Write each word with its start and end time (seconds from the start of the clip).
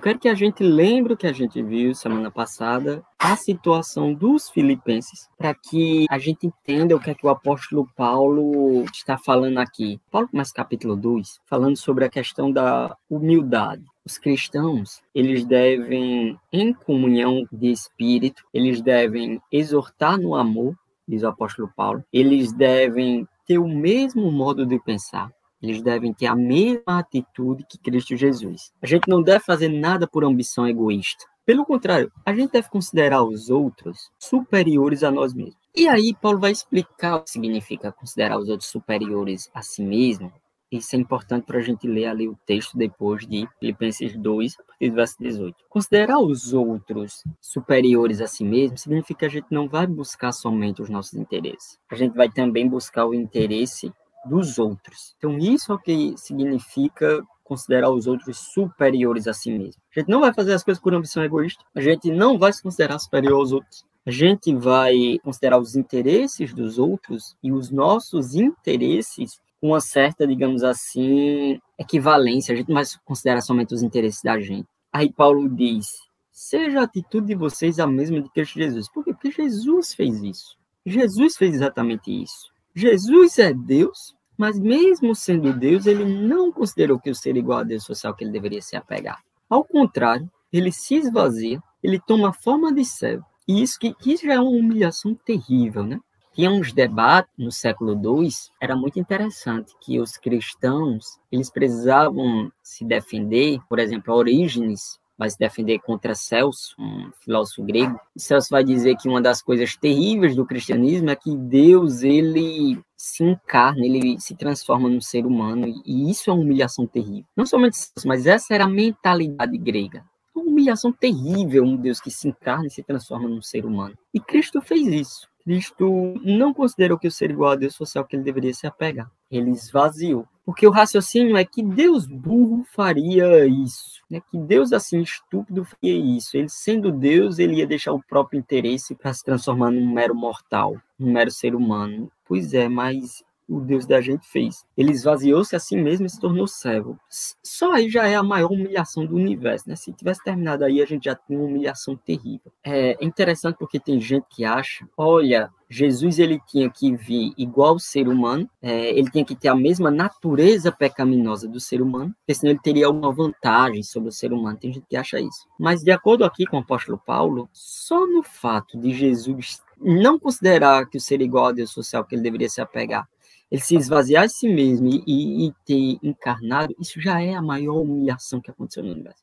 Eu 0.00 0.02
quero 0.02 0.18
que 0.18 0.30
a 0.30 0.34
gente 0.34 0.62
lembre 0.62 1.12
o 1.12 1.16
que 1.16 1.26
a 1.26 1.32
gente 1.32 1.62
viu 1.62 1.94
semana 1.94 2.30
passada, 2.30 3.04
a 3.18 3.36
situação 3.36 4.14
dos 4.14 4.48
filipenses, 4.48 5.28
para 5.36 5.54
que 5.54 6.06
a 6.08 6.18
gente 6.18 6.46
entenda 6.46 6.96
o 6.96 6.98
que 6.98 7.10
é 7.10 7.14
que 7.14 7.26
o 7.26 7.28
apóstolo 7.28 7.86
Paulo 7.94 8.82
está 8.94 9.18
falando 9.18 9.58
aqui. 9.58 10.00
Paulo 10.10 10.26
começa 10.26 10.54
capítulo 10.54 10.96
2, 10.96 11.42
falando 11.44 11.76
sobre 11.76 12.06
a 12.06 12.08
questão 12.08 12.50
da 12.50 12.96
humildade. 13.10 13.84
Os 14.02 14.16
cristãos, 14.16 15.02
eles 15.14 15.44
devem, 15.44 16.34
em 16.50 16.72
comunhão 16.72 17.46
de 17.52 17.70
espírito, 17.70 18.42
eles 18.54 18.80
devem 18.80 19.38
exortar 19.52 20.18
no 20.18 20.34
amor, 20.34 20.74
diz 21.06 21.22
o 21.24 21.28
apóstolo 21.28 21.70
Paulo, 21.76 22.02
eles 22.10 22.54
devem 22.54 23.28
ter 23.46 23.58
o 23.58 23.68
mesmo 23.68 24.32
modo 24.32 24.64
de 24.64 24.80
pensar, 24.82 25.30
eles 25.62 25.82
devem 25.82 26.12
ter 26.12 26.26
a 26.26 26.34
mesma 26.34 26.98
atitude 26.98 27.64
que 27.68 27.78
Cristo 27.78 28.16
Jesus. 28.16 28.72
A 28.82 28.86
gente 28.86 29.08
não 29.08 29.22
deve 29.22 29.44
fazer 29.44 29.68
nada 29.68 30.06
por 30.08 30.24
ambição 30.24 30.66
egoísta. 30.66 31.24
Pelo 31.44 31.66
contrário, 31.66 32.12
a 32.24 32.32
gente 32.32 32.52
deve 32.52 32.68
considerar 32.68 33.24
os 33.24 33.50
outros 33.50 34.10
superiores 34.18 35.02
a 35.02 35.10
nós 35.10 35.34
mesmos. 35.34 35.60
E 35.74 35.88
aí, 35.88 36.14
Paulo 36.20 36.38
vai 36.38 36.52
explicar 36.52 37.16
o 37.16 37.22
que 37.22 37.30
significa 37.30 37.92
considerar 37.92 38.38
os 38.38 38.48
outros 38.48 38.70
superiores 38.70 39.50
a 39.54 39.62
si 39.62 39.82
mesmo. 39.82 40.32
Isso 40.70 40.94
é 40.94 40.98
importante 41.00 41.46
para 41.46 41.58
a 41.58 41.62
gente 41.62 41.88
ler 41.88 42.06
ali 42.06 42.28
o 42.28 42.38
texto 42.46 42.78
depois 42.78 43.26
de 43.26 43.48
Filipenses 43.58 44.16
2, 44.16 44.54
a 44.60 44.62
partir 44.62 44.90
do 44.90 44.94
verso 44.94 45.16
18. 45.18 45.56
Considerar 45.68 46.20
os 46.20 46.54
outros 46.54 47.24
superiores 47.40 48.20
a 48.20 48.28
si 48.28 48.44
mesmo 48.44 48.78
significa 48.78 49.18
que 49.18 49.24
a 49.24 49.28
gente 49.28 49.48
não 49.50 49.68
vai 49.68 49.86
buscar 49.86 50.30
somente 50.30 50.80
os 50.80 50.88
nossos 50.88 51.14
interesses. 51.14 51.76
A 51.90 51.96
gente 51.96 52.14
vai 52.14 52.30
também 52.30 52.68
buscar 52.68 53.06
o 53.06 53.14
interesse 53.14 53.92
dos 54.26 54.58
outros. 54.58 55.14
Então, 55.18 55.38
isso 55.38 55.72
é 55.72 55.74
o 55.74 55.78
que 55.78 56.14
significa 56.16 57.22
considerar 57.44 57.90
os 57.90 58.06
outros 58.06 58.38
superiores 58.38 59.26
a 59.26 59.34
si 59.34 59.50
mesmo. 59.50 59.82
A 59.94 59.98
gente 59.98 60.08
não 60.08 60.20
vai 60.20 60.32
fazer 60.32 60.52
as 60.52 60.62
coisas 60.62 60.80
por 60.80 60.94
ambição 60.94 61.24
egoísta, 61.24 61.64
a 61.74 61.80
gente 61.80 62.10
não 62.10 62.38
vai 62.38 62.52
se 62.52 62.62
considerar 62.62 62.98
superior 62.98 63.34
aos 63.34 63.52
outros. 63.52 63.84
A 64.06 64.10
gente 64.10 64.54
vai 64.54 65.18
considerar 65.22 65.58
os 65.58 65.76
interesses 65.76 66.54
dos 66.54 66.78
outros 66.78 67.36
e 67.42 67.52
os 67.52 67.70
nossos 67.70 68.34
interesses 68.34 69.40
com 69.60 69.68
uma 69.68 69.80
certa, 69.80 70.26
digamos 70.26 70.62
assim, 70.62 71.60
equivalência. 71.78 72.54
A 72.54 72.56
gente 72.56 72.68
não 72.68 72.76
vai 72.76 72.84
considerar 73.04 73.42
somente 73.42 73.74
os 73.74 73.82
interesses 73.82 74.22
da 74.22 74.40
gente. 74.40 74.66
Aí 74.92 75.12
Paulo 75.12 75.48
diz: 75.48 75.86
seja 76.30 76.80
a 76.80 76.84
atitude 76.84 77.26
de 77.26 77.34
vocês 77.34 77.78
a 77.78 77.86
mesma 77.86 78.22
de 78.22 78.30
Cristo 78.30 78.58
Jesus. 78.58 78.88
Por 78.88 79.04
quê? 79.04 79.12
Porque 79.12 79.30
Jesus 79.30 79.92
fez 79.92 80.22
isso. 80.22 80.56
Jesus 80.86 81.36
fez 81.36 81.54
exatamente 81.54 82.10
isso. 82.10 82.50
Jesus 82.74 83.38
é 83.38 83.52
Deus, 83.52 84.14
mas 84.36 84.58
mesmo 84.58 85.14
sendo 85.14 85.52
Deus, 85.52 85.86
ele 85.86 86.04
não 86.04 86.52
considerou 86.52 86.98
que 86.98 87.10
o 87.10 87.14
ser 87.14 87.36
igual 87.36 87.58
a 87.58 87.64
Deus 87.64 87.84
fosse 87.84 88.06
algo 88.06 88.18
que 88.18 88.24
ele 88.24 88.32
deveria 88.32 88.62
se 88.62 88.76
apegar. 88.76 89.20
Ao 89.48 89.64
contrário, 89.64 90.30
ele 90.52 90.72
se 90.72 90.94
esvazia, 90.94 91.62
ele 91.82 92.00
toma 92.00 92.30
a 92.30 92.32
forma 92.32 92.72
de 92.72 92.84
servo. 92.84 93.24
E 93.46 93.62
isso, 93.62 93.78
que, 93.78 93.92
que 93.94 94.16
já 94.16 94.34
é 94.34 94.40
uma 94.40 94.50
humilhação 94.50 95.14
terrível, 95.14 95.82
né? 95.82 95.98
Tinha 96.32 96.50
uns 96.50 96.72
debates 96.72 97.32
no 97.36 97.50
século 97.50 97.92
II, 97.92 98.28
era 98.60 98.76
muito 98.76 98.98
interessante 99.00 99.74
que 99.80 100.00
os 100.00 100.16
cristãos, 100.16 101.18
eles 101.30 101.50
precisavam 101.50 102.52
se 102.62 102.84
defender, 102.84 103.58
por 103.68 103.80
exemplo, 103.80 104.14
Orígenes 104.14 105.00
vai 105.20 105.28
se 105.28 105.38
defender 105.38 105.78
contra 105.80 106.14
Celso, 106.14 106.74
um 106.78 107.10
filósofo 107.22 107.62
grego. 107.62 108.00
Celso 108.16 108.48
vai 108.50 108.64
dizer 108.64 108.96
que 108.96 109.06
uma 109.06 109.20
das 109.20 109.42
coisas 109.42 109.76
terríveis 109.76 110.34
do 110.34 110.46
cristianismo 110.46 111.10
é 111.10 111.14
que 111.14 111.36
Deus 111.36 112.02
ele 112.02 112.80
se 112.96 113.22
encarna, 113.22 113.84
ele 113.84 114.18
se 114.18 114.34
transforma 114.34 114.88
num 114.88 115.00
ser 115.00 115.26
humano 115.26 115.66
e 115.84 116.10
isso 116.10 116.30
é 116.30 116.32
uma 116.32 116.42
humilhação 116.42 116.86
terrível. 116.86 117.26
Não 117.36 117.44
somente 117.44 117.76
Celso, 117.76 118.08
mas 118.08 118.26
essa 118.26 118.54
era 118.54 118.64
a 118.64 118.68
mentalidade 118.68 119.58
grega. 119.58 120.02
Uma 120.34 120.46
humilhação 120.46 120.90
terrível, 120.90 121.64
um 121.64 121.76
Deus 121.76 122.00
que 122.00 122.10
se 122.10 122.28
encarna 122.28 122.68
e 122.68 122.70
se 122.70 122.82
transforma 122.82 123.28
num 123.28 123.42
ser 123.42 123.66
humano. 123.66 123.94
E 124.14 124.20
Cristo 124.20 124.62
fez 124.62 124.86
isso. 124.86 125.28
Cristo 125.44 126.14
não 126.24 126.54
considerou 126.54 126.98
que 126.98 127.08
o 127.08 127.10
ser 127.10 127.30
igual 127.30 127.52
a 127.52 127.56
Deus 127.56 127.76
fosse 127.76 127.98
algo 127.98 128.08
que 128.08 128.16
ele 128.16 128.22
deveria 128.22 128.54
se 128.54 128.66
apegar. 128.66 129.10
Ele 129.30 129.50
esvaziou. 129.50 130.26
Porque 130.50 130.66
o 130.66 130.70
raciocínio 130.72 131.36
é 131.36 131.44
que 131.44 131.62
Deus 131.62 132.08
burro 132.08 132.64
faria 132.74 133.46
isso, 133.46 134.02
né? 134.10 134.20
que 134.32 134.36
Deus 134.36 134.72
assim 134.72 135.00
estúpido 135.00 135.64
faria 135.64 135.96
isso. 135.96 136.36
Ele 136.36 136.48
sendo 136.48 136.90
Deus, 136.90 137.38
ele 137.38 137.58
ia 137.58 137.66
deixar 137.68 137.92
o 137.92 138.02
próprio 138.02 138.40
interesse 138.40 138.96
para 138.96 139.14
se 139.14 139.22
transformar 139.22 139.70
num 139.70 139.88
mero 139.94 140.12
mortal, 140.12 140.76
num 140.98 141.12
mero 141.12 141.30
ser 141.30 141.54
humano. 141.54 142.10
Pois 142.26 142.52
é, 142.52 142.68
mas 142.68 143.22
o 143.50 143.60
Deus 143.60 143.84
da 143.84 144.00
gente 144.00 144.26
fez. 144.28 144.64
Ele 144.76 144.92
esvaziou-se 144.92 145.54
a 145.56 145.58
si 145.58 145.76
mesmo 145.76 146.06
e 146.06 146.10
se 146.10 146.20
tornou 146.20 146.46
servo. 146.46 146.96
Só 147.42 147.72
aí 147.72 147.90
já 147.90 148.06
é 148.06 148.14
a 148.14 148.22
maior 148.22 148.52
humilhação 148.52 149.04
do 149.04 149.16
universo, 149.16 149.68
né? 149.68 149.74
Se 149.74 149.92
tivesse 149.92 150.22
terminado 150.22 150.64
aí, 150.64 150.80
a 150.80 150.86
gente 150.86 151.04
já 151.04 151.16
tinha 151.16 151.38
uma 151.38 151.48
humilhação 151.48 151.96
terrível. 151.96 152.52
É 152.64 152.96
interessante 153.04 153.56
porque 153.58 153.80
tem 153.80 154.00
gente 154.00 154.24
que 154.30 154.44
acha, 154.44 154.86
olha, 154.96 155.50
Jesus 155.68 156.18
ele 156.18 156.40
tinha 156.46 156.70
que 156.70 156.94
vir 156.96 157.32
igual 157.36 157.70
ao 157.70 157.78
ser 157.78 158.08
humano, 158.08 158.48
é, 158.62 158.90
ele 158.90 159.10
tinha 159.10 159.24
que 159.24 159.34
ter 159.34 159.48
a 159.48 159.54
mesma 159.54 159.90
natureza 159.90 160.70
pecaminosa 160.70 161.48
do 161.48 161.58
ser 161.58 161.82
humano, 161.82 162.14
porque 162.20 162.34
senão 162.34 162.52
ele 162.52 162.60
teria 162.60 162.88
uma 162.88 163.12
vantagem 163.12 163.82
sobre 163.82 164.08
o 164.08 164.12
ser 164.12 164.32
humano. 164.32 164.58
Tem 164.58 164.72
gente 164.72 164.86
que 164.88 164.96
acha 164.96 165.20
isso. 165.20 165.46
Mas 165.58 165.82
de 165.82 165.90
acordo 165.90 166.24
aqui 166.24 166.46
com 166.46 166.56
o 166.56 166.60
apóstolo 166.60 167.00
Paulo, 167.04 167.48
só 167.52 168.06
no 168.06 168.22
fato 168.22 168.78
de 168.78 168.92
Jesus 168.92 169.60
não 169.80 170.18
considerar 170.18 170.86
que 170.86 170.98
o 170.98 171.00
ser 171.00 171.20
igual 171.22 171.46
a 171.46 171.52
Deus 171.52 171.70
social 171.70 172.04
que 172.04 172.14
ele 172.14 172.22
deveria 172.22 172.48
se 172.48 172.60
apegar, 172.60 173.08
ele 173.50 173.60
se 173.60 173.74
esvaziar 173.74 174.26
de 174.26 174.32
si 174.32 174.48
mesmo 174.48 174.88
e, 174.88 175.02
e, 175.06 175.46
e, 175.48 175.52
ter 175.66 175.98
encarnado, 176.02 176.74
isso 176.78 177.00
já 177.00 177.20
é 177.20 177.34
a 177.34 177.42
maior 177.42 177.80
humilhação 177.80 178.40
que 178.40 178.50
aconteceu 178.50 178.84
no 178.84 178.92
universo. 178.92 179.22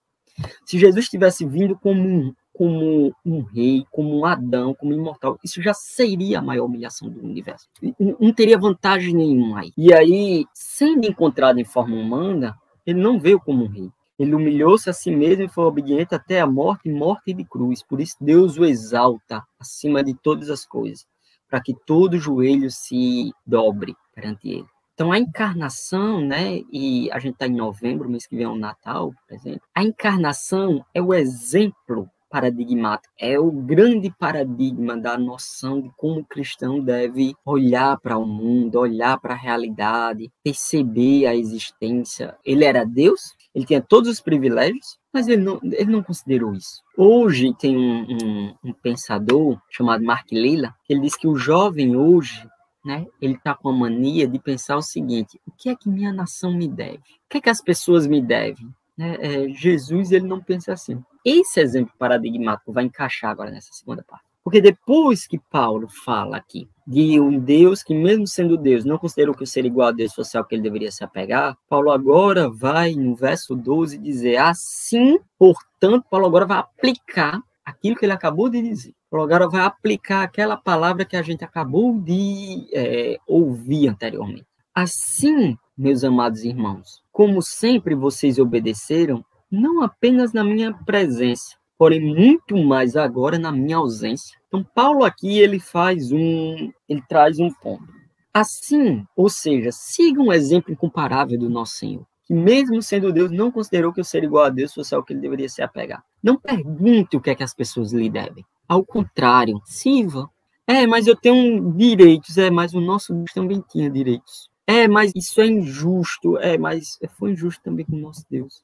Se 0.66 0.78
Jesus 0.78 1.10
tivesse 1.10 1.46
vindo 1.46 1.78
como 1.78 2.02
um, 2.02 2.34
como 2.54 3.16
um 3.26 3.42
rei, 3.42 3.86
como 3.90 4.20
um 4.20 4.26
Adão, 4.26 4.74
como 4.74 4.94
imortal, 4.94 5.40
isso 5.44 5.62
já 5.62 5.74
seria 5.74 6.40
a 6.40 6.42
maior 6.42 6.66
humilhação 6.66 7.10
do 7.10 7.24
universo. 7.24 7.68
Não, 8.00 8.18
não 8.20 8.34
teria 8.34 8.58
vantagem 8.58 9.16
nenhuma 9.16 9.62
aí. 9.62 9.72
E 9.78 9.94
aí, 9.94 10.46
sendo 10.54 11.08
encontrado 11.08 11.60
em 11.60 11.66
forma 11.66 11.96
humana, 11.96 12.56
ele 12.86 13.00
não 13.00 13.20
veio 13.20 13.40
como 13.40 13.64
um 13.64 13.68
rei. 13.68 13.90
Ele 14.20 14.34
humilhou-se 14.34 14.90
a 14.90 14.94
si 14.94 15.12
mesmo 15.12 15.44
e 15.44 15.50
foi 15.50 15.64
obediente 15.64 16.14
até 16.14 16.42
a 16.42 16.48
morte, 16.48 16.90
morte 16.90 17.34
de 17.34 17.46
cruz. 17.46 17.84
Por 17.84 18.02
isso 18.02 18.16
Deus 18.20 18.58
o 18.58 18.66
exalta 18.66 19.44
acima 19.60 20.04
de 20.04 20.14
todas 20.16 20.50
as 20.50 20.66
coisas, 20.66 21.06
para 21.50 21.62
que 21.62 21.74
todo 21.86 22.20
joelho 22.20 22.70
se 22.70 23.32
dobre 23.46 23.96
perante 24.18 24.50
ele. 24.50 24.66
Então, 24.96 25.12
a 25.12 25.20
encarnação, 25.20 26.20
né, 26.22 26.62
e 26.72 27.08
a 27.12 27.20
gente 27.20 27.34
está 27.34 27.46
em 27.46 27.56
novembro, 27.56 28.10
mês 28.10 28.26
que 28.26 28.36
vem 28.36 28.46
é 28.46 28.50
o 28.50 28.58
Natal, 28.58 29.14
por 29.28 29.36
exemplo, 29.36 29.62
a 29.76 29.84
encarnação 29.84 30.84
é 30.92 31.00
o 31.00 31.14
exemplo 31.14 32.10
paradigmático, 32.32 33.14
é 33.18 33.40
o 33.40 33.52
grande 33.52 34.12
paradigma 34.20 34.98
da 34.98 35.18
noção 35.18 35.80
de 35.80 35.90
como 35.96 36.22
o 36.22 36.26
cristão 36.26 36.80
deve 36.80 37.36
olhar 37.46 37.98
para 38.00 38.18
o 38.18 38.26
mundo, 38.26 38.80
olhar 38.80 39.20
para 39.20 39.36
a 39.36 39.38
realidade, 39.38 40.32
perceber 40.44 41.28
a 41.28 41.36
existência. 41.36 42.36
Ele 42.44 42.66
era 42.66 42.84
Deus, 42.84 43.36
ele 43.54 43.66
tinha 43.66 43.82
todos 43.82 44.10
os 44.10 44.20
privilégios, 44.20 44.98
mas 45.14 45.28
ele 45.28 45.44
não, 45.44 45.60
ele 45.64 45.92
não 45.92 46.04
considerou 46.04 46.54
isso. 46.54 46.82
Hoje 46.98 47.54
tem 47.58 47.78
um, 47.78 48.02
um, 48.10 48.56
um 48.66 48.74
pensador 48.74 49.58
chamado 49.70 50.04
Mark 50.04 50.28
Lilla, 50.32 50.74
que 50.84 50.94
ele 50.94 51.02
diz 51.02 51.16
que 51.16 51.28
o 51.28 51.36
jovem 51.36 51.96
hoje 51.96 52.46
né, 52.88 53.06
ele 53.22 53.34
está 53.34 53.54
com 53.54 53.68
a 53.68 53.74
mania 53.74 54.26
de 54.26 54.40
pensar 54.40 54.78
o 54.78 54.82
seguinte: 54.82 55.38
o 55.46 55.52
que 55.52 55.70
é 55.70 55.76
que 55.76 55.90
minha 55.90 56.14
nação 56.14 56.54
me 56.54 56.70
deve? 56.70 56.96
O 57.00 57.30
que 57.30 57.38
é 57.40 57.42
que 57.42 57.50
as 57.50 57.62
pessoas 57.62 58.08
me 58.08 58.22
devem? 58.22 58.74
Né, 58.98 59.18
é, 59.20 59.50
Jesus 59.50 60.14
ele 60.14 60.26
não 60.26 60.42
pensa 60.42 60.72
assim. 60.72 61.04
Esse 61.24 61.60
exemplo 61.60 61.94
paradigmático 62.00 62.72
vai 62.72 62.86
encaixar 62.86 63.30
agora 63.30 63.52
nessa 63.52 63.74
segunda 63.74 64.04
parte. 64.08 64.24
Porque 64.42 64.62
depois 64.62 65.28
que 65.28 65.38
Paulo 65.38 65.90
fala 65.90 66.38
aqui 66.38 66.70
de 66.88 67.20
um 67.20 67.38
Deus 67.38 67.84
que, 67.84 67.94
mesmo 67.94 68.26
sendo 68.26 68.56
Deus, 68.56 68.86
não 68.86 68.98
considerou 68.98 69.36
que 69.36 69.44
o 69.44 69.48
ser 69.48 69.66
igual 69.66 69.90
a 69.90 69.92
Deus 69.92 70.14
fosse 70.14 70.38
algo 70.38 70.48
que 70.48 70.56
ele 70.56 70.62
deveria 70.62 70.90
se 70.90 71.04
apegar, 71.04 71.58
Paulo 71.68 71.92
agora 71.92 72.50
vai, 72.50 72.94
no 72.94 73.14
verso 73.14 73.54
12, 73.54 73.98
dizer: 73.98 74.38
Assim, 74.38 75.20
portanto, 75.38 76.06
Paulo 76.10 76.26
agora 76.26 76.46
vai 76.46 76.60
aplicar 76.60 77.42
aquilo 77.66 77.98
que 77.98 78.06
ele 78.06 78.14
acabou 78.14 78.48
de 78.48 78.62
dizer. 78.62 78.96
Agora 79.12 79.48
vai 79.48 79.62
aplicar 79.62 80.24
aquela 80.24 80.58
palavra 80.58 81.06
que 81.06 81.16
a 81.16 81.22
gente 81.22 81.44
acabou 81.44 82.00
de 82.00 82.68
é, 82.74 83.18
ouvir 83.26 83.88
anteriormente. 83.88 84.46
Assim, 84.76 85.58
meus 85.78 86.04
amados 86.04 86.44
irmãos, 86.44 87.02
como 87.12 87.42
sempre 87.42 87.96
vocês 87.96 88.38
obedeceram, 88.38 89.24
não 89.50 89.82
apenas 89.82 90.34
na 90.34 90.44
minha 90.44 90.74
presença, 90.74 91.56
porém 91.78 92.02
muito 92.02 92.58
mais 92.58 92.96
agora 92.96 93.40
na 93.40 93.52
minha 93.52 93.78
ausência. 93.78 94.38
Então 94.48 94.64
Paulo 94.64 95.04
aqui 95.04 95.40
ele 95.40 95.60
faz 95.60 96.12
um, 96.12 96.72
ele 96.88 97.02
traz 97.08 97.40
um 97.40 97.50
ponto. 97.50 97.88
Assim, 98.34 99.06
ou 99.16 99.30
seja, 99.30 99.72
siga 99.72 100.22
um 100.22 100.32
exemplo 100.32 100.72
incomparável 100.72 101.40
do 101.40 101.50
nosso 101.50 101.78
Senhor 101.78 102.06
que 102.28 102.34
mesmo 102.34 102.82
sendo 102.82 103.14
Deus, 103.14 103.32
não 103.32 103.50
considerou 103.50 103.94
que 103.94 104.02
o 104.02 104.04
ser 104.04 104.26
igual 104.26 104.44
a 104.44 104.50
Deus 104.50 104.74
fosse 104.74 104.94
algo 104.94 105.08
que 105.08 105.14
ele 105.14 105.22
deveria 105.22 105.48
se 105.48 105.62
apegar. 105.62 106.04
Não 106.22 106.38
pergunte 106.38 107.16
o 107.16 107.22
que 107.22 107.30
é 107.30 107.36
que 107.36 107.44
as 107.44 107.54
pessoas 107.54 107.94
lhe 107.94 108.10
devem. 108.10 108.46
Ao 108.68 108.84
contrário, 108.84 109.62
sirva. 109.66 110.30
É, 110.68 110.86
mas 110.86 111.08
eu 111.08 111.16
tenho 111.16 111.72
direitos. 111.74 112.38
É, 112.38 112.50
mas 112.50 112.74
o 112.74 112.82
nosso 112.82 113.14
Deus 113.14 113.32
também 113.34 113.64
tinha 113.70 113.90
direitos. 113.90 114.50
É, 114.66 114.88
mas 114.88 115.14
isso 115.16 115.40
é 115.40 115.46
injusto. 115.48 116.38
É, 116.38 116.58
mas 116.58 117.00
foi 117.18 117.32
injusto 117.32 117.64
também 117.64 117.86
com 117.86 117.96
o 117.96 118.00
nosso 118.00 118.26
Deus. 118.30 118.64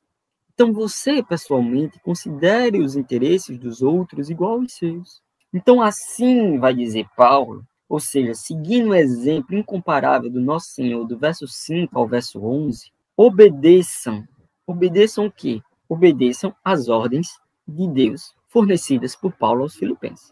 Então 0.54 0.74
você, 0.74 1.24
pessoalmente, 1.24 2.00
considere 2.02 2.80
os 2.80 2.96
interesses 2.96 3.58
dos 3.58 3.82
outros 3.82 4.30
igual 4.30 4.60
aos 4.60 4.74
seus. 4.74 5.22
Então 5.54 5.82
assim 5.82 6.60
vai 6.60 6.74
dizer 6.74 7.08
Paulo, 7.16 7.66
ou 7.88 8.00
seja, 8.00 8.34
seguindo 8.34 8.90
o 8.90 8.96
exemplo 8.96 9.56
incomparável 9.56 10.30
do 10.30 10.42
nosso 10.42 10.68
Senhor, 10.70 11.06
do 11.06 11.18
verso 11.18 11.48
5 11.48 11.98
ao 11.98 12.08
verso 12.08 12.44
11, 12.44 12.92
obedeçam. 13.16 14.28
Obedeçam 14.66 15.26
o 15.26 15.32
quê? 15.32 15.62
Obedeçam 15.88 16.56
as 16.64 16.88
ordens 16.88 17.40
de 17.68 17.88
Deus 17.88 18.34
fornecidas 18.54 19.16
por 19.16 19.34
Paulo 19.34 19.64
aos 19.64 19.76
filipenses. 19.76 20.32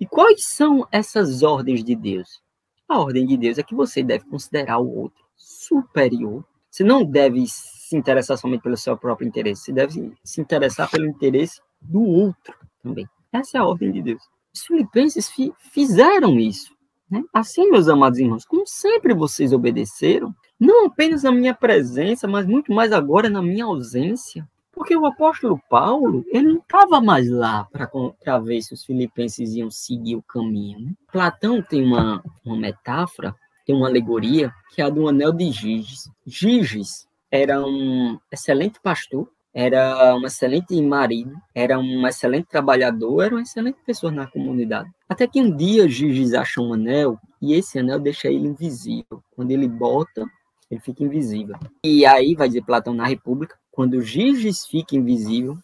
E 0.00 0.06
quais 0.06 0.44
são 0.44 0.86
essas 0.90 1.42
ordens 1.42 1.84
de 1.84 1.94
Deus? 1.94 2.42
A 2.88 2.98
ordem 2.98 3.24
de 3.24 3.36
Deus 3.36 3.58
é 3.58 3.62
que 3.62 3.74
você 3.74 4.02
deve 4.02 4.24
considerar 4.24 4.78
o 4.78 4.88
outro 4.88 5.24
superior. 5.36 6.44
Você 6.68 6.82
não 6.82 7.04
deve 7.04 7.44
se 7.46 7.96
interessar 7.96 8.36
somente 8.36 8.62
pelo 8.62 8.76
seu 8.76 8.96
próprio 8.96 9.26
interesse, 9.26 9.66
você 9.66 9.72
deve 9.72 10.12
se 10.24 10.40
interessar 10.40 10.90
pelo 10.90 11.06
interesse 11.06 11.60
do 11.80 12.02
outro 12.02 12.54
também. 12.82 13.08
Essa 13.32 13.58
é 13.58 13.60
a 13.60 13.64
ordem 13.64 13.92
de 13.92 14.02
Deus. 14.02 14.22
Os 14.54 14.62
filipenses 14.62 15.28
fi 15.28 15.52
fizeram 15.72 16.38
isso. 16.38 16.76
Né? 17.10 17.22
Assim, 17.32 17.70
meus 17.70 17.88
amados 17.88 18.18
irmãos, 18.18 18.44
como 18.44 18.66
sempre 18.66 19.14
vocês 19.14 19.52
obedeceram, 19.52 20.34
não 20.58 20.86
apenas 20.86 21.22
na 21.22 21.32
minha 21.32 21.54
presença, 21.54 22.26
mas 22.26 22.46
muito 22.46 22.72
mais 22.72 22.92
agora 22.92 23.30
na 23.30 23.40
minha 23.40 23.64
ausência. 23.64 24.48
Porque 24.78 24.96
o 24.96 25.06
apóstolo 25.06 25.60
Paulo, 25.68 26.24
ele 26.28 26.52
não 26.52 26.58
estava 26.58 27.00
mais 27.00 27.28
lá 27.28 27.66
para 27.72 28.38
ver 28.38 28.62
se 28.62 28.72
os 28.72 28.84
filipenses 28.84 29.52
iam 29.54 29.68
seguir 29.72 30.14
o 30.14 30.22
caminho. 30.22 30.78
Né? 30.78 30.92
Platão 31.12 31.60
tem 31.60 31.84
uma, 31.84 32.22
uma 32.44 32.56
metáfora, 32.56 33.34
tem 33.66 33.74
uma 33.74 33.88
alegoria, 33.88 34.54
que 34.72 34.80
é 34.80 34.84
a 34.84 34.88
do 34.88 35.08
anel 35.08 35.32
de 35.32 35.50
Giges. 35.50 36.08
Giges 36.24 37.08
era 37.28 37.60
um 37.60 38.20
excelente 38.30 38.78
pastor, 38.80 39.28
era 39.52 40.14
um 40.14 40.24
excelente 40.24 40.80
marido, 40.80 41.34
era 41.52 41.76
um 41.76 42.06
excelente 42.06 42.46
trabalhador, 42.46 43.22
era 43.22 43.34
uma 43.34 43.42
excelente 43.42 43.80
pessoa 43.84 44.12
na 44.12 44.28
comunidade. 44.28 44.88
Até 45.08 45.26
que 45.26 45.42
um 45.42 45.54
dia 45.56 45.88
Giges 45.88 46.34
acha 46.34 46.60
um 46.60 46.72
anel 46.72 47.18
e 47.42 47.52
esse 47.52 47.80
anel 47.80 47.98
deixa 47.98 48.28
ele 48.28 48.46
invisível. 48.46 49.24
Quando 49.34 49.50
ele 49.50 49.66
bota, 49.66 50.24
ele 50.70 50.80
fica 50.80 51.02
invisível. 51.02 51.56
E 51.82 52.06
aí, 52.06 52.36
vai 52.36 52.46
dizer 52.46 52.62
Platão 52.62 52.94
na 52.94 53.06
República, 53.06 53.56
quando 53.78 54.02
Giges 54.02 54.66
fica 54.66 54.96
invisível, 54.96 55.56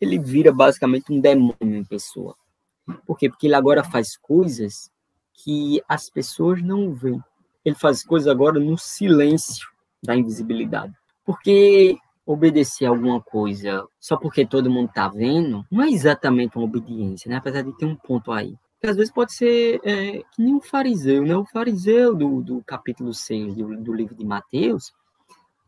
ele 0.00 0.18
vira 0.18 0.50
basicamente 0.50 1.12
um 1.12 1.20
demônio 1.20 1.54
em 1.60 1.84
pessoa. 1.84 2.34
Por 3.06 3.18
quê? 3.18 3.28
Porque 3.28 3.46
ele 3.46 3.54
agora 3.54 3.84
faz 3.84 4.16
coisas 4.16 4.90
que 5.34 5.82
as 5.86 6.08
pessoas 6.08 6.62
não 6.62 6.94
veem. 6.94 7.22
Ele 7.62 7.74
faz 7.74 8.02
coisas 8.02 8.26
agora 8.26 8.58
no 8.58 8.78
silêncio 8.78 9.68
da 10.02 10.16
invisibilidade. 10.16 10.94
Porque 11.26 11.98
obedecer 12.24 12.86
alguma 12.86 13.20
coisa 13.20 13.86
só 14.00 14.16
porque 14.16 14.46
todo 14.46 14.70
mundo 14.70 14.88
está 14.88 15.06
vendo, 15.06 15.62
não 15.70 15.82
é 15.82 15.90
exatamente 15.90 16.56
uma 16.56 16.64
obediência, 16.64 17.28
né? 17.28 17.36
Apesar 17.36 17.60
de 17.60 17.76
ter 17.76 17.84
um 17.84 17.96
ponto 17.96 18.32
aí. 18.32 18.56
Porque 18.76 18.86
às 18.86 18.96
vezes 18.96 19.12
pode 19.12 19.34
ser 19.34 19.78
é, 19.84 20.22
que 20.32 20.40
nem 20.40 20.54
um 20.54 20.60
fariseu, 20.62 21.22
né? 21.22 21.36
O 21.36 21.44
fariseu 21.44 22.14
do, 22.14 22.40
do 22.40 22.64
capítulo 22.64 23.12
6 23.12 23.54
do, 23.54 23.76
do 23.76 23.92
livro 23.92 24.14
de 24.14 24.24
Mateus, 24.24 24.90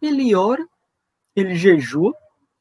ele 0.00 0.34
ora, 0.34 0.66
ele 1.34 1.54
jejua 1.54 2.12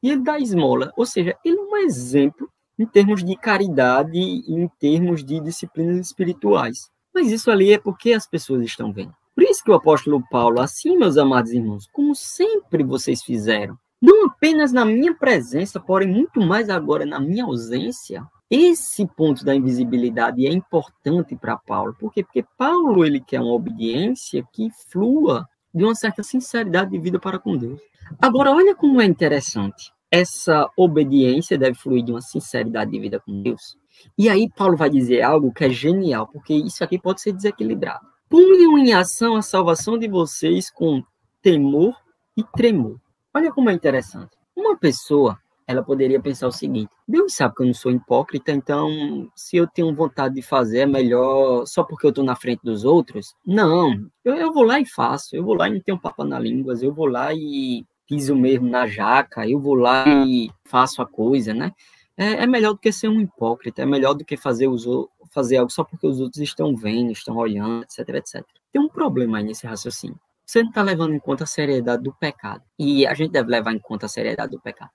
e 0.02 0.10
ele 0.10 0.22
dá 0.22 0.38
esmola. 0.38 0.92
Ou 0.96 1.06
seja, 1.06 1.36
ele 1.44 1.58
é 1.58 1.62
um 1.62 1.76
exemplo 1.78 2.48
em 2.78 2.86
termos 2.86 3.22
de 3.22 3.36
caridade 3.36 4.18
e 4.18 4.52
em 4.52 4.68
termos 4.78 5.24
de 5.24 5.40
disciplinas 5.40 5.98
espirituais. 5.98 6.90
Mas 7.14 7.30
isso 7.30 7.50
ali 7.50 7.72
é 7.72 7.78
porque 7.78 8.12
as 8.12 8.26
pessoas 8.26 8.62
estão 8.62 8.92
vendo. 8.92 9.14
Por 9.34 9.44
isso 9.44 9.62
que 9.62 9.70
o 9.70 9.74
apóstolo 9.74 10.22
Paulo, 10.30 10.60
assim, 10.60 10.96
meus 10.96 11.16
amados 11.16 11.52
irmãos, 11.52 11.86
como 11.92 12.14
sempre 12.14 12.82
vocês 12.82 13.22
fizeram, 13.22 13.76
não 14.00 14.26
apenas 14.26 14.72
na 14.72 14.84
minha 14.84 15.14
presença, 15.14 15.78
porém 15.78 16.08
muito 16.08 16.40
mais 16.40 16.70
agora 16.70 17.04
na 17.04 17.20
minha 17.20 17.44
ausência, 17.44 18.24
esse 18.50 19.06
ponto 19.06 19.44
da 19.44 19.54
invisibilidade 19.54 20.46
é 20.46 20.50
importante 20.50 21.36
para 21.36 21.56
Paulo. 21.56 21.94
Por 21.98 22.12
quê? 22.12 22.24
Porque 22.24 22.44
Paulo 22.56 23.04
ele 23.04 23.20
quer 23.20 23.40
uma 23.40 23.52
obediência 23.52 24.44
que 24.52 24.70
flua 24.88 25.46
de 25.72 25.84
uma 25.84 25.94
certa 25.94 26.22
sinceridade 26.22 26.90
de 26.90 26.98
vida 26.98 27.18
para 27.18 27.38
com 27.38 27.56
Deus. 27.56 27.80
Agora, 28.18 28.52
olha 28.52 28.74
como 28.74 29.00
é 29.00 29.04
interessante. 29.04 29.92
Essa 30.10 30.68
obediência 30.76 31.56
deve 31.56 31.76
fluir 31.76 32.04
de 32.04 32.10
uma 32.10 32.20
sinceridade 32.20 32.90
de 32.90 32.98
vida 32.98 33.20
com 33.20 33.42
Deus. 33.42 33.76
E 34.18 34.28
aí 34.28 34.48
Paulo 34.50 34.76
vai 34.76 34.90
dizer 34.90 35.22
algo 35.22 35.52
que 35.52 35.64
é 35.64 35.70
genial, 35.70 36.26
porque 36.26 36.54
isso 36.54 36.82
aqui 36.82 36.98
pode 36.98 37.20
ser 37.20 37.32
desequilibrado. 37.32 38.06
Ponham 38.28 38.78
em 38.78 38.92
ação 38.92 39.36
a 39.36 39.42
salvação 39.42 39.98
de 39.98 40.08
vocês 40.08 40.70
com 40.70 41.02
temor 41.42 41.94
e 42.36 42.44
tremor. 42.44 42.98
Olha 43.34 43.52
como 43.52 43.70
é 43.70 43.72
interessante. 43.72 44.36
Uma 44.56 44.76
pessoa, 44.76 45.38
ela 45.66 45.82
poderia 45.82 46.20
pensar 46.20 46.48
o 46.48 46.52
seguinte: 46.52 46.90
Deus 47.06 47.34
sabe 47.34 47.54
que 47.54 47.62
eu 47.62 47.66
não 47.66 47.74
sou 47.74 47.92
hipócrita, 47.92 48.52
então 48.52 49.28
se 49.34 49.56
eu 49.56 49.66
tenho 49.66 49.94
vontade 49.94 50.34
de 50.34 50.42
fazer, 50.42 50.80
é 50.80 50.86
melhor 50.86 51.66
só 51.66 51.84
porque 51.84 52.06
eu 52.06 52.10
estou 52.10 52.24
na 52.24 52.36
frente 52.36 52.60
dos 52.62 52.84
outros? 52.84 53.34
Não, 53.46 53.92
eu, 54.24 54.34
eu 54.34 54.52
vou 54.52 54.64
lá 54.64 54.80
e 54.80 54.86
faço, 54.86 55.36
eu 55.36 55.44
vou 55.44 55.54
lá 55.54 55.68
e 55.68 55.74
não 55.74 55.80
tenho 55.80 56.00
papo 56.00 56.24
na 56.24 56.38
língua, 56.38 56.74
eu 56.80 56.92
vou 56.92 57.06
lá 57.06 57.32
e 57.32 57.84
piso 58.10 58.34
mesmo 58.34 58.68
na 58.68 58.88
jaca, 58.88 59.48
eu 59.48 59.60
vou 59.60 59.76
lá 59.76 60.04
e 60.26 60.50
faço 60.64 61.00
a 61.00 61.06
coisa, 61.06 61.54
né? 61.54 61.72
É, 62.16 62.42
é 62.42 62.46
melhor 62.46 62.72
do 62.72 62.78
que 62.80 62.90
ser 62.90 63.06
um 63.06 63.20
hipócrita, 63.20 63.82
é 63.82 63.86
melhor 63.86 64.14
do 64.14 64.24
que 64.24 64.36
fazer 64.36 64.66
os, 64.66 64.84
fazer 65.30 65.58
algo 65.58 65.70
só 65.70 65.84
porque 65.84 66.08
os 66.08 66.18
outros 66.18 66.42
estão 66.42 66.74
vendo, 66.74 67.12
estão 67.12 67.36
olhando, 67.36 67.84
etc, 67.84 68.08
etc. 68.16 68.44
Tem 68.72 68.82
um 68.82 68.88
problema 68.88 69.38
aí 69.38 69.44
nesse 69.44 69.64
raciocínio. 69.64 70.18
Você 70.44 70.60
não 70.60 70.70
está 70.70 70.82
levando 70.82 71.14
em 71.14 71.20
conta 71.20 71.44
a 71.44 71.46
seriedade 71.46 72.02
do 72.02 72.12
pecado. 72.12 72.64
E 72.76 73.06
a 73.06 73.14
gente 73.14 73.30
deve 73.30 73.48
levar 73.48 73.72
em 73.72 73.78
conta 73.78 74.06
a 74.06 74.08
seriedade 74.08 74.50
do 74.50 74.60
pecado. 74.60 74.90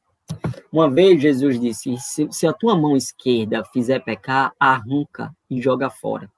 Uma 0.70 0.90
vez 0.90 1.22
Jesus 1.22 1.58
disse: 1.58 1.96
se, 1.98 2.28
se 2.30 2.46
a 2.46 2.52
tua 2.52 2.76
mão 2.76 2.98
esquerda 2.98 3.64
fizer 3.64 4.04
pecar, 4.04 4.52
arranca 4.60 5.34
e 5.50 5.62
joga 5.62 5.90
fora. 5.90 6.30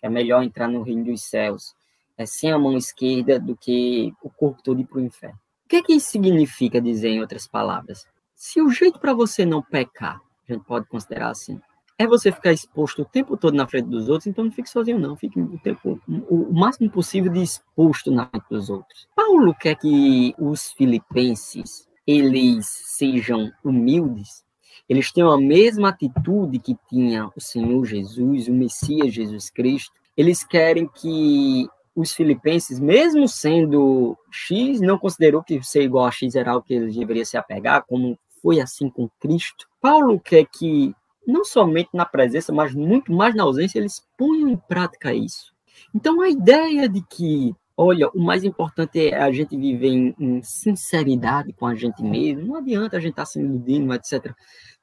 É 0.00 0.08
melhor 0.08 0.42
entrar 0.42 0.66
no 0.66 0.82
reino 0.82 1.04
dos 1.04 1.24
céus 1.24 1.74
é, 2.16 2.24
sem 2.24 2.50
a 2.50 2.58
mão 2.58 2.74
esquerda 2.74 3.38
do 3.38 3.54
que 3.54 4.14
o 4.22 4.30
corpo 4.30 4.62
todo 4.62 4.80
ir 4.80 4.86
para 4.86 4.98
o 4.98 5.02
inferno. 5.02 5.38
Que, 5.72 5.82
que 5.82 5.94
isso 5.94 6.10
significa 6.10 6.82
dizer, 6.82 7.08
em 7.08 7.20
outras 7.22 7.46
palavras? 7.46 8.04
Se 8.34 8.60
o 8.60 8.68
jeito 8.68 9.00
para 9.00 9.14
você 9.14 9.46
não 9.46 9.62
pecar, 9.62 10.20
a 10.46 10.52
gente 10.52 10.66
pode 10.66 10.86
considerar 10.86 11.30
assim, 11.30 11.58
é 11.98 12.06
você 12.06 12.30
ficar 12.30 12.52
exposto 12.52 13.00
o 13.00 13.04
tempo 13.06 13.38
todo 13.38 13.54
na 13.54 13.66
frente 13.66 13.88
dos 13.88 14.10
outros, 14.10 14.26
então 14.26 14.44
não 14.44 14.52
fique 14.52 14.68
sozinho, 14.68 14.98
não. 14.98 15.16
Fique 15.16 15.40
o, 15.40 15.58
tempo, 15.60 15.98
o 16.28 16.52
máximo 16.52 16.90
possível 16.90 17.32
de 17.32 17.42
exposto 17.42 18.10
na 18.10 18.26
frente 18.26 18.44
dos 18.50 18.68
outros. 18.68 19.08
Paulo 19.16 19.54
quer 19.54 19.74
que 19.76 20.34
os 20.38 20.72
filipenses 20.72 21.88
eles 22.06 22.66
sejam 22.66 23.50
humildes, 23.64 24.44
eles 24.86 25.10
tenham 25.10 25.30
a 25.30 25.40
mesma 25.40 25.88
atitude 25.88 26.58
que 26.58 26.76
tinha 26.86 27.30
o 27.34 27.40
Senhor 27.40 27.82
Jesus, 27.86 28.46
o 28.46 28.52
Messias 28.52 29.14
Jesus 29.14 29.48
Cristo. 29.48 29.92
Eles 30.14 30.44
querem 30.44 30.86
que 30.86 31.66
os 31.94 32.12
filipenses, 32.12 32.80
mesmo 32.80 33.28
sendo 33.28 34.16
X, 34.30 34.80
não 34.80 34.98
considerou 34.98 35.42
que 35.42 35.62
ser 35.62 35.82
igual 35.82 36.06
a 36.06 36.10
X 36.10 36.34
era 36.34 36.56
o 36.56 36.62
que 36.62 36.74
eles 36.74 36.96
deveriam 36.96 37.24
se 37.24 37.36
apegar, 37.36 37.84
como 37.86 38.18
foi 38.40 38.60
assim 38.60 38.88
com 38.88 39.08
Cristo. 39.20 39.66
Paulo 39.80 40.18
quer 40.18 40.46
que 40.46 40.94
não 41.26 41.44
somente 41.44 41.90
na 41.92 42.04
presença, 42.04 42.52
mas 42.52 42.74
muito 42.74 43.12
mais 43.12 43.34
na 43.34 43.44
ausência, 43.44 43.78
eles 43.78 44.02
ponham 44.18 44.48
em 44.48 44.56
prática 44.56 45.14
isso. 45.14 45.52
Então, 45.94 46.20
a 46.20 46.28
ideia 46.28 46.88
de 46.88 47.02
que, 47.02 47.54
olha, 47.76 48.08
o 48.10 48.20
mais 48.20 48.42
importante 48.42 49.08
é 49.08 49.20
a 49.20 49.30
gente 49.30 49.56
viver 49.56 49.88
em, 49.88 50.14
em 50.18 50.42
sinceridade 50.42 51.52
com 51.52 51.66
a 51.66 51.74
gente 51.74 52.02
mesmo, 52.02 52.46
não 52.46 52.56
adianta 52.56 52.96
a 52.96 53.00
gente 53.00 53.10
estar 53.10 53.22
tá 53.22 53.26
se 53.26 53.40
iludindo, 53.40 53.92
etc. 53.94 54.34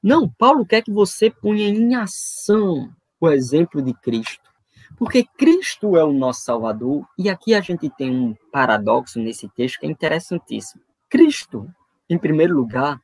Não, 0.02 0.28
Paulo 0.28 0.64
quer 0.64 0.82
que 0.82 0.90
você 0.90 1.30
ponha 1.30 1.68
em 1.68 1.94
ação 1.94 2.88
o 3.20 3.28
exemplo 3.28 3.82
de 3.82 3.92
Cristo. 3.92 4.49
Porque 4.98 5.24
Cristo 5.36 5.96
é 5.96 6.04
o 6.04 6.12
nosso 6.12 6.42
Salvador, 6.42 7.06
e 7.18 7.30
aqui 7.30 7.54
a 7.54 7.60
gente 7.60 7.88
tem 7.90 8.10
um 8.10 8.34
paradoxo 8.52 9.18
nesse 9.18 9.48
texto 9.48 9.80
que 9.80 9.86
é 9.86 9.90
interessantíssimo. 9.90 10.82
Cristo, 11.08 11.68
em 12.08 12.18
primeiro 12.18 12.54
lugar, 12.54 13.00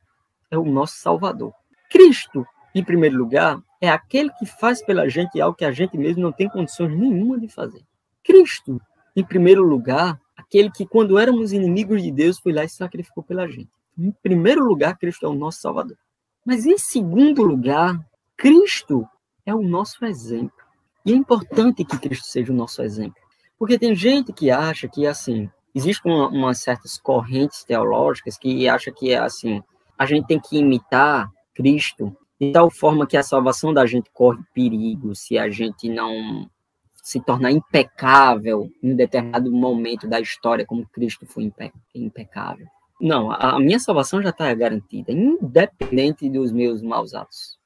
é 0.51 0.57
o 0.57 0.65
nosso 0.65 0.97
Salvador. 0.97 1.53
Cristo 1.89 2.45
em 2.77 2.83
primeiro 2.83 3.17
lugar, 3.17 3.59
é 3.81 3.89
aquele 3.89 4.29
que 4.31 4.45
faz 4.45 4.83
pela 4.83 5.09
gente 5.09 5.41
algo 5.41 5.57
que 5.57 5.65
a 5.65 5.71
gente 5.71 5.97
mesmo 5.97 6.21
não 6.21 6.31
tem 6.31 6.47
condições 6.47 6.95
nenhuma 6.95 7.39
de 7.39 7.47
fazer. 7.47 7.81
Cristo, 8.23 8.79
em 9.15 9.23
primeiro 9.23 9.63
lugar, 9.63 10.19
aquele 10.35 10.69
que, 10.69 10.85
quando 10.85 11.17
éramos 11.17 11.51
inimigos 11.51 12.03
de 12.03 12.11
Deus, 12.11 12.39
foi 12.39 12.53
lá 12.53 12.63
e 12.63 12.69
sacrificou 12.69 13.23
pela 13.23 13.47
gente. 13.47 13.69
Em 13.97 14.11
primeiro 14.21 14.63
lugar, 14.63 14.95
Cristo 14.97 15.25
é 15.25 15.29
o 15.29 15.33
nosso 15.33 15.59
Salvador. 15.59 15.97
Mas, 16.45 16.65
em 16.65 16.77
segundo 16.77 17.41
lugar, 17.41 17.99
Cristo 18.35 19.07
é 19.45 19.55
o 19.55 19.61
nosso 19.63 20.05
exemplo. 20.05 20.66
E 21.07 21.13
é 21.13 21.15
importante 21.15 21.85
que 21.85 21.97
Cristo 21.97 22.27
seja 22.27 22.51
o 22.51 22.55
nosso 22.55 22.81
exemplo. 22.81 23.15
Porque 23.57 23.79
tem 23.79 23.95
gente 23.95 24.33
que 24.33 24.51
acha 24.51 24.89
que, 24.89 25.07
assim, 25.07 25.49
existem 25.73 26.11
uma, 26.11 26.27
umas 26.27 26.59
certas 26.59 26.97
correntes 26.97 27.63
teológicas 27.63 28.37
que 28.37 28.67
acha 28.67 28.91
que, 28.91 29.15
assim, 29.15 29.63
a 29.97 30.05
gente 30.05 30.27
tem 30.27 30.37
que 30.37 30.57
imitar 30.57 31.31
Cristo 31.55 32.13
de 32.39 32.51
tal 32.51 32.69
forma 32.69 33.07
que 33.07 33.15
a 33.15 33.23
salvação 33.23 33.73
da 33.73 33.85
gente 33.85 34.11
corre 34.13 34.43
perigo 34.53 35.15
se 35.15 35.37
a 35.37 35.49
gente 35.49 35.87
não 35.87 36.45
se 37.01 37.21
tornar 37.21 37.51
impecável 37.51 38.69
em 38.83 38.91
um 38.91 38.95
determinado 38.97 39.49
momento 39.49 40.09
da 40.09 40.19
história, 40.19 40.65
como 40.65 40.85
Cristo 40.87 41.25
foi 41.25 41.43
impe 41.43 41.71
impecável. 41.95 42.67
Não, 42.99 43.31
a 43.31 43.57
minha 43.61 43.79
salvação 43.79 44.21
já 44.21 44.31
está 44.31 44.53
garantida, 44.53 45.13
independente 45.13 46.29
dos 46.29 46.51
meus 46.51 46.81
maus 46.81 47.13
atos, 47.13 47.57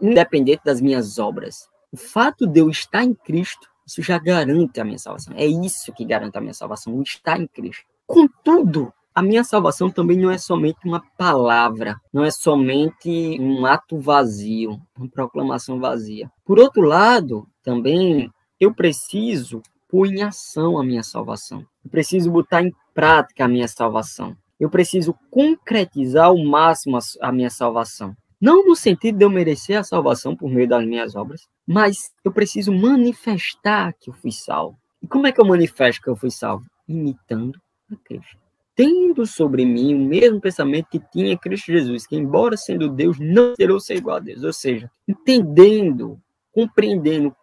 independente 0.00 0.62
das 0.64 0.80
minhas 0.80 1.18
obras. 1.18 1.68
O 1.94 1.96
fato 1.96 2.44
de 2.44 2.58
eu 2.58 2.68
estar 2.68 3.04
em 3.04 3.14
Cristo, 3.14 3.68
isso 3.86 4.02
já 4.02 4.18
garante 4.18 4.80
a 4.80 4.84
minha 4.84 4.98
salvação. 4.98 5.32
É 5.36 5.46
isso 5.46 5.92
que 5.92 6.04
garante 6.04 6.36
a 6.36 6.40
minha 6.40 6.52
salvação, 6.52 6.92
o 6.92 7.00
estar 7.04 7.40
em 7.40 7.46
Cristo. 7.46 7.84
Contudo, 8.04 8.92
a 9.14 9.22
minha 9.22 9.44
salvação 9.44 9.88
também 9.88 10.18
não 10.18 10.28
é 10.28 10.36
somente 10.36 10.78
uma 10.84 11.00
palavra, 11.16 11.94
não 12.12 12.24
é 12.24 12.32
somente 12.32 13.38
um 13.40 13.64
ato 13.64 13.96
vazio, 14.00 14.82
uma 14.98 15.08
proclamação 15.08 15.78
vazia. 15.78 16.28
Por 16.44 16.58
outro 16.58 16.82
lado, 16.82 17.46
também 17.62 18.28
eu 18.58 18.74
preciso 18.74 19.62
pôr 19.88 20.08
em 20.08 20.24
ação 20.24 20.80
a 20.80 20.84
minha 20.84 21.04
salvação. 21.04 21.64
Eu 21.84 21.92
preciso 21.92 22.28
botar 22.28 22.60
em 22.60 22.74
prática 22.92 23.44
a 23.44 23.48
minha 23.48 23.68
salvação. 23.68 24.36
Eu 24.58 24.68
preciso 24.68 25.14
concretizar 25.30 26.24
ao 26.24 26.44
máximo 26.44 26.98
a 27.20 27.30
minha 27.30 27.50
salvação. 27.50 28.16
Não 28.44 28.66
no 28.66 28.76
sentido 28.76 29.16
de 29.16 29.24
eu 29.24 29.30
merecer 29.30 29.78
a 29.78 29.82
salvação 29.82 30.36
por 30.36 30.50
meio 30.50 30.68
das 30.68 30.84
minhas 30.84 31.16
obras, 31.16 31.48
mas 31.66 32.12
eu 32.22 32.30
preciso 32.30 32.70
manifestar 32.70 33.94
que 33.94 34.10
eu 34.10 34.14
fui 34.14 34.32
salvo. 34.32 34.78
E 35.02 35.06
como 35.06 35.26
é 35.26 35.32
que 35.32 35.40
eu 35.40 35.46
manifesto 35.46 36.02
que 36.02 36.10
eu 36.10 36.14
fui 36.14 36.30
salvo? 36.30 36.66
Imitando 36.86 37.58
a 37.90 37.96
Cristo 37.96 38.44
tendo 38.76 39.24
sobre 39.24 39.64
mim 39.64 39.94
o 39.94 39.98
mesmo 39.98 40.40
pensamento 40.40 40.88
que 40.90 40.98
tinha 40.98 41.38
Cristo 41.38 41.72
Jesus, 41.72 42.06
que 42.06 42.16
embora 42.16 42.56
sendo 42.56 42.88
Deus, 42.88 43.18
não 43.18 43.54
terou 43.54 43.78
ser 43.78 43.96
igual 43.96 44.16
a 44.16 44.20
Deus. 44.20 44.42
Ou 44.42 44.52
seja, 44.52 44.90
entendendo, 45.06 46.20
compreendendo, 46.52 47.34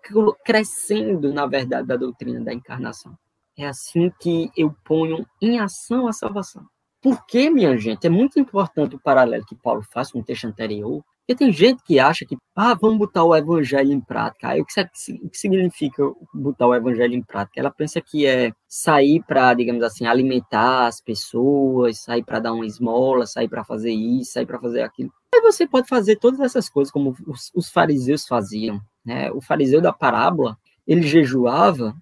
crescendo 0.43 1.34
na 1.34 1.48
verdade 1.48 1.88
da 1.88 1.96
doutrina 1.96 2.41
da 2.41 2.53
encarnação. 2.53 3.17
É 3.58 3.65
assim 3.65 4.12
que 4.20 4.51
eu 4.55 4.75
ponho 4.84 5.25
em 5.41 5.60
ação 5.60 6.08
a 6.08 6.13
salvação. 6.13 6.65
Por 7.01 7.25
que, 7.25 7.50
minha 7.50 7.75
gente? 7.77 8.05
É 8.05 8.10
muito 8.10 8.39
importante 8.39 8.96
o 8.96 9.00
paralelo 9.00 9.46
que 9.46 9.55
Paulo 9.55 9.81
faz 9.91 10.12
com 10.12 10.20
o 10.20 10.24
texto 10.24 10.46
anterior, 10.46 11.03
porque 11.31 11.36
tem 11.36 11.51
gente 11.51 11.81
que 11.84 12.00
acha 12.00 12.25
que, 12.25 12.38
ah, 12.55 12.74
vamos 12.74 12.98
botar 12.98 13.24
o 13.24 13.36
evangelho 13.36 13.91
em 13.91 14.01
prática. 14.01 14.50
Aí 14.50 14.62
o 14.62 14.65
que, 14.65 14.81
o 15.24 15.29
que 15.29 15.38
significa 15.38 16.03
botar 16.34 16.67
o 16.67 16.75
evangelho 16.75 17.13
em 17.13 17.24
prática? 17.24 17.60
Ela 17.60 17.72
pensa 17.72 18.01
que 18.01 18.25
é 18.25 18.51
sair 18.67 19.24
para, 19.24 19.53
digamos 19.53 19.81
assim, 19.84 20.05
alimentar 20.05 20.88
as 20.88 21.01
pessoas, 21.01 22.01
sair 22.01 22.24
para 22.24 22.39
dar 22.39 22.53
uma 22.53 22.65
esmola, 22.65 23.25
sair 23.25 23.48
para 23.48 23.63
fazer 23.63 23.91
isso, 23.91 24.34
sair 24.34 24.46
para 24.46 24.60
fazer 24.60 24.81
aquilo. 24.81 25.12
Aí 25.34 25.41
você 25.41 25.65
pode 25.65 25.88
fazer 25.88 26.17
todas 26.17 26.39
essas 26.39 26.70
coisas 26.70 26.91
como 26.91 27.15
os, 27.25 27.50
os 27.55 27.70
fariseus 27.72 28.27
faziam. 28.27 28.81
Né? 29.05 29.31
O 29.31 29.41
fariseu 29.41 29.81
da 29.81 29.93
parábola, 29.93 30.58
ele 30.86 31.03
jejuava 31.03 31.96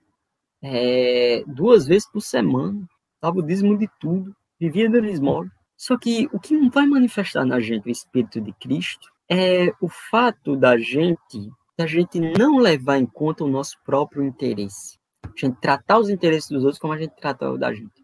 é, 0.62 1.44
duas 1.48 1.86
vezes 1.86 2.10
por 2.12 2.22
semana, 2.22 2.86
dava 3.22 3.39
o 3.39 3.44
dízimo 3.44 3.77
de 3.77 3.88
tudo, 4.00 4.36
vivia 4.59 4.89
dando 4.89 5.07
esmola. 5.07 5.47
Só 5.77 5.97
que 5.97 6.27
o 6.33 6.39
que 6.39 6.53
não 6.53 6.69
vai 6.69 6.85
manifestar 6.85 7.45
na 7.45 7.59
gente 7.59 7.87
o 7.87 7.91
Espírito 7.91 8.41
de 8.41 8.51
Cristo 8.53 9.09
é 9.29 9.71
o 9.79 9.87
fato 9.87 10.57
da 10.57 10.77
gente, 10.77 11.49
da 11.77 11.87
gente 11.87 12.19
não 12.19 12.57
levar 12.57 12.97
em 12.97 13.05
conta 13.05 13.43
o 13.43 13.49
nosso 13.49 13.77
próprio 13.85 14.23
interesse. 14.23 14.99
A 15.23 15.29
gente 15.35 15.57
tratar 15.61 15.99
os 15.99 16.09
interesses 16.09 16.49
dos 16.49 16.63
outros 16.63 16.79
como 16.79 16.93
a 16.93 16.97
gente 16.97 17.15
trata 17.15 17.49
o 17.49 17.57
da 17.57 17.73
gente. 17.73 18.03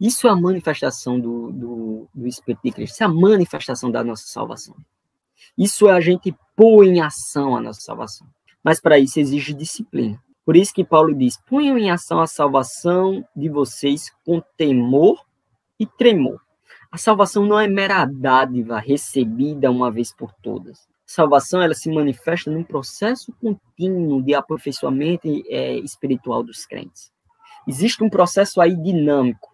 Isso 0.00 0.28
é 0.28 0.30
a 0.30 0.36
manifestação 0.36 1.18
do, 1.18 1.50
do, 1.50 2.08
do 2.14 2.26
Espírito 2.28 2.62
de 2.62 2.70
Cristo, 2.70 2.94
isso 2.94 3.02
é 3.02 3.06
a 3.06 3.08
manifestação 3.08 3.90
da 3.90 4.04
nossa 4.04 4.26
salvação. 4.26 4.76
Isso 5.56 5.88
é 5.88 5.92
a 5.92 6.00
gente 6.00 6.34
pôr 6.54 6.84
em 6.84 7.00
ação 7.00 7.56
a 7.56 7.60
nossa 7.60 7.80
salvação. 7.80 8.26
Mas 8.62 8.80
para 8.80 8.98
isso 8.98 9.18
exige 9.18 9.54
disciplina. 9.54 10.22
Por 10.44 10.56
isso 10.56 10.72
que 10.72 10.84
Paulo 10.84 11.14
diz: 11.14 11.36
ponham 11.46 11.76
em 11.76 11.90
ação 11.90 12.20
a 12.20 12.26
salvação 12.26 13.24
de 13.34 13.48
vocês 13.48 14.12
com 14.24 14.40
temor 14.56 15.18
e 15.78 15.86
tremor. 15.86 16.40
A 16.90 16.96
salvação 16.96 17.44
não 17.44 17.60
é 17.60 17.68
mera 17.68 18.04
dádiva 18.04 18.78
recebida 18.78 19.70
uma 19.70 19.90
vez 19.90 20.12
por 20.12 20.32
todas. 20.32 20.80
A 20.80 20.84
salvação 21.06 21.60
ela 21.60 21.74
se 21.74 21.90
manifesta 21.90 22.50
num 22.50 22.64
processo 22.64 23.32
contínuo 23.40 24.22
de 24.22 24.34
aperfeiçoamento 24.34 25.28
é, 25.48 25.78
espiritual 25.78 26.42
dos 26.42 26.64
crentes. 26.66 27.12
Existe 27.66 28.02
um 28.02 28.08
processo 28.08 28.60
aí 28.60 28.74
dinâmico. 28.74 29.48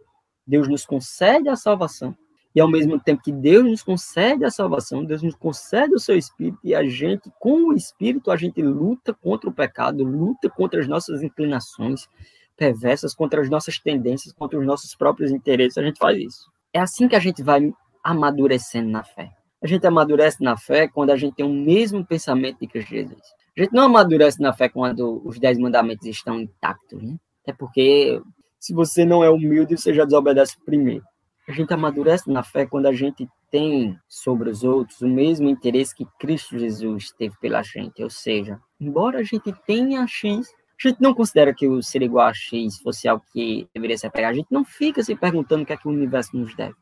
Deus 0.47 0.69
nos 0.69 0.85
concede 0.85 1.49
a 1.49 1.57
salvação 1.57 2.16
e 2.54 2.61
ao 2.61 2.69
mesmo 2.71 3.00
tempo 3.00 3.23
que 3.23 3.33
Deus 3.33 3.64
nos 3.64 3.83
concede 3.83 4.45
a 4.45 4.50
salvação, 4.50 5.04
Deus 5.04 5.23
nos 5.23 5.35
concede 5.35 5.93
o 5.93 5.99
seu 5.99 6.16
espírito 6.16 6.61
e 6.62 6.73
a 6.73 6.85
gente, 6.85 7.31
com 7.40 7.71
o 7.71 7.73
espírito, 7.73 8.31
a 8.31 8.37
gente 8.37 8.62
luta 8.62 9.12
contra 9.12 9.50
o 9.50 9.52
pecado, 9.52 10.04
luta 10.04 10.49
contra 10.49 10.81
as 10.81 10.87
nossas 10.87 11.23
inclinações 11.23 12.09
perversas, 12.56 13.14
contra 13.14 13.40
as 13.40 13.50
nossas 13.50 13.78
tendências, 13.78 14.32
contra 14.32 14.58
os 14.58 14.66
nossos 14.66 14.94
próprios 14.94 15.30
interesses. 15.30 15.78
A 15.78 15.82
gente 15.82 15.99
faz 15.99 16.18
isso. 16.18 16.50
É 16.73 16.80
assim 16.80 17.08
que 17.08 17.16
a 17.16 17.20
gente 17.20 17.42
vai 17.42 17.73
amadurecendo 18.02 18.90
na 18.90 19.02
fé. 19.02 19.30
A 19.62 19.66
gente 19.66 19.87
amadurece 19.87 20.42
na 20.42 20.56
fé 20.56 20.88
quando 20.88 21.11
a 21.11 21.16
gente 21.16 21.37
tem 21.37 21.46
o 21.46 21.52
mesmo 21.52 22.04
pensamento 22.04 22.58
de 22.61 22.66
Cristo 22.66 22.90
Jesus. 22.90 23.23
A 23.56 23.62
gente 23.62 23.73
não 23.73 23.84
amadurece 23.84 24.42
na 24.42 24.52
fé 24.52 24.68
quando 24.68 25.23
os 25.25 25.38
dez 25.38 25.58
mandamentos 25.58 26.06
estão 26.06 26.40
intactos, 26.40 27.00
né? 27.02 27.16
Até 27.42 27.52
porque 27.52 28.20
se 28.58 28.75
você 28.75 29.04
não 29.04 29.23
é 29.23 29.30
humilde, 29.30 29.76
você 29.76 29.94
já 29.94 30.04
desobedece 30.04 30.56
primeiro. 30.64 31.04
A 31.49 31.52
gente 31.52 31.73
amadurece 31.73 32.30
na 32.30 32.42
fé 32.42 32.66
quando 32.66 32.87
a 32.87 32.92
gente 32.92 33.28
tem 33.50 33.96
sobre 34.08 34.50
os 34.50 34.64
outros 34.64 35.00
o 35.02 35.06
mesmo 35.06 35.49
interesse 35.49 35.94
que 35.94 36.06
Cristo 36.18 36.58
Jesus 36.58 37.12
teve 37.16 37.34
pela 37.40 37.62
gente. 37.62 38.02
Ou 38.02 38.11
seja, 38.11 38.58
embora 38.80 39.20
a 39.20 39.23
gente 39.23 39.52
tenha 39.66 40.06
X, 40.06 40.49
a 40.83 40.88
gente 40.88 41.00
não 41.00 41.14
considera 41.14 41.54
que 41.54 41.66
o 41.66 41.83
ser 41.83 42.02
igual 42.02 42.26
a 42.26 42.35
X 42.35 42.78
fosse 42.78 43.09
algo 43.09 43.25
que 43.33 43.69
deveria 43.75 43.97
ser 43.97 44.11
pegado. 44.11 44.33
A 44.33 44.37
gente 44.37 44.50
não 44.50 44.64
fica 44.64 45.02
se 45.02 45.14
perguntando 45.14 45.62
o 45.62 45.66
que 45.66 45.73
é 45.73 45.76
que 45.76 45.88
o 45.88 45.90
universo 45.90 46.37
nos 46.37 46.54
deve. 46.54 46.75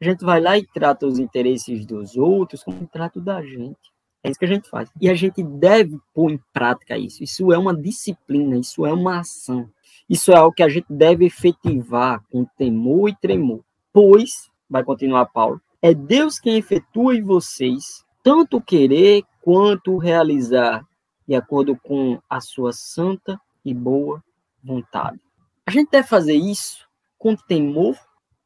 A 0.00 0.04
gente 0.04 0.24
vai 0.24 0.40
lá 0.40 0.56
e 0.56 0.66
trata 0.66 1.06
os 1.06 1.18
interesses 1.18 1.84
dos 1.84 2.16
outros 2.16 2.62
como 2.62 2.86
trata 2.86 3.20
da 3.20 3.42
gente. 3.42 3.92
É 4.22 4.30
isso 4.30 4.38
que 4.38 4.44
a 4.44 4.48
gente 4.48 4.68
faz. 4.68 4.90
E 5.00 5.08
a 5.08 5.14
gente 5.14 5.42
deve 5.42 5.98
pôr 6.14 6.30
em 6.30 6.40
prática 6.52 6.96
isso. 6.96 7.22
Isso 7.22 7.52
é 7.52 7.58
uma 7.58 7.74
disciplina, 7.74 8.56
isso 8.58 8.84
é 8.84 8.92
uma 8.92 9.20
ação. 9.20 9.68
Isso 10.08 10.32
é 10.32 10.36
algo 10.36 10.54
que 10.54 10.62
a 10.62 10.68
gente 10.68 10.86
deve 10.88 11.26
efetivar 11.26 12.22
com 12.30 12.44
temor 12.56 13.08
e 13.08 13.16
tremor. 13.16 13.60
Pois, 13.92 14.50
vai 14.68 14.84
continuar 14.84 15.26
Paulo, 15.26 15.60
é 15.80 15.94
Deus 15.94 16.38
quem 16.38 16.56
efetua 16.56 17.14
em 17.14 17.22
vocês 17.22 18.04
tanto 18.22 18.60
querer 18.60 19.22
quanto 19.40 19.96
realizar 19.96 20.86
de 21.28 21.34
acordo 21.34 21.76
com 21.76 22.18
a 22.28 22.40
sua 22.40 22.72
santa 22.72 23.38
e 23.62 23.74
boa 23.74 24.24
vontade. 24.64 25.20
A 25.66 25.70
gente 25.70 25.90
deve 25.90 26.08
fazer 26.08 26.34
isso 26.34 26.88
com 27.18 27.36
temor 27.36 27.94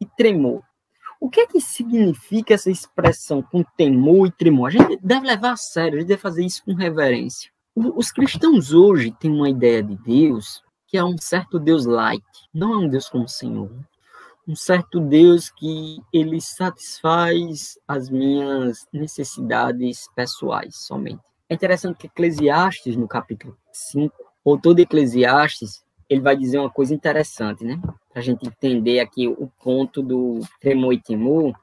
e 0.00 0.04
tremor. 0.04 0.62
O 1.20 1.30
que 1.30 1.40
é 1.40 1.46
que 1.46 1.60
significa 1.60 2.54
essa 2.54 2.68
expressão 2.68 3.40
com 3.40 3.62
temor 3.76 4.26
e 4.26 4.32
tremor? 4.32 4.66
A 4.66 4.70
gente 4.70 4.98
deve 5.00 5.24
levar 5.24 5.52
a 5.52 5.56
sério, 5.56 5.98
a 5.98 6.00
gente 6.00 6.08
deve 6.08 6.20
fazer 6.20 6.44
isso 6.44 6.64
com 6.64 6.74
reverência. 6.74 7.52
Os 7.76 8.10
cristãos 8.10 8.72
hoje 8.72 9.12
têm 9.12 9.30
uma 9.30 9.48
ideia 9.48 9.82
de 9.82 9.96
Deus 9.96 10.62
que 10.88 10.98
é 10.98 11.04
um 11.04 11.16
certo 11.16 11.58
Deus 11.58 11.86
light, 11.86 12.22
não 12.52 12.74
é 12.74 12.76
um 12.78 12.88
Deus 12.88 13.08
como 13.08 13.24
o 13.24 13.28
Senhor. 13.28 13.70
Um 14.46 14.56
certo 14.56 15.00
Deus 15.00 15.48
que 15.48 16.02
ele 16.12 16.40
satisfaz 16.40 17.78
as 17.86 18.10
minhas 18.10 18.86
necessidades 18.92 20.06
pessoais 20.14 20.84
somente. 20.84 21.31
É 21.48 21.54
interessante 21.54 21.98
que 21.98 22.06
Eclesiastes, 22.06 22.96
no 22.96 23.06
capítulo 23.06 23.56
5, 23.72 24.14
o 24.44 24.50
autor 24.52 24.74
de 24.74 24.82
Eclesiastes, 24.82 25.84
ele 26.08 26.20
vai 26.20 26.36
dizer 26.36 26.58
uma 26.58 26.70
coisa 26.70 26.94
interessante, 26.94 27.64
né? 27.64 27.80
Para 28.10 28.20
a 28.20 28.24
gente 28.24 28.46
entender 28.46 29.00
aqui 29.00 29.28
o 29.28 29.50
ponto 29.62 30.02
do 30.02 30.40
tremor 30.60 30.92
e 30.92 31.00
temor, 31.00 31.54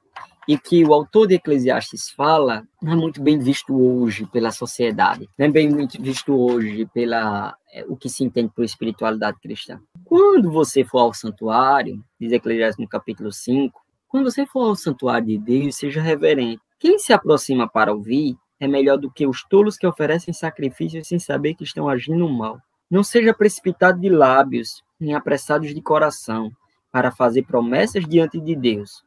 e 0.49 0.57
que 0.57 0.83
o 0.83 0.95
autor 0.95 1.27
de 1.27 1.35
Eclesiastes 1.35 2.09
fala 2.09 2.67
não 2.81 2.93
é 2.93 2.95
muito 2.95 3.21
bem 3.21 3.37
visto 3.37 3.79
hoje 3.79 4.25
pela 4.25 4.49
sociedade, 4.49 5.29
não 5.37 5.45
é 5.45 5.49
bem 5.49 5.69
muito 5.69 6.01
visto 6.01 6.33
hoje 6.33 6.87
pela 6.91 7.55
é, 7.71 7.85
o 7.87 7.95
que 7.95 8.09
se 8.09 8.23
entende 8.23 8.51
por 8.55 8.65
espiritualidade 8.65 9.39
cristã. 9.39 9.79
Quando 10.03 10.51
você 10.51 10.83
for 10.83 11.01
ao 11.01 11.13
santuário, 11.13 12.03
diz 12.19 12.31
Eclesiastes 12.31 12.83
no 12.83 12.89
capítulo 12.89 13.31
5, 13.31 13.79
quando 14.07 14.23
você 14.23 14.43
for 14.47 14.69
ao 14.69 14.75
santuário 14.75 15.27
de 15.27 15.37
Deus, 15.37 15.75
seja 15.75 16.01
reverente. 16.01 16.59
Quem 16.79 16.97
se 16.97 17.13
aproxima 17.13 17.69
para 17.69 17.93
ouvir 17.93 18.35
é 18.59 18.67
melhor 18.67 18.97
do 18.97 19.09
que 19.09 19.25
os 19.25 19.43
tolos 19.43 19.77
que 19.77 19.87
oferecem 19.87 20.33
sacrifícios 20.33 21.07
sem 21.07 21.17
saber 21.17 21.53
que 21.53 21.63
estão 21.63 21.87
agindo 21.87 22.27
mal. 22.27 22.59
Não 22.89 23.03
seja 23.03 23.33
precipitado 23.33 23.99
de 23.99 24.09
lábios, 24.09 24.83
nem 24.99 25.13
apressados 25.13 25.73
de 25.73 25.81
coração, 25.81 26.51
para 26.91 27.11
fazer 27.11 27.43
promessas 27.43 28.05
diante 28.05 28.39
de 28.39 28.55
Deus. 28.55 29.03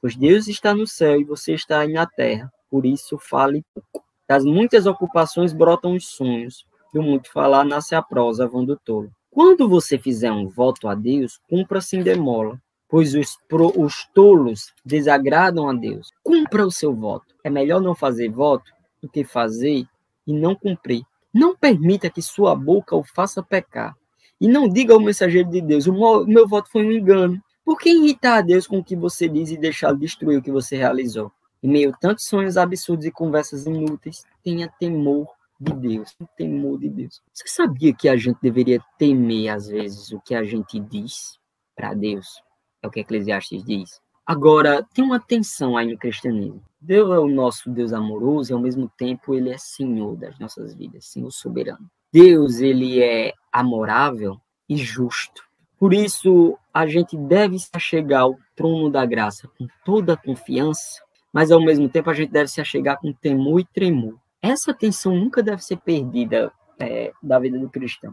Pois 0.00 0.16
Deus 0.16 0.48
está 0.48 0.74
no 0.74 0.86
céu 0.86 1.20
e 1.20 1.24
você 1.24 1.54
está 1.54 1.80
aí 1.80 1.92
na 1.92 2.06
terra, 2.06 2.52
por 2.70 2.84
isso 2.84 3.18
fale 3.18 3.64
pouco. 3.74 4.04
Das 4.28 4.44
muitas 4.44 4.86
ocupações 4.86 5.52
brotam 5.52 5.94
os 5.94 6.08
sonhos, 6.08 6.66
do 6.92 7.02
muito 7.02 7.30
falar 7.30 7.64
nasce 7.64 7.94
a 7.94 8.02
prosa, 8.02 8.48
vão 8.48 8.64
do 8.64 8.76
tolo. 8.76 9.10
Quando 9.30 9.68
você 9.68 9.98
fizer 9.98 10.32
um 10.32 10.48
voto 10.48 10.88
a 10.88 10.94
Deus, 10.94 11.38
cumpra 11.48 11.80
sem 11.80 12.02
demola, 12.02 12.58
pois 12.88 13.14
os, 13.14 13.38
pro, 13.46 13.72
os 13.78 14.06
tolos 14.14 14.72
desagradam 14.84 15.68
a 15.68 15.74
Deus. 15.74 16.10
Cumpra 16.22 16.66
o 16.66 16.70
seu 16.70 16.94
voto. 16.94 17.34
É 17.44 17.50
melhor 17.50 17.80
não 17.80 17.94
fazer 17.94 18.30
voto 18.30 18.72
do 19.02 19.08
que 19.08 19.24
fazer 19.24 19.86
e 20.26 20.32
não 20.32 20.54
cumprir. 20.54 21.02
Não 21.32 21.56
permita 21.56 22.10
que 22.10 22.22
sua 22.22 22.54
boca 22.54 22.96
o 22.96 23.04
faça 23.04 23.42
pecar. 23.42 23.96
E 24.40 24.48
não 24.48 24.68
diga 24.68 24.94
ao 24.94 25.00
mensageiro 25.00 25.48
de 25.50 25.60
Deus: 25.60 25.86
o 25.86 26.24
meu 26.24 26.46
voto 26.46 26.70
foi 26.70 26.84
um 26.84 26.92
engano. 26.92 27.42
Por 27.64 27.78
que 27.78 27.90
irritar 27.90 28.38
a 28.38 28.42
Deus 28.42 28.66
com 28.66 28.78
o 28.78 28.84
que 28.84 28.94
você 28.94 29.28
diz 29.28 29.50
e 29.50 29.56
deixá-lo 29.56 29.98
destruir 29.98 30.38
o 30.38 30.42
que 30.42 30.52
você 30.52 30.76
realizou? 30.76 31.32
Em 31.62 31.68
meio 31.68 31.90
a 31.90 31.96
tantos 31.96 32.26
sonhos 32.26 32.56
absurdos 32.56 33.06
e 33.06 33.10
conversas 33.10 33.66
inúteis, 33.66 34.24
tenha 34.44 34.68
temor 34.78 35.26
de 35.58 35.72
Deus, 35.72 36.16
temor 36.36 36.78
de 36.78 36.88
Deus. 36.88 37.20
Você 37.32 37.48
sabia 37.48 37.92
que 37.94 38.08
a 38.08 38.16
gente 38.16 38.38
deveria 38.40 38.80
temer, 38.98 39.48
às 39.48 39.66
vezes, 39.66 40.12
o 40.12 40.20
que 40.20 40.34
a 40.34 40.44
gente 40.44 40.78
diz 40.78 41.38
para 41.74 41.94
Deus? 41.94 42.40
É 42.82 42.86
o 42.86 42.90
que 42.90 43.00
Eclesiastes 43.00 43.64
diz. 43.64 44.00
Agora, 44.26 44.84
tem 44.92 45.04
uma 45.04 45.20
tensão 45.20 45.76
aí 45.76 45.86
no 45.88 45.96
cristianismo. 45.96 46.60
Deus 46.80 47.10
é 47.10 47.18
o 47.18 47.28
nosso 47.28 47.70
Deus 47.70 47.92
amoroso 47.92 48.50
e, 48.50 48.54
ao 48.54 48.60
mesmo 48.60 48.90
tempo, 48.98 49.32
ele 49.32 49.50
é 49.50 49.56
Senhor 49.56 50.16
das 50.16 50.36
nossas 50.38 50.74
vidas, 50.74 51.06
Senhor 51.06 51.30
soberano. 51.30 51.88
Deus, 52.12 52.58
ele 52.58 53.00
é 53.00 53.32
amorável 53.52 54.40
e 54.68 54.76
justo. 54.76 55.44
Por 55.78 55.94
isso, 55.94 56.58
a 56.74 56.86
gente 56.86 57.16
deve 57.16 57.56
se 57.58 57.68
achegar 57.72 58.22
ao 58.22 58.36
trono 58.56 58.90
da 58.90 59.06
graça 59.06 59.48
com 59.56 59.68
toda 59.84 60.14
a 60.14 60.16
confiança, 60.16 61.02
mas, 61.32 61.52
ao 61.52 61.60
mesmo 61.60 61.88
tempo, 61.88 62.10
a 62.10 62.14
gente 62.14 62.32
deve 62.32 62.48
se 62.48 62.60
achegar 62.60 62.98
com 62.98 63.12
temor 63.12 63.60
e 63.60 63.64
tremor. 63.64 64.18
Essa 64.42 64.74
tensão 64.74 65.14
nunca 65.14 65.40
deve 65.42 65.62
ser 65.62 65.76
perdida 65.76 66.50
é, 66.80 67.12
da 67.22 67.38
vida 67.38 67.58
do 67.58 67.68
cristão. 67.68 68.12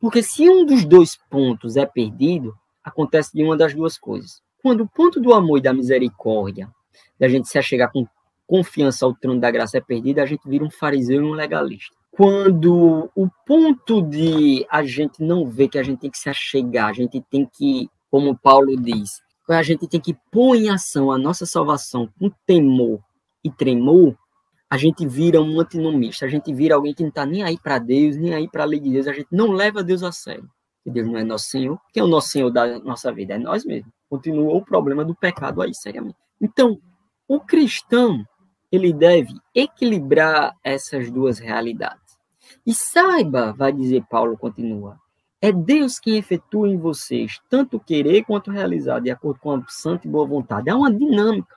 Porque 0.00 0.22
se 0.22 0.48
um 0.48 0.64
dos 0.64 0.84
dois 0.84 1.18
pontos 1.28 1.76
é 1.76 1.84
perdido, 1.84 2.54
acontece 2.82 3.32
de 3.34 3.42
uma 3.42 3.56
das 3.56 3.74
duas 3.74 3.98
coisas. 3.98 4.45
Quando 4.66 4.80
o 4.80 4.88
ponto 4.88 5.20
do 5.20 5.32
amor 5.32 5.58
e 5.58 5.62
da 5.62 5.72
misericórdia, 5.72 6.68
da 7.20 7.28
gente 7.28 7.46
se 7.46 7.56
achegar 7.56 7.88
com 7.92 8.04
confiança 8.48 9.06
ao 9.06 9.14
trono 9.14 9.40
da 9.40 9.48
graça 9.48 9.78
é 9.78 9.80
perdido, 9.80 10.18
a 10.18 10.26
gente 10.26 10.42
vira 10.48 10.64
um 10.64 10.70
fariseu 10.72 11.22
e 11.22 11.24
um 11.24 11.34
legalista. 11.34 11.94
Quando 12.10 13.08
o 13.14 13.28
ponto 13.46 14.02
de 14.02 14.66
a 14.68 14.82
gente 14.82 15.22
não 15.22 15.46
ver 15.46 15.68
que 15.68 15.78
a 15.78 15.84
gente 15.84 16.00
tem 16.00 16.10
que 16.10 16.18
se 16.18 16.28
achegar, 16.28 16.88
a 16.88 16.92
gente 16.92 17.24
tem 17.30 17.46
que, 17.46 17.88
como 18.10 18.36
Paulo 18.36 18.76
diz, 18.76 19.22
a 19.48 19.62
gente 19.62 19.86
tem 19.86 20.00
que 20.00 20.16
pôr 20.32 20.56
em 20.56 20.68
ação 20.68 21.12
a 21.12 21.16
nossa 21.16 21.46
salvação 21.46 22.10
com 22.18 22.28
temor 22.44 22.98
e 23.44 23.52
tremor, 23.52 24.16
a 24.68 24.76
gente 24.76 25.06
vira 25.06 25.40
um 25.40 25.60
antinomista, 25.60 26.26
a 26.26 26.28
gente 26.28 26.52
vira 26.52 26.74
alguém 26.74 26.92
que 26.92 27.04
não 27.04 27.10
está 27.10 27.24
nem 27.24 27.44
aí 27.44 27.56
para 27.56 27.78
Deus, 27.78 28.16
nem 28.16 28.34
aí 28.34 28.50
para 28.50 28.64
a 28.64 28.66
lei 28.66 28.80
de 28.80 28.90
Deus, 28.90 29.06
a 29.06 29.12
gente 29.12 29.28
não 29.30 29.52
leva 29.52 29.84
Deus 29.84 30.02
a 30.02 30.10
sério 30.10 30.50
que 30.86 30.90
Deus 30.90 31.08
não 31.08 31.18
é 31.18 31.24
nosso 31.24 31.46
Senhor. 31.46 31.80
Quem 31.92 32.00
é 32.00 32.04
o 32.04 32.08
nosso 32.08 32.28
Senhor 32.28 32.48
da 32.48 32.78
nossa 32.78 33.12
vida? 33.12 33.34
É 33.34 33.38
nós 33.38 33.64
mesmos. 33.64 33.92
Continua 34.08 34.54
o 34.54 34.64
problema 34.64 35.04
do 35.04 35.14
pecado 35.14 35.62
aí, 35.62 35.74
seriamente. 35.74 36.16
Então, 36.40 36.80
o 37.28 37.40
cristão, 37.40 38.24
ele 38.70 38.92
deve 38.92 39.34
equilibrar 39.54 40.54
essas 40.62 41.10
duas 41.10 41.38
realidades. 41.38 42.16
E 42.64 42.74
saiba, 42.74 43.52
vai 43.52 43.72
dizer 43.72 44.04
Paulo, 44.08 44.36
continua, 44.36 44.98
é 45.40 45.52
Deus 45.52 45.98
quem 45.98 46.16
efetua 46.16 46.68
em 46.68 46.76
vocês 46.76 47.40
tanto 47.48 47.78
querer 47.78 48.24
quanto 48.24 48.50
realizar, 48.50 49.00
de 49.00 49.10
acordo 49.10 49.38
com 49.40 49.52
a 49.52 49.62
santa 49.68 50.06
e 50.06 50.10
boa 50.10 50.26
vontade. 50.26 50.70
É 50.70 50.74
uma 50.74 50.92
dinâmica. 50.92 51.54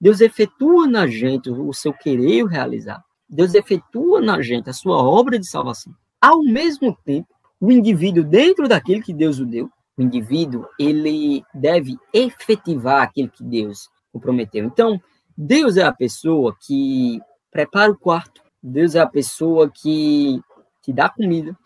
Deus 0.00 0.20
efetua 0.20 0.86
na 0.86 1.06
gente 1.06 1.48
o 1.50 1.72
seu 1.72 1.92
querer 1.92 2.34
e 2.34 2.42
o 2.42 2.46
realizar. 2.46 3.02
Deus 3.28 3.54
efetua 3.54 4.20
na 4.20 4.42
gente 4.42 4.68
a 4.68 4.72
sua 4.72 4.96
obra 4.96 5.38
de 5.38 5.48
salvação. 5.48 5.94
Ao 6.20 6.42
mesmo 6.42 6.96
tempo, 7.04 7.28
o 7.60 7.70
indivíduo, 7.70 8.22
dentro 8.22 8.68
daquilo 8.68 9.02
que 9.02 9.14
Deus 9.14 9.38
o 9.38 9.46
deu, 9.46 9.70
o 9.96 10.02
indivíduo, 10.02 10.66
ele 10.78 11.44
deve 11.54 11.96
efetivar 12.12 13.02
aquilo 13.02 13.28
que 13.28 13.44
Deus 13.44 13.88
o 14.12 14.20
prometeu. 14.20 14.64
Então, 14.64 15.00
Deus 15.36 15.76
é 15.76 15.82
a 15.82 15.92
pessoa 15.92 16.56
que 16.60 17.20
prepara 17.50 17.92
o 17.92 17.98
quarto, 17.98 18.42
Deus 18.62 18.94
é 18.94 19.00
a 19.00 19.06
pessoa 19.06 19.70
que, 19.70 20.40
que 20.82 20.92
dá 20.92 21.08
comida, 21.08 21.56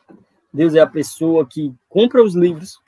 Deus 0.52 0.74
é 0.74 0.80
a 0.80 0.86
pessoa 0.86 1.46
que 1.46 1.74
compra 1.88 2.22
os 2.22 2.34
livros, 2.34 2.78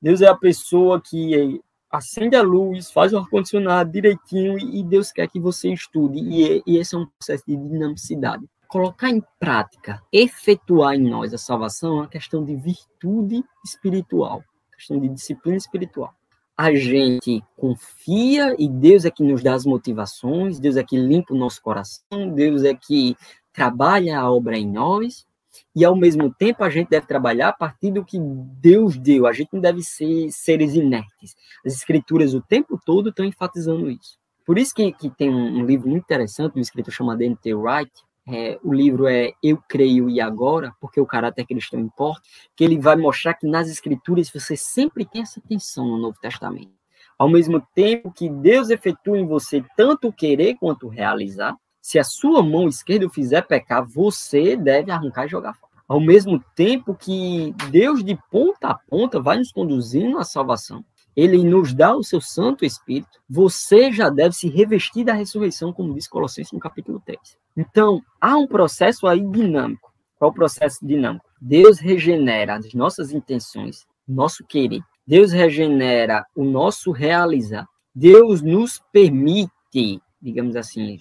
Deus 0.00 0.20
é 0.20 0.28
a 0.28 0.34
pessoa 0.34 1.00
que 1.00 1.60
acende 1.90 2.36
a 2.36 2.42
luz, 2.42 2.90
faz 2.90 3.12
o 3.12 3.18
ar-condicionado 3.18 3.90
direitinho 3.90 4.58
e 4.58 4.82
Deus 4.82 5.10
quer 5.10 5.28
que 5.28 5.40
você 5.40 5.72
estude. 5.72 6.18
E, 6.18 6.62
e 6.66 6.76
esse 6.76 6.94
é 6.94 6.98
um 6.98 7.06
processo 7.06 7.44
de 7.46 7.56
dinamicidade 7.56 8.44
colocar 8.68 9.08
em 9.08 9.22
prática, 9.40 10.02
efetuar 10.12 10.94
em 10.94 11.08
nós 11.08 11.32
a 11.32 11.38
salvação 11.38 11.90
é 11.90 12.00
uma 12.02 12.08
questão 12.08 12.44
de 12.44 12.54
virtude 12.54 13.42
espiritual, 13.64 14.44
questão 14.78 14.98
de 14.98 15.08
disciplina 15.08 15.58
espiritual. 15.58 16.14
A 16.56 16.74
gente 16.74 17.42
confia 17.56 18.56
e 18.58 18.68
Deus 18.68 19.04
é 19.04 19.10
que 19.10 19.22
nos 19.22 19.42
dá 19.42 19.54
as 19.54 19.66
motivações, 19.66 20.58
Deus 20.58 20.76
é 20.76 20.82
que 20.82 20.96
limpa 20.96 21.34
o 21.34 21.38
nosso 21.38 21.60
coração, 21.62 22.30
Deus 22.34 22.64
é 22.64 22.74
que 22.74 23.16
trabalha 23.52 24.18
a 24.18 24.30
obra 24.30 24.56
em 24.56 24.66
nós, 24.66 25.26
e 25.74 25.84
ao 25.84 25.94
mesmo 25.94 26.32
tempo 26.32 26.64
a 26.64 26.70
gente 26.70 26.88
deve 26.88 27.06
trabalhar 27.06 27.48
a 27.48 27.52
partir 27.52 27.90
do 27.90 28.04
que 28.04 28.18
Deus 28.18 28.96
deu. 28.96 29.26
A 29.26 29.32
gente 29.32 29.50
não 29.52 29.60
deve 29.60 29.82
ser 29.82 30.30
seres 30.30 30.74
inertes. 30.74 31.36
As 31.64 31.74
escrituras 31.74 32.34
o 32.34 32.40
tempo 32.40 32.80
todo 32.84 33.10
estão 33.10 33.24
enfatizando 33.24 33.90
isso. 33.90 34.18
Por 34.44 34.58
isso 34.58 34.74
que, 34.74 34.92
que 34.92 35.10
tem 35.10 35.28
um, 35.28 35.58
um 35.58 35.66
livro 35.66 35.88
muito 35.88 36.04
interessante, 36.04 36.56
um 36.56 36.60
escritor 36.60 36.92
chamado 36.92 37.22
N.T. 37.22 37.54
Wright, 37.54 37.92
é, 38.30 38.58
o 38.62 38.72
livro 38.72 39.06
é 39.06 39.32
Eu 39.42 39.58
Creio 39.68 40.08
e 40.10 40.20
Agora, 40.20 40.74
porque 40.80 41.00
o 41.00 41.06
caráter 41.06 41.46
cristão 41.46 41.80
importa, 41.80 42.22
que 42.54 42.64
ele 42.64 42.78
vai 42.78 42.96
mostrar 42.96 43.34
que 43.34 43.46
nas 43.46 43.68
escrituras 43.68 44.30
você 44.30 44.56
sempre 44.56 45.04
tem 45.04 45.22
essa 45.22 45.40
tensão 45.40 45.86
no 45.86 45.98
Novo 45.98 46.18
Testamento. 46.20 46.72
Ao 47.18 47.28
mesmo 47.28 47.60
tempo 47.74 48.12
que 48.12 48.28
Deus 48.28 48.70
efetua 48.70 49.18
em 49.18 49.26
você 49.26 49.64
tanto 49.76 50.12
querer 50.12 50.54
quanto 50.56 50.88
realizar, 50.88 51.56
se 51.80 51.98
a 51.98 52.04
sua 52.04 52.42
mão 52.42 52.68
esquerda 52.68 53.06
o 53.06 53.10
fizer 53.10 53.42
pecar, 53.42 53.84
você 53.84 54.56
deve 54.56 54.90
arrancar 54.90 55.26
e 55.26 55.28
jogar 55.28 55.54
fora. 55.54 55.72
Ao 55.88 55.98
mesmo 55.98 56.38
tempo 56.54 56.94
que 56.94 57.54
Deus 57.70 58.04
de 58.04 58.16
ponta 58.30 58.68
a 58.68 58.74
ponta 58.74 59.20
vai 59.20 59.38
nos 59.38 59.50
conduzindo 59.50 60.18
à 60.18 60.24
salvação, 60.24 60.84
ele 61.18 61.42
nos 61.42 61.74
dá 61.74 61.96
o 61.96 62.04
seu 62.04 62.20
Santo 62.20 62.64
Espírito, 62.64 63.18
você 63.28 63.90
já 63.90 64.08
deve 64.08 64.36
se 64.36 64.48
revestir 64.48 65.04
da 65.04 65.12
ressurreição, 65.12 65.72
como 65.72 65.92
diz 65.92 66.06
Colossenses 66.06 66.52
no 66.52 66.60
capítulo 66.60 67.02
3. 67.04 67.18
Então, 67.56 68.00
há 68.20 68.36
um 68.36 68.46
processo 68.46 69.04
aí 69.04 69.20
dinâmico. 69.28 69.92
Qual 70.16 70.30
o 70.30 70.34
processo 70.34 70.78
dinâmico? 70.86 71.28
Deus 71.40 71.80
regenera 71.80 72.54
as 72.54 72.72
nossas 72.72 73.10
intenções, 73.10 73.84
nosso 74.06 74.44
querer. 74.46 74.80
Deus 75.04 75.32
regenera 75.32 76.24
o 76.36 76.44
nosso 76.44 76.92
realizar. 76.92 77.66
Deus 77.92 78.40
nos 78.40 78.80
permite, 78.92 80.00
digamos 80.22 80.54
assim, 80.54 80.98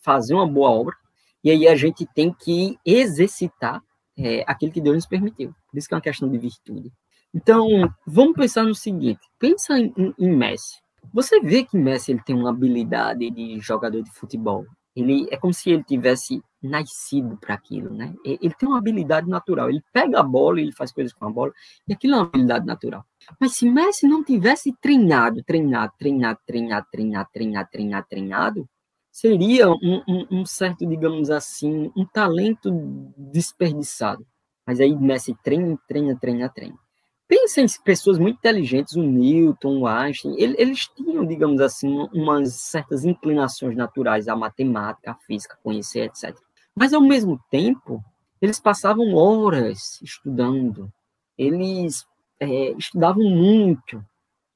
fazer 0.00 0.34
uma 0.34 0.48
boa 0.48 0.70
obra. 0.70 0.96
E 1.44 1.50
aí 1.52 1.68
a 1.68 1.76
gente 1.76 2.04
tem 2.12 2.32
que 2.32 2.76
exercitar 2.84 3.80
é, 4.18 4.42
aquilo 4.48 4.72
que 4.72 4.80
Deus 4.80 4.96
nos 4.96 5.06
permitiu. 5.06 5.54
Por 5.70 5.78
isso 5.78 5.86
que 5.86 5.94
é 5.94 5.96
uma 5.96 6.02
questão 6.02 6.28
de 6.28 6.38
virtude. 6.38 6.92
Então, 7.34 7.68
vamos 8.06 8.34
pensar 8.34 8.64
no 8.64 8.74
seguinte: 8.74 9.20
pensa 9.38 9.78
em, 9.78 9.92
em, 10.18 10.36
Messi. 10.36 10.78
Você 11.12 11.40
vê 11.40 11.64
que 11.64 11.76
Messi 11.76 12.12
ele 12.12 12.22
tem 12.22 12.34
uma 12.34 12.50
habilidade 12.50 13.30
de 13.30 13.60
jogador 13.60 14.02
de 14.02 14.10
futebol. 14.10 14.64
Ele 14.96 15.28
é 15.30 15.36
como 15.36 15.54
se 15.54 15.70
ele 15.70 15.84
tivesse 15.84 16.42
nascido 16.60 17.36
para 17.36 17.54
aquilo, 17.54 17.94
né? 17.94 18.12
Ele 18.24 18.52
tem 18.54 18.68
uma 18.68 18.78
habilidade 18.78 19.28
natural. 19.28 19.70
Ele 19.70 19.82
pega 19.92 20.18
a 20.18 20.22
bola, 20.24 20.60
ele 20.60 20.72
faz 20.72 20.90
coisas 20.90 21.12
com 21.12 21.26
a 21.26 21.30
bola, 21.30 21.52
e 21.86 21.92
aquilo 21.92 22.14
é 22.14 22.16
uma 22.16 22.24
habilidade 22.26 22.66
natural. 22.66 23.04
Mas 23.40 23.54
se 23.54 23.70
Messi 23.70 24.08
não 24.08 24.24
tivesse 24.24 24.72
treinado, 24.80 25.42
treinado, 25.44 25.92
treinado, 25.96 26.40
treinado, 26.44 26.86
treinado, 26.90 27.28
treinado, 27.32 27.68
treinado, 27.70 28.06
treinado, 28.08 28.68
seria 29.12 29.70
um, 29.70 30.02
um, 30.08 30.26
um 30.30 30.46
certo, 30.46 30.84
digamos 30.84 31.30
assim, 31.30 31.92
um 31.96 32.04
talento 32.04 32.70
desperdiçado. 33.16 34.26
Mas 34.66 34.80
aí 34.80 34.94
Messi 34.96 35.34
treina, 35.44 35.78
treina, 35.86 36.18
treina, 36.18 36.48
treina. 36.48 36.87
Pensa 37.28 37.60
em 37.60 37.66
pessoas 37.84 38.18
muito 38.18 38.38
inteligentes, 38.38 38.96
o 38.96 39.02
Newton, 39.02 39.80
o 39.80 39.86
Einstein, 39.86 40.34
eles 40.38 40.88
tinham, 40.88 41.26
digamos 41.26 41.60
assim, 41.60 42.08
umas 42.10 42.54
certas 42.54 43.04
inclinações 43.04 43.76
naturais 43.76 44.28
à 44.28 44.34
matemática, 44.34 45.10
à 45.10 45.14
física, 45.14 45.58
conhecer, 45.62 46.04
etc. 46.04 46.34
Mas, 46.74 46.94
ao 46.94 47.02
mesmo 47.02 47.38
tempo, 47.50 48.02
eles 48.40 48.58
passavam 48.58 49.14
horas 49.14 50.00
estudando, 50.00 50.90
eles 51.36 52.06
é, 52.40 52.72
estudavam 52.72 53.24
muito, 53.24 54.02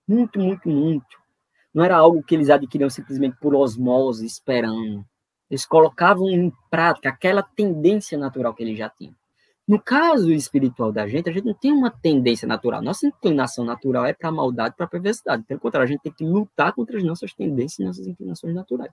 muito, 0.09 0.41
muito, 0.41 0.67
muito. 0.67 1.19
Não 1.75 1.85
era 1.85 1.97
algo 1.97 2.23
que 2.23 2.35
eles 2.35 2.49
adquiriam 2.49 2.89
simplesmente 2.89 3.37
por 3.39 3.55
osmose, 3.55 4.25
esperando. 4.25 5.05
Eles 5.51 5.67
colocavam 5.67 6.31
em 6.31 6.51
prática 6.71 7.11
aquela 7.11 7.43
tendência 7.43 8.17
natural 8.17 8.55
que 8.55 8.63
eles 8.63 8.79
já 8.79 8.89
tinham. 8.89 9.15
No 9.67 9.81
caso 9.81 10.33
espiritual 10.33 10.93
da 10.93 11.07
gente, 11.07 11.31
a 11.31 11.33
gente 11.33 11.45
não 11.45 11.55
tem 11.55 11.73
uma 11.73 11.91
tendência 11.91 12.47
natural. 12.49 12.83
Nossa 12.83 13.07
inclinação 13.07 13.65
natural 13.65 14.05
é 14.05 14.13
para 14.13 14.29
a 14.29 14.33
maldade, 14.33 14.75
para 14.77 14.87
a 14.87 14.89
perversidade. 14.89 15.45
Pelo 15.45 15.61
contrário, 15.61 15.89
a 15.89 15.91
gente 15.91 16.03
tem 16.03 16.13
que 16.13 16.25
lutar 16.25 16.73
contra 16.73 16.97
as 16.97 17.05
nossas 17.05 17.33
tendências 17.33 17.79
e 17.79 17.85
nossas 17.85 18.07
inclinações 18.07 18.55
naturais. 18.55 18.93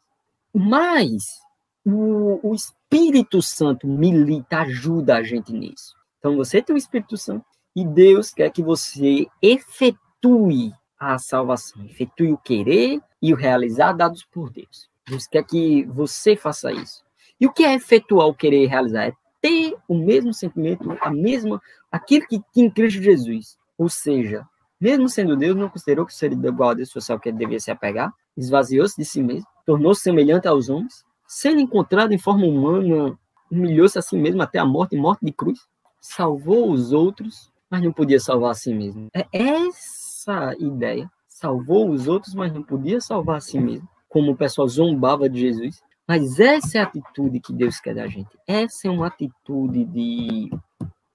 Mas 0.54 1.42
o, 1.86 2.40
o 2.44 2.54
Espírito 2.54 3.42
Santo 3.42 3.88
milita, 3.88 4.60
ajuda 4.60 5.18
a 5.18 5.24
gente 5.24 5.52
nisso. 5.52 5.96
Então 6.20 6.36
você 6.36 6.62
tem 6.62 6.76
o 6.76 6.78
Espírito 6.78 7.18
Santo 7.18 7.46
e 7.76 7.86
Deus 7.86 8.32
quer 8.32 8.52
que 8.52 8.62
você 8.62 9.28
efetue 9.42 10.74
a 11.00 11.18
salvação, 11.18 11.84
efetue 11.86 12.34
o 12.34 12.38
querer 12.38 13.02
e 13.22 13.34
o 13.34 13.38
realizar 13.38 13.94
dados 13.94 14.24
por 14.26 14.52
Deus. 14.52 14.90
Deus 15.08 15.26
quer 15.28 15.44
que 15.44 15.84
você 15.86 16.36
faça 16.36 16.72
isso. 16.72 17.04
E 17.40 17.48
o 17.48 17.54
que 17.54 17.64
é 17.64 17.74
efetuar 17.74 18.28
o 18.28 18.34
querer 18.34 18.64
e 18.64 18.68
realizar? 18.68 19.08
É 19.08 19.14
ter 19.42 19.76
o 19.88 19.96
mesmo 19.96 20.34
sentimento, 20.34 20.98
a 21.02 21.10
mesma, 21.10 21.62
aquilo 21.92 22.28
que 22.28 22.42
tinha 22.54 22.68
em 22.68 22.72
Cristo 22.72 23.02
Jesus. 23.02 23.58
Ou 23.78 23.88
seja, 23.88 24.46
Mesmo 24.80 25.10
sendo 25.10 25.36
Deus, 25.36 25.58
não 25.58 25.68
considerou 25.68 26.06
que 26.06 26.14
seria 26.14 26.38
igual 26.38 26.70
a 26.70 26.74
Deus 26.74 26.96
o 26.96 27.20
que 27.20 27.28
ele 27.28 27.38
devia 27.38 27.60
se 27.60 27.70
apegar, 27.70 28.14
esvaziou-se 28.38 28.96
de 28.96 29.04
si 29.04 29.22
mesmo, 29.22 29.46
tornou-se 29.66 30.02
semelhante 30.02 30.48
aos 30.48 30.70
homens, 30.70 31.04
sendo 31.28 31.60
encontrado 31.60 32.14
em 32.14 32.18
forma 32.18 32.46
humana, 32.46 33.20
humilhou-se 33.52 34.00
a 34.00 34.02
si 34.02 34.16
mesmo 34.16 34.42
até 34.42 34.58
a 34.58 34.66
morte 34.66 34.96
morte 34.96 35.26
de 35.26 35.34
cruz, 35.34 35.68
salvou 36.00 36.72
os 36.72 36.94
outros, 36.94 37.52
mas 37.70 37.84
não 37.84 37.92
podia 37.92 38.22
salvar 38.22 38.52
a 38.52 38.56
si 38.56 38.74
mesmo. 38.74 39.10
É 39.14 39.28
essa 39.34 40.56
ideia. 40.58 41.12
Salvou 41.28 41.90
os 41.90 42.08
outros, 42.08 42.34
mas 42.34 42.54
não 42.54 42.64
podia 42.64 43.02
salvar 43.02 43.38
a 43.38 43.42
si 43.42 43.60
mesmo. 43.60 43.88
Como 44.08 44.32
o 44.32 44.36
pessoal 44.36 44.68
zombava 44.68 45.30
de 45.30 45.42
Jesus. 45.42 45.82
Mas 46.10 46.40
essa 46.40 46.80
é 46.80 46.82
a 46.82 46.86
atitude 46.86 47.40
que 47.40 47.54
Deus 47.54 47.80
quer 47.80 47.94
da 47.94 48.08
gente. 48.08 48.36
Essa 48.48 48.88
é 48.88 48.90
uma 48.90 49.06
atitude 49.06 49.86
de, 49.86 50.50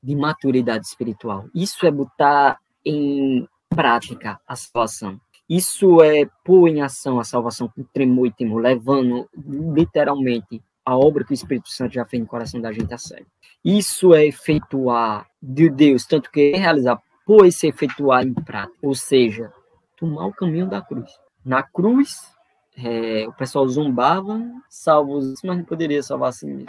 de 0.00 0.14
maturidade 0.14 0.87
espiritual. 0.87 1.46
Isso 1.52 1.85
é 1.85 1.90
botar 1.90 2.61
em 2.87 3.44
prática 3.68 4.38
a 4.46 4.54
salvação. 4.54 5.20
Isso 5.50 6.00
é 6.00 6.26
pôr 6.44 6.68
em 6.68 6.80
ação 6.80 7.18
a 7.18 7.24
salvação 7.24 7.68
com 7.68 7.83
tremor 7.83 8.28
e 8.28 8.30
temor, 8.30 8.62
levando 8.62 9.28
literalmente 9.37 10.62
a 10.87 10.96
obra 10.96 11.24
que 11.24 11.33
o 11.33 11.35
Espírito 11.35 11.70
Santo 11.70 11.94
já 11.94 12.04
fez 12.04 12.22
no 12.22 12.28
coração 12.28 12.61
da 12.61 12.70
gente 12.70 12.94
a 12.94 12.98
sério. 12.98 13.26
Isso 13.64 14.14
é 14.14 14.24
efetuar 14.24 15.26
de 15.42 15.68
Deus, 15.70 16.07
tanto 16.07 16.30
que 16.30 16.52
é 16.54 16.57
realizar, 16.57 17.02
pôr 17.26 17.46
esse 17.46 17.66
efetuar 17.66 18.24
em 18.24 18.33
prática, 18.33 18.78
ou 18.80 18.94
seja, 18.94 19.52
tomar 19.96 20.26
o 20.26 20.33
caminho 20.33 20.68
da 20.68 20.80
cruz. 20.80 21.11
Na 21.44 21.64
cruz, 21.64 22.34
é, 22.76 23.26
o 23.28 23.32
pessoal 23.32 23.66
zombava, 23.68 24.40
salvo 24.68 25.14
os 25.14 25.42
mas 25.42 25.58
não 25.58 25.64
poderia 25.64 26.02
salvar 26.02 26.30
a 26.30 26.32
si 26.32 26.46
mesmo. 26.46 26.66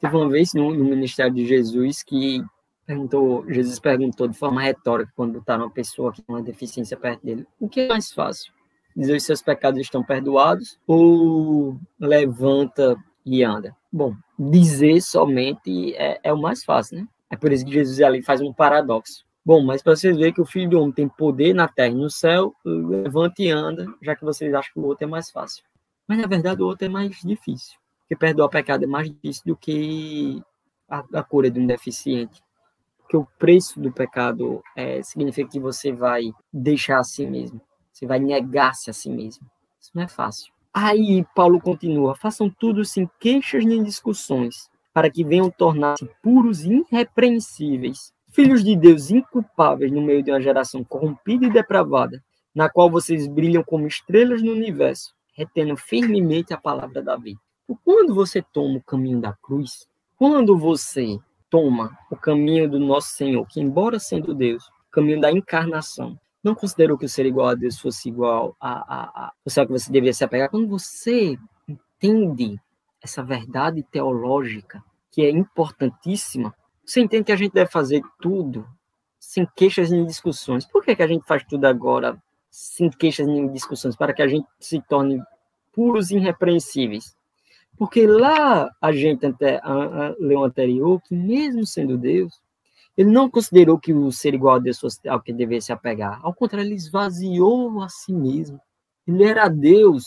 Teve 0.00 0.16
uma 0.16 0.28
vez 0.28 0.52
no, 0.52 0.74
no 0.74 0.84
ministério 0.84 1.32
de 1.32 1.46
Jesus 1.46 2.02
que 2.02 2.42
perguntou, 2.86 3.44
Jesus 3.50 3.78
perguntou 3.78 4.28
de 4.28 4.36
forma 4.36 4.60
retórica 4.60 5.12
quando 5.16 5.34
botaram 5.34 5.64
uma 5.64 5.70
pessoa 5.70 6.12
que 6.12 6.22
uma 6.28 6.42
deficiência 6.42 6.96
perto 6.96 7.24
dele, 7.24 7.46
o 7.58 7.68
que 7.68 7.80
é 7.80 7.88
mais 7.88 8.12
fácil? 8.12 8.52
Dizer 8.96 9.16
os 9.16 9.24
seus 9.24 9.42
pecados 9.42 9.80
estão 9.80 10.02
perdoados 10.02 10.78
ou 10.86 11.78
levanta 11.98 12.96
e 13.24 13.42
anda? 13.42 13.74
Bom, 13.92 14.14
dizer 14.38 15.00
somente 15.00 15.94
é, 15.96 16.20
é 16.22 16.32
o 16.32 16.40
mais 16.40 16.64
fácil, 16.64 16.98
né? 16.98 17.08
É 17.30 17.36
por 17.36 17.50
isso 17.50 17.64
que 17.64 17.72
Jesus 17.72 18.00
ali 18.00 18.22
faz 18.22 18.40
um 18.40 18.52
paradoxo. 18.52 19.24
Bom, 19.46 19.62
mas 19.62 19.82
para 19.82 19.94
vocês 19.94 20.16
verem 20.16 20.32
que 20.32 20.40
o 20.40 20.46
Filho 20.46 20.70
do 20.70 20.80
Homem 20.80 20.92
tem 20.92 21.06
poder 21.06 21.52
na 21.52 21.68
terra 21.68 21.90
e 21.90 21.94
no 21.94 22.08
céu, 22.08 22.54
levanta 22.64 23.42
e 23.42 23.50
anda, 23.50 23.86
já 24.00 24.16
que 24.16 24.24
vocês 24.24 24.54
acham 24.54 24.72
que 24.72 24.80
o 24.80 24.86
outro 24.86 25.04
é 25.04 25.06
mais 25.06 25.30
fácil. 25.30 25.62
Mas 26.08 26.18
na 26.18 26.26
verdade 26.26 26.62
o 26.62 26.66
outro 26.66 26.86
é 26.86 26.88
mais 26.88 27.20
difícil. 27.20 27.78
Porque 28.00 28.16
perdoar 28.16 28.48
pecado 28.48 28.84
é 28.84 28.86
mais 28.86 29.10
difícil 29.10 29.42
do 29.44 29.54
que 29.54 30.42
a, 30.88 31.04
a 31.12 31.22
cura 31.22 31.50
de 31.50 31.60
um 31.60 31.66
deficiente. 31.66 32.42
Porque 32.98 33.18
o 33.18 33.26
preço 33.38 33.78
do 33.78 33.92
pecado 33.92 34.62
é, 34.74 35.02
significa 35.02 35.50
que 35.50 35.60
você 35.60 35.92
vai 35.92 36.32
deixar 36.50 37.00
a 37.00 37.04
si 37.04 37.26
mesmo. 37.26 37.60
Você 37.92 38.06
vai 38.06 38.18
negar-se 38.18 38.88
a 38.88 38.94
si 38.94 39.10
mesmo. 39.10 39.46
Isso 39.78 39.90
não 39.94 40.04
é 40.04 40.08
fácil. 40.08 40.50
Aí 40.72 41.22
Paulo 41.34 41.60
continua: 41.60 42.16
façam 42.16 42.48
tudo 42.48 42.82
sem 42.82 43.08
queixas 43.20 43.64
nem 43.64 43.82
discussões, 43.82 44.70
para 44.92 45.10
que 45.10 45.22
venham 45.22 45.50
tornar-se 45.50 46.08
puros 46.22 46.64
e 46.64 46.82
irrepreensíveis 46.90 48.14
filhos 48.34 48.64
de 48.64 48.74
Deus 48.74 49.10
inculpáveis 49.10 49.92
no 49.92 50.02
meio 50.02 50.22
de 50.22 50.30
uma 50.32 50.42
geração 50.42 50.82
corrompida 50.82 51.46
e 51.46 51.50
depravada, 51.50 52.22
na 52.52 52.68
qual 52.68 52.90
vocês 52.90 53.28
brilham 53.28 53.62
como 53.62 53.86
estrelas 53.86 54.42
no 54.42 54.52
universo, 54.52 55.14
retendo 55.34 55.76
firmemente 55.76 56.52
a 56.52 56.58
palavra 56.58 57.00
da 57.00 57.16
vida. 57.16 57.40
Quando 57.84 58.12
você 58.12 58.42
toma 58.42 58.78
o 58.78 58.82
caminho 58.82 59.20
da 59.20 59.32
cruz, 59.32 59.86
quando 60.16 60.58
você 60.58 61.18
toma 61.48 61.96
o 62.10 62.16
caminho 62.16 62.68
do 62.68 62.80
nosso 62.80 63.08
Senhor, 63.08 63.46
que 63.46 63.60
embora 63.60 63.98
sendo 64.00 64.34
Deus, 64.34 64.66
o 64.66 64.90
caminho 64.90 65.20
da 65.20 65.30
encarnação, 65.30 66.18
não 66.42 66.54
considerou 66.54 66.98
que 66.98 67.06
o 67.06 67.08
ser 67.08 67.26
igual 67.26 67.48
a 67.48 67.54
Deus 67.54 67.78
fosse 67.78 68.08
igual 68.08 68.54
a, 68.60 68.72
a, 68.72 69.26
a 69.26 69.32
você 69.44 69.64
que 69.64 69.72
você 69.72 69.90
devia 69.90 70.12
se 70.12 70.24
apegar. 70.24 70.50
Quando 70.50 70.68
você 70.68 71.38
entende 71.66 72.60
essa 73.00 73.22
verdade 73.22 73.82
teológica, 73.84 74.82
que 75.10 75.22
é 75.22 75.30
importantíssima, 75.30 76.52
você 76.84 77.00
entende 77.00 77.24
que 77.24 77.32
a 77.32 77.36
gente 77.36 77.52
deve 77.52 77.70
fazer 77.70 78.02
tudo 78.20 78.66
sem 79.18 79.46
queixas 79.56 79.90
nem 79.90 80.04
discussões. 80.04 80.66
Por 80.66 80.84
que, 80.84 80.94
que 80.94 81.02
a 81.02 81.06
gente 81.06 81.26
faz 81.26 81.42
tudo 81.44 81.64
agora 81.64 82.22
sem 82.50 82.90
queixas 82.90 83.26
nem 83.26 83.50
discussões? 83.50 83.96
Para 83.96 84.12
que 84.12 84.22
a 84.22 84.28
gente 84.28 84.46
se 84.60 84.80
torne 84.82 85.20
puros 85.72 86.10
e 86.10 86.16
irrepreensíveis. 86.16 87.16
Porque 87.76 88.06
lá 88.06 88.70
a 88.80 88.92
gente 88.92 89.26
até, 89.26 89.60
a, 89.62 89.72
a, 89.72 90.14
leu 90.20 90.44
anterior 90.44 91.00
que 91.02 91.14
mesmo 91.14 91.66
sendo 91.66 91.98
Deus, 91.98 92.40
ele 92.96 93.10
não 93.10 93.28
considerou 93.28 93.78
que 93.78 93.92
o 93.92 94.12
ser 94.12 94.34
igual 94.34 94.56
a 94.56 94.60
Deus 94.60 94.78
fosse 94.78 95.08
ao 95.08 95.20
que 95.20 95.32
devesse 95.32 95.72
apegar. 95.72 96.20
Ao 96.22 96.32
contrário, 96.32 96.68
ele 96.68 96.76
esvaziou 96.76 97.82
a 97.82 97.88
si 97.88 98.12
mesmo. 98.12 98.60
Ele 99.06 99.24
era 99.24 99.48
Deus, 99.48 100.04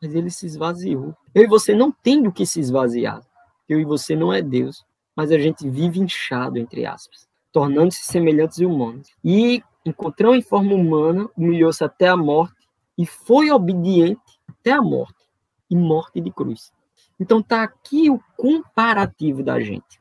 mas 0.00 0.14
ele 0.14 0.30
se 0.30 0.46
esvaziou. 0.46 1.16
Eu 1.34 1.42
e 1.42 1.48
você 1.48 1.74
não 1.74 1.90
tem 1.90 2.22
do 2.22 2.30
que 2.30 2.46
se 2.46 2.60
esvaziar. 2.60 3.20
Eu 3.68 3.80
e 3.80 3.84
você 3.84 4.14
não 4.14 4.32
é 4.32 4.40
Deus 4.40 4.86
mas 5.18 5.32
a 5.32 5.38
gente 5.38 5.68
vive 5.68 5.98
inchado, 5.98 6.58
entre 6.58 6.86
aspas, 6.86 7.26
tornando-se 7.50 8.04
semelhantes 8.04 8.58
e 8.58 8.64
humanos. 8.64 9.08
E 9.24 9.64
encontrou 9.84 10.32
em 10.32 10.40
forma 10.40 10.72
humana, 10.72 11.28
humilhou-se 11.36 11.82
até 11.82 12.06
a 12.06 12.16
morte 12.16 12.68
e 12.96 13.04
foi 13.04 13.50
obediente 13.50 14.38
até 14.48 14.70
a 14.70 14.80
morte 14.80 15.28
e 15.68 15.74
morte 15.74 16.20
de 16.20 16.30
cruz. 16.30 16.72
Então 17.18 17.42
tá 17.42 17.64
aqui 17.64 18.08
o 18.08 18.20
comparativo 18.36 19.42
da 19.42 19.58
gente. 19.58 20.00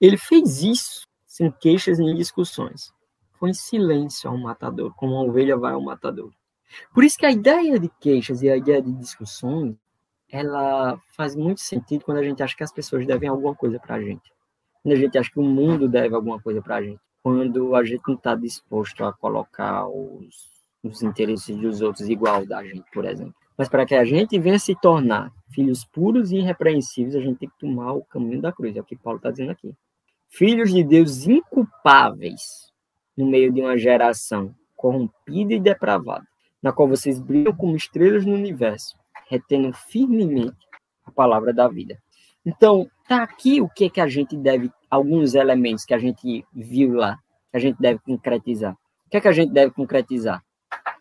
Ele 0.00 0.16
fez 0.16 0.62
isso 0.62 1.06
sem 1.26 1.52
queixas 1.52 1.98
nem 1.98 2.14
discussões. 2.14 2.90
Foi 3.38 3.50
em 3.50 3.54
silêncio 3.54 4.30
ao 4.30 4.38
matador, 4.38 4.94
como 4.94 5.12
uma 5.12 5.24
ovelha 5.24 5.58
vai 5.58 5.74
ao 5.74 5.82
matador. 5.82 6.32
Por 6.94 7.04
isso 7.04 7.18
que 7.18 7.26
a 7.26 7.30
ideia 7.30 7.78
de 7.78 7.90
queixas 8.00 8.40
e 8.40 8.48
a 8.48 8.56
ideia 8.56 8.80
de 8.80 8.94
discussões, 8.94 9.76
ela 10.26 10.98
faz 11.14 11.36
muito 11.36 11.60
sentido 11.60 12.02
quando 12.02 12.16
a 12.16 12.24
gente 12.24 12.42
acha 12.42 12.56
que 12.56 12.64
as 12.64 12.72
pessoas 12.72 13.06
devem 13.06 13.28
alguma 13.28 13.54
coisa 13.54 13.78
para 13.78 13.96
a 13.96 14.02
gente 14.02 14.37
a 14.92 14.96
gente 14.96 15.18
acha 15.18 15.30
que 15.30 15.38
o 15.38 15.42
mundo 15.42 15.88
deve 15.88 16.14
alguma 16.14 16.40
coisa 16.40 16.62
para 16.62 16.76
a 16.76 16.82
gente, 16.82 17.00
quando 17.22 17.74
a 17.74 17.84
gente 17.84 18.02
não 18.06 18.14
está 18.14 18.34
disposto 18.34 19.04
a 19.04 19.12
colocar 19.12 19.86
os, 19.86 20.50
os 20.82 21.02
interesses 21.02 21.56
dos 21.56 21.80
outros 21.80 22.08
igual 22.08 22.46
da 22.46 22.62
gente, 22.64 22.90
por 22.92 23.04
exemplo. 23.04 23.34
Mas 23.56 23.68
para 23.68 23.84
que 23.84 23.94
a 23.94 24.04
gente 24.04 24.38
venha 24.38 24.58
se 24.58 24.74
tornar 24.80 25.32
filhos 25.50 25.84
puros 25.84 26.30
e 26.30 26.36
irrepreensíveis, 26.36 27.16
a 27.16 27.20
gente 27.20 27.38
tem 27.38 27.48
que 27.48 27.58
tomar 27.58 27.92
o 27.92 28.04
caminho 28.04 28.40
da 28.40 28.52
cruz, 28.52 28.76
é 28.76 28.80
o 28.80 28.84
que 28.84 28.96
Paulo 28.96 29.16
está 29.16 29.30
dizendo 29.30 29.50
aqui. 29.50 29.74
Filhos 30.28 30.72
de 30.72 30.84
Deus 30.84 31.26
inculpáveis 31.26 32.72
no 33.16 33.26
meio 33.26 33.52
de 33.52 33.60
uma 33.60 33.76
geração 33.76 34.54
corrompida 34.76 35.54
e 35.54 35.60
depravada, 35.60 36.24
na 36.62 36.72
qual 36.72 36.86
vocês 36.86 37.18
brilham 37.18 37.52
como 37.52 37.74
estrelas 37.74 38.24
no 38.24 38.34
universo, 38.34 38.96
retendo 39.28 39.72
firmemente 39.72 40.68
a 41.04 41.10
palavra 41.10 41.52
da 41.52 41.66
vida. 41.66 41.98
Então, 42.44 42.88
tá 43.06 43.22
aqui 43.22 43.60
o 43.60 43.68
que 43.68 43.90
que 43.90 44.00
a 44.00 44.06
gente 44.06 44.36
deve, 44.36 44.70
alguns 44.90 45.34
elementos 45.34 45.84
que 45.84 45.94
a 45.94 45.98
gente 45.98 46.44
viu 46.52 46.94
lá, 46.94 47.18
que 47.50 47.56
a 47.56 47.60
gente 47.60 47.78
deve 47.80 48.00
concretizar. 48.00 48.74
O 49.06 49.10
que 49.10 49.16
é 49.16 49.20
que 49.20 49.28
a 49.28 49.32
gente 49.32 49.52
deve 49.52 49.72
concretizar? 49.72 50.42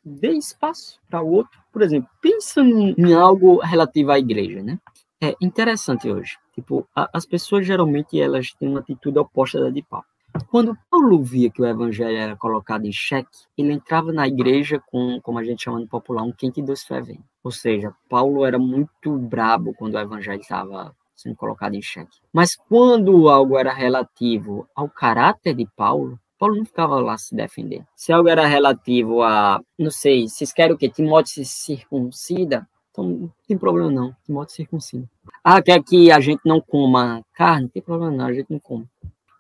Dê 0.04 0.32
espaço 0.32 1.00
para 1.10 1.22
o 1.22 1.30
outro. 1.30 1.60
Por 1.72 1.82
exemplo, 1.82 2.10
pensa 2.22 2.62
em 2.62 3.14
algo 3.14 3.60
relativo 3.60 4.12
à 4.12 4.20
igreja, 4.20 4.64
né? 4.64 4.80
É 5.22 5.36
interessante 5.42 6.10
hoje. 6.10 6.38
Tipo, 6.54 6.88
a, 6.96 7.10
as 7.14 7.26
pessoas 7.26 7.66
geralmente 7.66 8.20
elas 8.20 8.54
têm 8.54 8.70
uma 8.70 8.80
atitude 8.80 9.20
oposta 9.20 9.60
da 9.60 9.70
de 9.70 9.84
Paulo. 9.84 10.06
Quando 10.50 10.78
Paulo 10.90 11.24
via 11.24 11.50
que 11.50 11.62
o 11.62 11.66
evangelho 11.66 12.16
era 12.16 12.36
colocado 12.36 12.86
em 12.86 12.92
xeque, 12.92 13.46
ele 13.58 13.74
entrava 13.74 14.12
na 14.12 14.28
igreja 14.28 14.82
com, 14.88 15.20
como 15.22 15.40
a 15.40 15.44
gente 15.44 15.64
chama 15.64 15.80
no 15.80 15.88
popular, 15.88 16.24
um 16.24 16.32
quente 16.32 16.60
e 16.60 16.64
doce 16.64 16.86
fervendo. 16.86 17.24
Ou 17.44 17.52
seja, 17.52 17.94
Paulo 18.10 18.46
era 18.46 18.60
muito 18.60 19.18
brabo 19.18 19.74
quando 19.74 19.96
o 19.96 20.00
evangelho 20.00 20.40
estava 20.40 20.96
sendo 21.18 21.36
colocado 21.36 21.74
em 21.74 21.82
xeque. 21.82 22.20
Mas 22.32 22.56
quando 22.56 23.28
algo 23.28 23.58
era 23.58 23.74
relativo 23.74 24.68
ao 24.76 24.88
caráter 24.88 25.56
de 25.56 25.68
Paulo, 25.76 26.20
Paulo 26.38 26.56
não 26.56 26.66
ficava 26.66 27.00
lá 27.00 27.18
se 27.18 27.36
defender. 27.36 27.84
Se 27.96 28.14
algo 28.14 28.30
era 28.30 28.46
relativo 28.46 29.24
a, 29.24 29.60
não 29.78 29.90
sei, 29.90 30.30
vocês 30.30 30.54
querem 30.54 30.74
o 30.74 30.78
quê? 30.78 30.88
Timóteo 30.88 31.34
se 31.34 31.46
circuncida? 31.46 32.68
Então 32.92 33.04
não 33.04 33.32
tem 33.48 33.58
problema 33.58 33.92
não, 33.92 34.16
Timóteo 34.24 34.56
circuncida. 34.56 35.10
Ah, 35.44 35.62
quer 35.62 35.84
que 35.84 36.12
a 36.12 36.20
gente 36.20 36.42
não 36.46 36.62
coma 36.62 37.24
carne? 37.34 37.64
Não 37.64 37.70
tem 37.70 37.82
problema 37.82 38.16
não, 38.16 38.26
a 38.26 38.34
gente 38.34 38.52
não 38.52 38.60
come. 38.60 38.88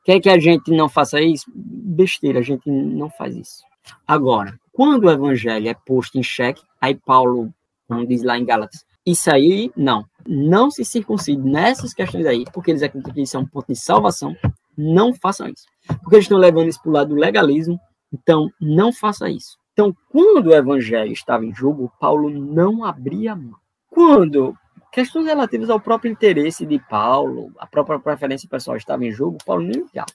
Quer 0.04 0.20
que 0.20 0.30
a 0.30 0.40
gente 0.40 0.72
não 0.72 0.90
faça 0.90 1.22
isso? 1.22 1.46
Besteira, 1.54 2.40
a 2.40 2.44
gente 2.44 2.70
não 2.70 3.10
faz 3.10 3.36
isso. 3.36 3.64
Agora, 4.08 4.60
quando 4.72 5.06
o 5.06 5.12
evangelho 5.12 5.68
é 5.68 5.74
posto 5.74 6.18
em 6.18 6.24
xeque, 6.24 6.64
aí 6.80 6.96
Paulo, 6.96 7.54
como 7.88 8.08
diz 8.08 8.24
lá 8.24 8.38
em 8.38 8.46
Gálatas, 8.46 8.86
isso 9.08 9.34
aí, 9.34 9.72
não. 9.76 10.06
Não 10.28 10.70
se 10.70 10.84
circuncide 10.84 11.42
nessas 11.42 11.94
questões 11.94 12.26
aí, 12.26 12.44
porque 12.52 12.72
eles 12.72 12.84
acreditam 12.84 13.14
que 13.14 13.22
isso 13.22 13.38
é 13.38 13.40
um 13.40 13.46
ponto 13.46 13.68
de 13.68 13.80
salvação. 13.80 14.36
Não 14.78 15.14
façam 15.14 15.48
isso. 15.48 15.64
Porque 15.88 16.18
eles 16.18 16.26
estão 16.26 16.38
levando 16.38 16.68
isso 16.68 16.82
para 16.82 16.90
o 16.90 16.94
lado 16.94 17.16
do 17.16 17.16
legalismo. 17.16 17.80
Então, 18.14 18.50
não 18.60 18.92
faça 18.92 19.30
isso. 19.30 19.58
Então, 19.72 19.96
quando 20.10 20.48
o 20.48 20.54
evangelho 20.54 21.14
estava 21.14 21.46
em 21.46 21.56
jogo, 21.56 21.90
Paulo 22.02 22.30
não 22.30 22.84
abria 22.84 23.34
mão. 23.34 23.56
Quando 23.90 24.54
questões 24.92 25.26
relativas 25.26 25.70
ao 25.70 25.80
próprio 25.80 26.12
interesse 26.12 26.66
de 26.66 26.78
Paulo, 26.90 27.52
a 27.58 27.66
própria 27.66 28.00
preferência 28.00 28.50
pessoal 28.50 28.76
estava 28.76 29.06
em 29.06 29.12
jogo, 29.12 29.38
Paulo 29.46 29.64
nem 29.64 29.84
ligava. 29.84 30.12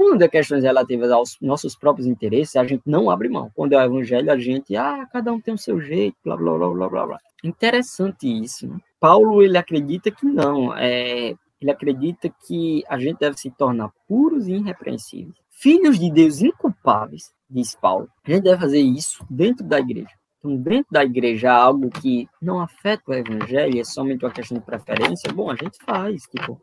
Quando 0.00 0.22
é 0.22 0.28
questões 0.28 0.64
relativas 0.64 1.10
aos 1.10 1.36
nossos 1.42 1.76
próprios 1.76 2.06
interesses, 2.06 2.56
a 2.56 2.64
gente 2.64 2.84
não 2.86 3.10
abre 3.10 3.28
mão. 3.28 3.50
Quando 3.54 3.74
é 3.74 3.76
o 3.76 3.82
evangelho, 3.82 4.32
a 4.32 4.38
gente, 4.38 4.74
ah, 4.74 5.06
cada 5.12 5.30
um 5.30 5.38
tem 5.38 5.52
o 5.52 5.58
seu 5.58 5.78
jeito, 5.78 6.16
blá, 6.24 6.38
blá, 6.38 6.56
blá, 6.56 6.70
blá, 6.70 6.88
blá, 6.88 7.06
blá. 7.06 7.18
Interessante 7.44 8.26
isso, 8.26 8.66
né? 8.66 8.78
Paulo, 8.98 9.42
ele 9.42 9.58
acredita 9.58 10.10
que 10.10 10.24
não, 10.24 10.74
é, 10.74 11.34
ele 11.60 11.70
acredita 11.70 12.32
que 12.46 12.82
a 12.88 12.98
gente 12.98 13.18
deve 13.18 13.36
se 13.36 13.50
tornar 13.50 13.90
puros 14.08 14.48
e 14.48 14.52
irrepreensíveis. 14.52 15.36
Filhos 15.50 15.98
de 15.98 16.10
Deus 16.10 16.40
inculpáveis, 16.40 17.30
diz 17.50 17.74
Paulo. 17.74 18.08
A 18.24 18.30
gente 18.30 18.44
deve 18.44 18.58
fazer 18.58 18.80
isso 18.80 19.22
dentro 19.28 19.66
da 19.66 19.80
igreja. 19.80 20.14
Então, 20.38 20.56
dentro 20.56 20.90
da 20.90 21.04
igreja, 21.04 21.52
algo 21.52 21.90
que 21.90 22.26
não 22.40 22.58
afeta 22.58 23.02
o 23.06 23.12
evangelho, 23.12 23.78
é 23.78 23.84
somente 23.84 24.24
uma 24.24 24.32
questão 24.32 24.56
de 24.56 24.64
preferência, 24.64 25.30
bom, 25.30 25.50
a 25.50 25.56
gente 25.56 25.76
faz. 25.84 26.22
Tipo, 26.22 26.58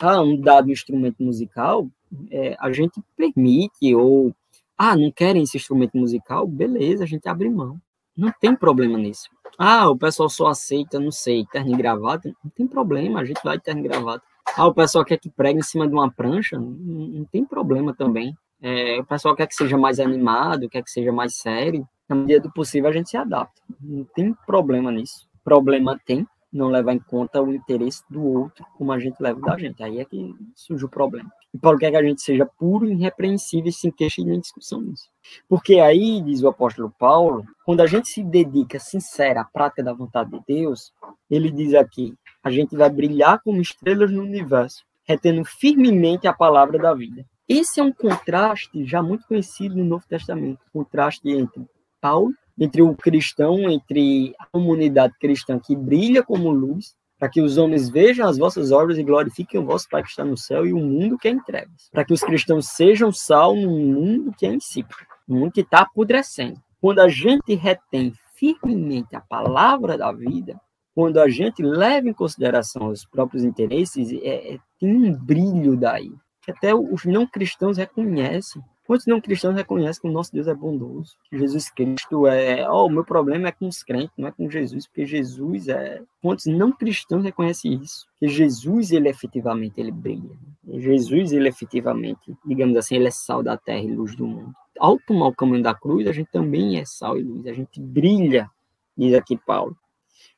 ah, 0.00 0.20
um 0.20 0.40
dado 0.40 0.72
instrumento 0.72 1.22
musical, 1.22 1.88
é, 2.30 2.56
a 2.58 2.72
gente 2.72 3.02
permite, 3.16 3.94
ou, 3.94 4.34
ah, 4.76 4.96
não 4.96 5.10
querem 5.10 5.42
esse 5.42 5.56
instrumento 5.56 5.96
musical, 5.96 6.46
beleza, 6.46 7.04
a 7.04 7.06
gente 7.06 7.28
abre 7.28 7.48
mão. 7.48 7.80
Não 8.16 8.32
tem 8.40 8.54
problema 8.54 8.96
nisso. 8.98 9.28
Ah, 9.58 9.88
o 9.88 9.96
pessoal 9.96 10.28
só 10.28 10.48
aceita, 10.48 10.98
não 10.98 11.10
sei, 11.10 11.44
terno 11.46 11.72
e 11.72 11.76
gravata, 11.76 12.32
não 12.42 12.50
tem 12.50 12.66
problema, 12.66 13.20
a 13.20 13.24
gente 13.24 13.40
vai 13.44 13.58
terno 13.58 13.80
e 13.80 13.88
gravata. 13.88 14.24
Ah, 14.56 14.66
o 14.66 14.74
pessoal 14.74 15.04
quer 15.04 15.18
que 15.18 15.30
pregue 15.30 15.58
em 15.58 15.62
cima 15.62 15.86
de 15.86 15.94
uma 15.94 16.10
prancha, 16.10 16.58
não, 16.58 16.70
não 16.70 17.24
tem 17.24 17.44
problema 17.44 17.94
também. 17.94 18.36
É, 18.60 18.98
o 19.00 19.04
pessoal 19.04 19.34
quer 19.34 19.46
que 19.46 19.54
seja 19.54 19.76
mais 19.76 20.00
animado, 20.00 20.68
quer 20.68 20.82
que 20.82 20.90
seja 20.90 21.12
mais 21.12 21.36
sério. 21.36 21.86
Na 22.08 22.16
medida 22.16 22.40
do 22.40 22.52
possível, 22.52 22.88
a 22.88 22.92
gente 22.92 23.10
se 23.10 23.16
adapta. 23.16 23.60
Não 23.80 24.04
tem 24.14 24.34
problema 24.46 24.90
nisso. 24.90 25.28
Problema 25.42 26.00
tem 26.04 26.26
não 26.54 26.68
levar 26.68 26.94
em 26.94 27.00
conta 27.00 27.42
o 27.42 27.52
interesse 27.52 28.02
do 28.08 28.22
outro, 28.22 28.64
como 28.78 28.92
a 28.92 28.98
gente 28.98 29.20
leva 29.20 29.40
da 29.40 29.58
gente. 29.58 29.82
Aí 29.82 29.98
é 29.98 30.04
que 30.04 30.34
surge 30.54 30.84
o 30.84 30.88
problema. 30.88 31.30
E 31.54 31.58
Paulo 31.58 31.78
quer 31.78 31.92
que 31.92 31.96
a 31.96 32.02
gente 32.02 32.20
seja 32.20 32.44
puro 32.44 32.84
e 32.84 32.92
irrepreensível 32.92 33.70
sem 33.70 33.92
queixa 33.92 34.20
e 34.20 34.24
nem 34.24 34.40
discussão 34.40 34.80
nisso. 34.80 35.08
Porque 35.48 35.78
aí, 35.78 36.20
diz 36.20 36.42
o 36.42 36.48
apóstolo 36.48 36.92
Paulo, 36.98 37.46
quando 37.64 37.80
a 37.80 37.86
gente 37.86 38.08
se 38.08 38.24
dedica 38.24 38.80
sincera 38.80 39.42
à 39.42 39.44
prática 39.44 39.82
da 39.82 39.92
vontade 39.92 40.30
de 40.30 40.40
Deus, 40.46 40.92
ele 41.30 41.52
diz 41.52 41.72
aqui, 41.74 42.12
a 42.42 42.50
gente 42.50 42.76
vai 42.76 42.90
brilhar 42.90 43.40
como 43.40 43.60
estrelas 43.60 44.10
no 44.10 44.22
universo, 44.22 44.84
retendo 45.04 45.44
firmemente 45.44 46.26
a 46.26 46.32
palavra 46.32 46.76
da 46.76 46.92
vida. 46.92 47.24
Esse 47.48 47.78
é 47.78 47.84
um 47.84 47.92
contraste 47.92 48.84
já 48.84 49.00
muito 49.00 49.24
conhecido 49.26 49.76
no 49.76 49.84
Novo 49.84 50.04
Testamento, 50.08 50.58
contraste 50.72 51.30
entre 51.30 51.64
Paulo 52.00 52.34
entre 52.58 52.82
o 52.82 52.94
cristão, 52.94 53.68
entre 53.68 54.34
a 54.38 54.46
comunidade 54.46 55.14
cristã 55.18 55.58
que 55.58 55.74
brilha 55.74 56.22
como 56.22 56.50
luz, 56.50 56.94
para 57.18 57.28
que 57.28 57.40
os 57.40 57.56
homens 57.58 57.88
vejam 57.88 58.26
as 58.26 58.38
vossas 58.38 58.72
obras 58.72 58.98
e 58.98 59.04
glorifiquem 59.04 59.60
o 59.60 59.64
vosso 59.64 59.88
Pai 59.88 60.02
que 60.02 60.08
está 60.08 60.24
no 60.24 60.36
céu 60.36 60.66
e 60.66 60.72
o 60.72 60.78
mundo 60.78 61.18
que 61.18 61.28
é 61.28 61.30
em 61.30 61.42
trevas. 61.42 61.88
Para 61.92 62.04
que 62.04 62.12
os 62.12 62.20
cristãos 62.20 62.68
sejam 62.68 63.12
sal 63.12 63.54
num 63.54 63.92
mundo 63.92 64.32
que 64.36 64.46
é 64.46 64.52
insípido, 64.52 64.96
um 65.28 65.40
mundo 65.40 65.52
que 65.52 65.60
está 65.60 65.80
apodrecendo. 65.80 66.60
Quando 66.80 67.00
a 67.00 67.08
gente 67.08 67.54
retém 67.54 68.12
firmemente 68.34 69.16
a 69.16 69.20
palavra 69.20 69.96
da 69.96 70.12
vida, 70.12 70.60
quando 70.94 71.18
a 71.18 71.28
gente 71.28 71.62
leva 71.62 72.08
em 72.08 72.12
consideração 72.12 72.88
os 72.88 73.04
próprios 73.04 73.42
interesses, 73.42 74.12
é, 74.12 74.54
é, 74.54 74.58
tem 74.78 74.94
um 74.94 75.12
brilho 75.12 75.76
daí, 75.76 76.12
que 76.44 76.50
até 76.50 76.74
os 76.74 77.04
não 77.04 77.26
cristãos 77.26 77.78
reconhecem. 77.78 78.62
Quantos 78.86 79.06
não 79.06 79.18
cristãos 79.18 79.54
reconhecem 79.54 80.02
que 80.02 80.08
o 80.08 80.12
nosso 80.12 80.30
Deus 80.30 80.46
é 80.46 80.54
bondoso? 80.54 81.16
Que 81.30 81.38
Jesus 81.38 81.70
Cristo 81.70 82.26
é. 82.26 82.68
Oh, 82.68 82.84
o 82.84 82.90
meu 82.90 83.02
problema 83.02 83.48
é 83.48 83.52
com 83.52 83.66
os 83.66 83.82
crentes, 83.82 84.12
não 84.18 84.28
é 84.28 84.32
com 84.32 84.50
Jesus, 84.50 84.86
porque 84.86 85.06
Jesus 85.06 85.68
é. 85.68 86.02
Quantos 86.20 86.44
não 86.44 86.70
cristãos 86.70 87.24
reconhecem 87.24 87.80
isso? 87.82 88.06
Que 88.18 88.28
Jesus, 88.28 88.92
ele 88.92 89.08
efetivamente, 89.08 89.80
ele 89.80 89.90
brilha. 89.90 90.36
Jesus, 90.68 91.32
ele 91.32 91.48
efetivamente, 91.48 92.36
digamos 92.44 92.76
assim, 92.76 92.96
ele 92.96 93.08
é 93.08 93.10
sal 93.10 93.42
da 93.42 93.56
terra 93.56 93.82
e 93.82 93.94
luz 93.94 94.14
do 94.14 94.26
mundo. 94.26 94.52
Ao 94.78 94.98
tomar 94.98 95.28
o 95.28 95.34
caminho 95.34 95.62
da 95.62 95.74
cruz, 95.74 96.06
a 96.06 96.12
gente 96.12 96.30
também 96.30 96.78
é 96.78 96.84
sal 96.84 97.16
e 97.16 97.22
luz, 97.22 97.46
a 97.46 97.54
gente 97.54 97.80
brilha, 97.80 98.50
diz 98.96 99.14
aqui 99.14 99.38
Paulo, 99.46 99.76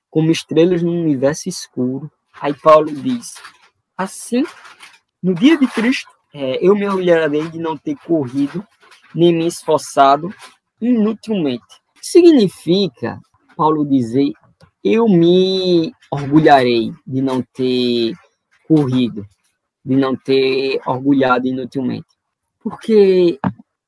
como 0.08 0.30
estrelas 0.30 0.82
num 0.84 1.00
universo 1.00 1.48
escuro. 1.48 2.08
Aí 2.40 2.54
Paulo 2.54 2.92
diz: 2.92 3.34
assim, 3.96 4.44
no 5.26 5.34
dia 5.34 5.58
de 5.58 5.66
Cristo, 5.66 6.08
é, 6.32 6.64
eu 6.64 6.76
me 6.76 6.86
orgulharei 6.86 7.48
de 7.48 7.58
não 7.58 7.76
ter 7.76 7.96
corrido 8.06 8.64
nem 9.12 9.34
me 9.34 9.44
esforçado 9.44 10.32
inutilmente. 10.80 11.64
Significa, 12.00 13.18
Paulo 13.56 13.84
dizer, 13.84 14.30
eu 14.84 15.08
me 15.08 15.92
orgulharei 16.12 16.92
de 17.04 17.20
não 17.20 17.42
ter 17.42 18.14
corrido, 18.68 19.26
de 19.84 19.96
não 19.96 20.14
ter 20.14 20.80
orgulhado 20.86 21.48
inutilmente. 21.48 22.06
Porque 22.62 23.40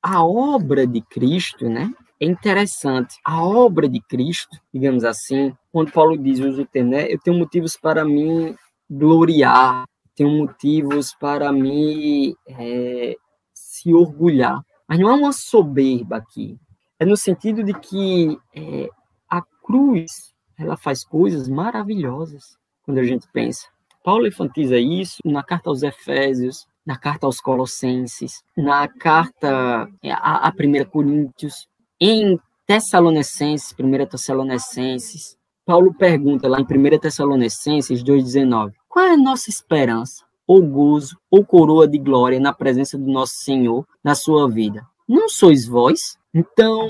a 0.02 0.24
obra 0.24 0.88
de 0.88 1.00
Cristo, 1.02 1.68
né? 1.68 1.88
É 2.20 2.26
interessante. 2.26 3.14
A 3.24 3.44
obra 3.44 3.88
de 3.88 4.00
Cristo, 4.00 4.58
digamos 4.74 5.04
assim, 5.04 5.54
quando 5.70 5.92
Paulo 5.92 6.18
diz, 6.18 6.40
usa 6.40 6.62
o 6.62 6.66
termo, 6.66 6.90
né? 6.90 7.06
Eu 7.08 7.20
tenho 7.20 7.38
motivos 7.38 7.76
para 7.76 8.04
me 8.04 8.56
gloriar, 8.90 9.84
tenho 10.18 10.30
motivos 10.30 11.14
para 11.14 11.52
me 11.52 12.36
é, 12.48 13.16
se 13.54 13.94
orgulhar. 13.94 14.60
Mas 14.88 14.98
não 14.98 15.10
é 15.10 15.14
uma 15.14 15.32
soberba 15.32 16.16
aqui. 16.16 16.58
É 16.98 17.04
no 17.04 17.16
sentido 17.16 17.62
de 17.62 17.72
que 17.72 18.36
é, 18.54 18.88
a 19.30 19.40
cruz 19.64 20.34
ela 20.58 20.76
faz 20.76 21.04
coisas 21.04 21.48
maravilhosas 21.48 22.58
quando 22.82 22.98
a 22.98 23.04
gente 23.04 23.28
pensa. 23.32 23.68
Paulo 24.02 24.26
enfatiza 24.26 24.76
isso 24.76 25.18
na 25.24 25.44
carta 25.44 25.70
aos 25.70 25.84
Efésios, 25.84 26.66
na 26.84 26.98
carta 26.98 27.26
aos 27.26 27.40
Colossenses, 27.40 28.42
na 28.56 28.88
carta 28.88 29.88
é, 30.02 30.10
a, 30.10 30.48
a 30.48 30.52
1 30.52 30.84
Coríntios, 30.90 31.68
em 32.00 32.40
Tessalonicenses, 32.66 33.72
1 33.78 34.06
Tessalonicenses. 34.06 35.37
Paulo 35.68 35.92
pergunta 35.92 36.48
lá 36.48 36.58
em 36.58 36.62
1 36.62 36.98
Tessalonicenses 36.98 38.02
2,19: 38.02 38.72
qual 38.88 39.04
é 39.04 39.12
a 39.12 39.16
nossa 39.18 39.50
esperança, 39.50 40.24
ou 40.46 40.62
gozo, 40.62 41.18
ou 41.30 41.44
coroa 41.44 41.86
de 41.86 41.98
glória 41.98 42.40
na 42.40 42.54
presença 42.54 42.96
do 42.96 43.04
nosso 43.04 43.34
Senhor 43.34 43.86
na 44.02 44.14
sua 44.14 44.48
vida? 44.48 44.82
Não 45.06 45.28
sois 45.28 45.66
vós? 45.66 46.16
Então, 46.32 46.88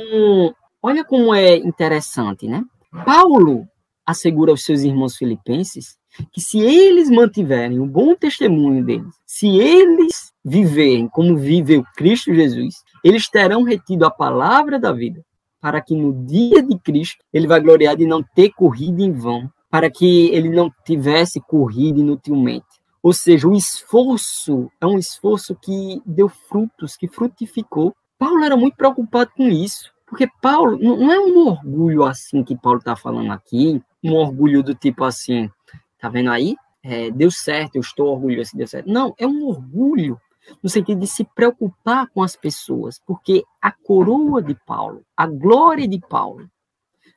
olha 0.80 1.04
como 1.04 1.34
é 1.34 1.56
interessante, 1.56 2.46
né? 2.46 2.62
Paulo 3.04 3.66
assegura 4.06 4.52
aos 4.52 4.62
seus 4.62 4.82
irmãos 4.82 5.16
filipenses 5.16 5.98
que 6.32 6.40
se 6.40 6.60
eles 6.60 7.10
mantiverem 7.10 7.80
o 7.80 7.86
bom 7.86 8.14
testemunho 8.14 8.84
deles, 8.84 9.12
se 9.26 9.58
eles 9.58 10.32
viverem 10.44 11.08
como 11.08 11.36
vive 11.36 11.78
o 11.78 11.84
Cristo 11.96 12.32
Jesus, 12.32 12.76
eles 13.04 13.28
terão 13.28 13.64
retido 13.64 14.06
a 14.06 14.10
palavra 14.10 14.78
da 14.78 14.92
vida, 14.92 15.20
para 15.60 15.80
que 15.80 15.94
no 15.94 16.24
dia 16.24 16.62
de 16.62 16.78
Cristo 16.78 17.24
ele 17.32 17.46
vai 17.46 17.60
gloriar 17.60 17.96
de 17.96 18.06
não 18.06 18.22
ter 18.22 18.50
corrido 18.50 19.00
em 19.00 19.12
vão, 19.12 19.50
para 19.70 19.90
que 19.90 20.28
ele 20.28 20.48
não 20.48 20.72
tivesse 20.84 21.40
corrido 21.40 22.00
inutilmente. 22.00 22.66
Ou 23.02 23.12
seja, 23.12 23.46
o 23.46 23.54
esforço 23.54 24.70
é 24.80 24.86
um 24.86 24.98
esforço 24.98 25.54
que 25.54 26.02
deu 26.04 26.28
frutos, 26.28 26.96
que 26.96 27.08
frutificou. 27.08 27.94
Paulo 28.18 28.42
era 28.44 28.56
muito 28.56 28.76
preocupado 28.76 29.30
com 29.36 29.48
isso, 29.48 29.92
porque 30.06 30.28
Paulo 30.40 30.78
não 30.78 31.12
é 31.12 31.18
um 31.18 31.46
orgulho 31.46 32.04
assim 32.04 32.42
que 32.42 32.56
Paulo 32.56 32.78
está 32.78 32.96
falando 32.96 33.30
aqui, 33.30 33.80
um 34.02 34.14
orgulho 34.14 34.62
do 34.62 34.74
tipo 34.74 35.04
assim, 35.04 35.48
tá 36.00 36.08
vendo 36.08 36.30
aí? 36.30 36.56
É, 36.82 37.10
deu 37.10 37.30
certo, 37.30 37.76
eu 37.76 37.80
estou 37.80 38.08
orgulhoso, 38.08 38.56
deu 38.56 38.66
certo. 38.66 38.90
Não, 38.90 39.14
é 39.18 39.26
um 39.26 39.46
orgulho 39.46 40.18
no 40.62 40.68
sentido 40.68 41.00
de 41.00 41.06
se 41.06 41.24
preocupar 41.24 42.08
com 42.08 42.22
as 42.22 42.36
pessoas, 42.36 43.00
porque 43.06 43.44
a 43.60 43.70
coroa 43.70 44.42
de 44.42 44.54
Paulo, 44.66 45.02
a 45.16 45.26
glória 45.26 45.86
de 45.86 46.00
Paulo, 46.00 46.48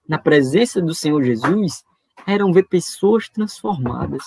na 0.08 0.18
presença 0.18 0.82
do 0.82 0.94
Senhor 0.94 1.24
Jesus, 1.24 1.84
eram 2.28 2.52
ver 2.52 2.68
pessoas 2.68 3.30
transformadas. 3.30 4.24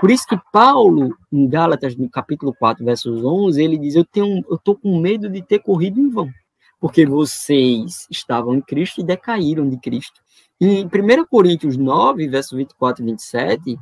Por 0.00 0.10
isso 0.10 0.26
que 0.26 0.38
Paulo, 0.52 1.16
em 1.32 1.48
Gálatas, 1.48 1.96
no 1.96 2.08
capítulo 2.08 2.54
4, 2.58 2.84
versos 2.84 3.24
11, 3.24 3.62
ele 3.62 3.78
diz: 3.78 3.94
Eu 3.94 4.04
tenho, 4.04 4.44
eu 4.48 4.56
estou 4.56 4.76
com 4.76 5.00
medo 5.00 5.28
de 5.28 5.42
ter 5.42 5.60
corrido 5.60 5.98
em 5.98 6.10
vão, 6.10 6.30
porque 6.78 7.06
vocês 7.06 8.06
estavam 8.10 8.54
em 8.54 8.60
Cristo 8.60 9.00
e 9.00 9.04
decaíram 9.04 9.68
de 9.68 9.78
Cristo. 9.78 10.20
Em 10.60 10.84
1 10.84 10.88
Coríntios 11.30 11.76
9, 11.76 12.28
versos 12.28 12.56
24 12.56 13.02
e 13.02 13.06
27, 13.06 13.78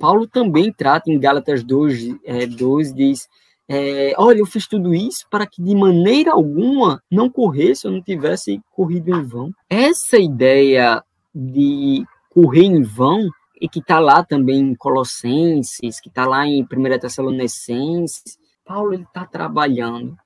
Paulo 0.00 0.26
também 0.26 0.72
trata 0.72 1.10
em 1.10 1.18
Gálatas 1.18 1.62
2, 1.62 2.16
é, 2.24 2.46
2 2.46 2.94
diz: 2.94 3.28
é, 3.72 4.14
Olha, 4.18 4.38
eu 4.38 4.46
fiz 4.46 4.66
tudo 4.66 4.94
isso 4.94 5.26
para 5.30 5.46
que 5.46 5.62
de 5.62 5.74
maneira 5.74 6.32
alguma 6.32 7.02
não 7.10 7.30
corresse 7.30 7.86
ou 7.86 7.92
não 7.92 8.02
tivesse 8.02 8.60
corrido 8.70 9.10
em 9.10 9.22
vão. 9.22 9.52
Essa 9.68 10.18
ideia 10.18 11.02
de 11.34 12.04
correr 12.30 12.64
em 12.64 12.82
vão, 12.82 13.28
e 13.62 13.68
que 13.68 13.78
está 13.78 14.00
lá 14.00 14.24
também 14.24 14.58
em 14.58 14.74
Colossenses, 14.74 16.00
que 16.00 16.08
está 16.08 16.26
lá 16.26 16.44
em 16.44 16.64
1 16.64 16.98
Tessalonicenses, 16.98 18.36
Paulo 18.64 18.92
ele 18.92 19.04
está 19.04 19.24
trabalhando. 19.24 20.16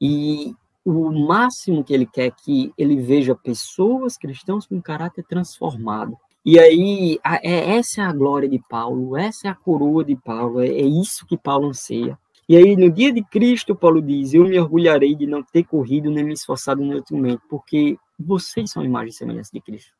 E 0.00 0.52
o 0.84 1.12
máximo 1.12 1.84
que 1.84 1.94
ele 1.94 2.04
quer 2.04 2.26
é 2.26 2.30
que 2.32 2.72
ele 2.76 2.96
veja 2.96 3.32
pessoas 3.32 4.16
cristãos 4.16 4.66
com 4.66 4.82
caráter 4.82 5.24
transformado. 5.24 6.18
E 6.44 6.58
aí, 6.58 7.18
a, 7.22 7.36
é, 7.36 7.76
essa 7.76 8.02
é 8.02 8.04
a 8.04 8.12
glória 8.12 8.48
de 8.48 8.60
Paulo, 8.68 9.16
essa 9.16 9.46
é 9.46 9.50
a 9.50 9.54
coroa 9.54 10.04
de 10.04 10.16
Paulo, 10.16 10.60
é, 10.60 10.66
é 10.66 10.82
isso 10.82 11.24
que 11.26 11.38
Paulo 11.38 11.68
anseia. 11.68 12.18
E 12.48 12.56
aí, 12.56 12.76
no 12.76 12.90
dia 12.90 13.12
de 13.12 13.22
Cristo, 13.22 13.74
Paulo 13.74 14.02
diz: 14.02 14.34
Eu 14.34 14.44
me 14.44 14.58
orgulharei 14.58 15.14
de 15.14 15.26
não 15.26 15.42
ter 15.42 15.64
corrido 15.64 16.10
nem 16.10 16.24
me 16.24 16.34
esforçado 16.34 16.82
inutilmente, 16.82 17.42
porque 17.48 17.96
vocês 18.18 18.70
são 18.70 18.82
a 18.82 18.86
imagem 18.86 19.08
e 19.08 19.12
semelhança 19.12 19.50
de 19.52 19.60
Cristo. 19.60 19.92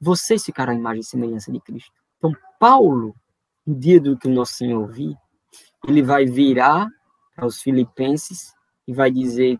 Vocês 0.00 0.44
ficaram 0.44 0.72
a 0.72 0.76
imagem 0.76 1.00
e 1.00 1.04
semelhança 1.04 1.52
de 1.52 1.60
Cristo. 1.60 1.92
Então, 2.18 2.32
Paulo, 2.58 3.14
no 3.66 3.74
dia 3.74 4.00
do 4.00 4.16
que 4.16 4.28
o 4.28 4.32
nosso 4.32 4.54
Senhor 4.54 4.86
vir, 4.86 5.14
ele 5.86 6.02
vai 6.02 6.24
virar 6.24 6.88
para 7.36 7.46
os 7.46 7.60
filipenses 7.60 8.54
e 8.88 8.94
vai 8.94 9.10
dizer: 9.10 9.58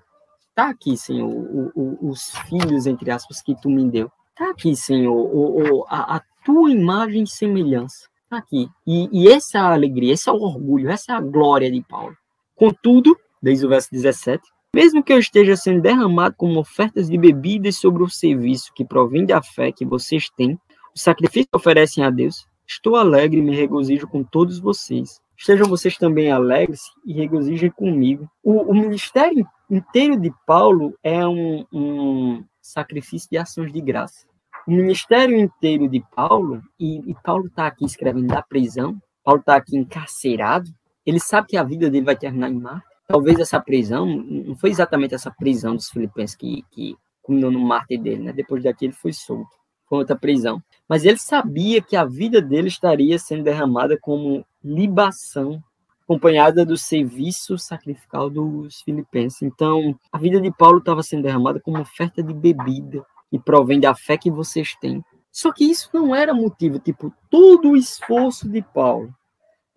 Tá 0.54 0.70
aqui, 0.70 0.96
Senhor, 0.96 1.28
o, 1.28 1.72
o, 1.74 2.10
os 2.10 2.30
filhos, 2.48 2.86
entre 2.86 3.10
aspas, 3.10 3.42
que 3.42 3.54
tu 3.54 3.70
me 3.70 3.88
deu. 3.90 4.10
Tá 4.34 4.50
aqui, 4.50 4.74
Senhor, 4.74 5.14
o, 5.14 5.84
a, 5.88 6.16
a, 6.16 6.22
tua 6.44 6.70
imagem 6.70 7.24
e 7.24 7.26
semelhança. 7.26 8.08
Tá 8.28 8.38
aqui. 8.38 8.68
E, 8.86 9.08
e 9.12 9.28
essa 9.28 9.58
é 9.58 9.60
a 9.60 9.72
alegria, 9.72 10.14
esse 10.14 10.28
é 10.28 10.32
o 10.32 10.40
orgulho, 10.40 10.90
essa 10.90 11.12
é 11.12 11.14
a 11.14 11.20
glória 11.20 11.70
de 11.70 11.82
Paulo. 11.82 12.16
Contudo, 12.60 13.16
desde 13.42 13.64
o 13.64 13.70
verso 13.70 13.88
17, 13.90 14.42
mesmo 14.76 15.02
que 15.02 15.14
eu 15.14 15.18
esteja 15.18 15.56
sendo 15.56 15.80
derramado 15.80 16.34
como 16.36 16.60
ofertas 16.60 17.08
de 17.08 17.16
bebidas 17.16 17.76
sobre 17.76 18.02
o 18.02 18.08
serviço 18.10 18.70
que 18.74 18.84
provém 18.84 19.24
da 19.24 19.40
fé 19.40 19.72
que 19.72 19.86
vocês 19.86 20.28
têm, 20.36 20.58
o 20.94 20.98
sacrifício 20.98 21.48
que 21.50 21.56
oferecem 21.56 22.04
a 22.04 22.10
Deus, 22.10 22.46
estou 22.68 22.96
alegre 22.96 23.38
e 23.40 23.42
me 23.42 23.56
regozijo 23.56 24.06
com 24.06 24.22
todos 24.22 24.58
vocês. 24.58 25.22
Estejam 25.38 25.66
vocês 25.68 25.96
também 25.96 26.30
alegres 26.30 26.82
e 27.06 27.14
regozijem 27.14 27.70
comigo. 27.70 28.30
O, 28.44 28.70
o 28.70 28.74
ministério 28.74 29.46
inteiro 29.70 30.20
de 30.20 30.30
Paulo 30.46 30.94
é 31.02 31.26
um, 31.26 31.64
um, 31.72 32.44
sacrifício 32.60 33.30
de 33.30 33.38
ações 33.38 33.72
de 33.72 33.80
graça. 33.80 34.26
O 34.68 34.70
ministério 34.70 35.34
inteiro 35.34 35.88
de 35.88 36.04
Paulo, 36.14 36.60
e, 36.78 37.10
e 37.10 37.14
Paulo 37.24 37.46
está 37.46 37.68
aqui 37.68 37.86
escrevendo 37.86 38.26
da 38.26 38.42
prisão, 38.42 39.00
Paulo 39.24 39.40
está 39.40 39.56
aqui 39.56 39.78
encarcerado, 39.78 40.70
ele 41.04 41.20
sabe 41.20 41.48
que 41.48 41.56
a 41.56 41.62
vida 41.62 41.90
dele 41.90 42.04
vai 42.04 42.16
terminar 42.16 42.50
em 42.50 42.58
Marte. 42.58 42.86
Talvez 43.06 43.38
essa 43.38 43.60
prisão, 43.60 44.06
não 44.06 44.54
foi 44.56 44.70
exatamente 44.70 45.14
essa 45.14 45.30
prisão 45.30 45.74
dos 45.74 45.88
filipenses 45.88 46.36
que, 46.36 46.64
que 46.70 46.96
culminou 47.22 47.50
no 47.50 47.60
Marte 47.60 47.98
dele, 47.98 48.22
né? 48.22 48.32
Depois 48.32 48.62
daquele 48.62 48.92
ele 48.92 48.98
foi 48.98 49.12
solto. 49.12 49.50
Foi 49.88 49.98
outra 49.98 50.14
prisão. 50.14 50.62
Mas 50.88 51.04
ele 51.04 51.18
sabia 51.18 51.82
que 51.82 51.96
a 51.96 52.04
vida 52.04 52.40
dele 52.40 52.68
estaria 52.68 53.18
sendo 53.18 53.42
derramada 53.42 53.98
como 54.00 54.44
libação, 54.62 55.60
acompanhada 56.04 56.64
do 56.64 56.76
serviço 56.76 57.58
sacrificial 57.58 58.30
dos 58.30 58.80
filipenses. 58.82 59.42
Então, 59.42 59.98
a 60.12 60.18
vida 60.18 60.40
de 60.40 60.52
Paulo 60.52 60.78
estava 60.78 61.02
sendo 61.02 61.22
derramada 61.22 61.58
como 61.60 61.80
oferta 61.80 62.22
de 62.22 62.32
bebida, 62.32 63.04
e 63.32 63.38
provém 63.38 63.78
da 63.78 63.94
fé 63.94 64.16
que 64.16 64.30
vocês 64.30 64.74
têm. 64.80 65.04
Só 65.30 65.52
que 65.52 65.64
isso 65.64 65.88
não 65.92 66.14
era 66.14 66.34
motivo, 66.34 66.78
tipo, 66.78 67.12
todo 67.30 67.70
o 67.70 67.76
esforço 67.76 68.48
de 68.48 68.62
Paulo 68.62 69.14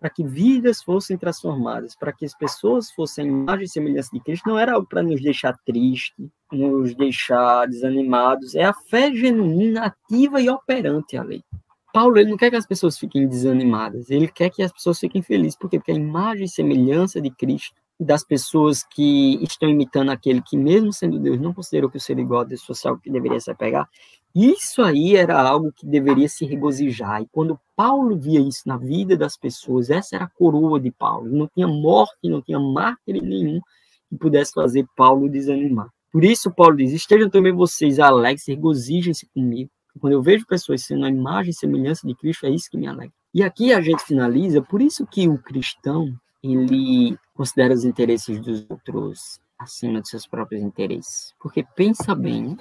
para 0.04 0.10
que 0.10 0.22
vidas 0.22 0.82
fossem 0.82 1.16
transformadas, 1.16 1.96
para 1.96 2.12
que 2.12 2.26
as 2.26 2.36
pessoas 2.36 2.90
fossem 2.90 3.26
imagem 3.26 3.64
e 3.64 3.68
semelhança 3.70 4.10
de 4.12 4.20
Cristo, 4.20 4.46
não 4.46 4.58
era 4.58 4.74
algo 4.74 4.86
para 4.86 5.02
nos 5.02 5.18
deixar 5.22 5.56
tristes, 5.64 6.28
nos 6.52 6.94
deixar 6.94 7.66
desanimados, 7.66 8.54
é 8.54 8.64
a 8.64 8.74
fé 8.74 9.10
genuína, 9.14 9.86
ativa 9.86 10.42
e 10.42 10.50
operante 10.50 11.16
ali. 11.16 11.42
Paulo 11.90 12.18
ele 12.18 12.28
não 12.28 12.36
quer 12.36 12.50
que 12.50 12.56
as 12.56 12.66
pessoas 12.66 12.98
fiquem 12.98 13.26
desanimadas, 13.26 14.10
ele 14.10 14.28
quer 14.28 14.50
que 14.50 14.62
as 14.62 14.70
pessoas 14.70 14.98
fiquem 14.98 15.22
felizes. 15.22 15.56
Por 15.56 15.70
quê? 15.70 15.78
Porque 15.78 15.92
a 15.92 15.96
imagem 15.96 16.44
e 16.44 16.50
semelhança 16.50 17.18
de 17.18 17.30
Cristo, 17.30 17.74
das 17.98 18.22
pessoas 18.22 18.84
que 18.84 19.42
estão 19.42 19.70
imitando 19.70 20.10
aquele 20.10 20.42
que, 20.42 20.54
mesmo 20.54 20.92
sendo 20.92 21.18
Deus, 21.18 21.40
não 21.40 21.54
considerou 21.54 21.88
que 21.88 21.96
o 21.96 22.00
ser 22.00 22.18
igual 22.18 22.42
a 22.42 22.44
Deus 22.44 22.62
fosse 22.62 22.86
algo 22.86 23.00
que 23.00 23.10
deveria 23.10 23.40
se 23.40 23.50
apegar, 23.50 23.88
isso 24.34 24.82
aí 24.82 25.14
era 25.14 25.40
algo 25.40 25.72
que 25.72 25.86
deveria 25.86 26.28
se 26.28 26.44
regozijar. 26.44 27.22
E 27.22 27.28
quando 27.30 27.58
Paulo 27.76 28.18
via 28.18 28.40
isso 28.40 28.62
na 28.66 28.76
vida 28.76 29.16
das 29.16 29.36
pessoas, 29.36 29.90
essa 29.90 30.16
era 30.16 30.24
a 30.24 30.30
coroa 30.30 30.80
de 30.80 30.90
Paulo. 30.90 31.30
Não 31.30 31.46
tinha 31.46 31.68
morte, 31.68 32.28
não 32.28 32.42
tinha 32.42 32.58
mártir 32.58 33.22
nenhum 33.22 33.60
que 34.08 34.16
pudesse 34.16 34.52
fazer 34.52 34.84
Paulo 34.96 35.28
desanimar. 35.28 35.88
Por 36.10 36.24
isso, 36.24 36.50
Paulo 36.50 36.76
diz: 36.76 36.92
Estejam 36.92 37.30
também 37.30 37.52
vocês 37.52 37.98
alegres, 38.00 38.46
regozijem-se 38.46 39.28
comigo. 39.32 39.70
Quando 40.00 40.14
eu 40.14 40.22
vejo 40.22 40.46
pessoas 40.46 40.84
sendo 40.84 41.04
a 41.04 41.08
imagem 41.08 41.50
e 41.50 41.54
semelhança 41.54 42.06
de 42.06 42.14
Cristo, 42.16 42.46
é 42.46 42.50
isso 42.50 42.68
que 42.68 42.76
me 42.76 42.86
alegra. 42.86 43.12
E 43.32 43.42
aqui 43.42 43.72
a 43.72 43.80
gente 43.80 44.02
finaliza, 44.02 44.60
por 44.60 44.82
isso 44.82 45.06
que 45.06 45.28
o 45.28 45.38
cristão, 45.38 46.12
ele 46.42 47.16
considera 47.34 47.74
os 47.74 47.84
interesses 47.84 48.40
dos 48.40 48.66
outros 48.68 49.40
acima 49.58 50.00
dos 50.00 50.10
seus 50.10 50.26
próprios 50.26 50.62
interesses. 50.62 51.32
Porque 51.40 51.64
pensa 51.76 52.14
bem, 52.14 52.56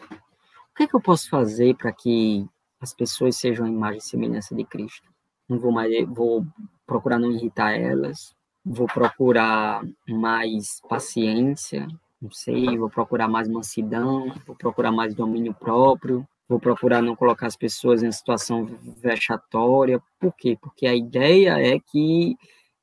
o 0.73 0.75
que, 0.75 0.83
é 0.83 0.88
que 0.88 0.95
eu 0.95 1.01
posso 1.01 1.29
fazer 1.29 1.75
para 1.75 1.93
que 1.93 2.47
as 2.81 2.95
pessoas 2.95 3.36
sejam 3.36 3.63
a 3.63 3.69
imagem 3.69 3.99
e 3.99 4.01
semelhança 4.01 4.55
de 4.55 4.65
Cristo? 4.65 5.07
Não 5.47 5.59
vou 5.59 5.71
mais, 5.71 5.93
vou 6.07 6.43
procurar 6.88 7.19
não 7.19 7.31
irritar 7.31 7.73
elas, 7.73 8.36
vou 8.65 8.88
procurar 8.88 9.83
mais 10.09 10.81
paciência, 10.89 11.88
não 12.19 12.31
sei, 12.31 12.75
vou 12.75 12.89
procurar 12.89 13.27
mais 13.27 13.47
mansidão, 13.47 14.33
vou 14.47 14.55
procurar 14.55 14.91
mais 14.91 15.13
domínio 15.13 15.53
próprio, 15.53 16.27
vou 16.49 16.59
procurar 16.59 17.03
não 17.03 17.15
colocar 17.15 17.45
as 17.45 17.55
pessoas 17.55 18.01
em 18.01 18.12
situação 18.12 18.65
vexatória. 18.99 20.01
Por 20.19 20.33
quê? 20.33 20.57
Porque 20.59 20.88
a 20.88 20.95
ideia 20.95 21.59
é 21.59 21.79
que 21.79 22.36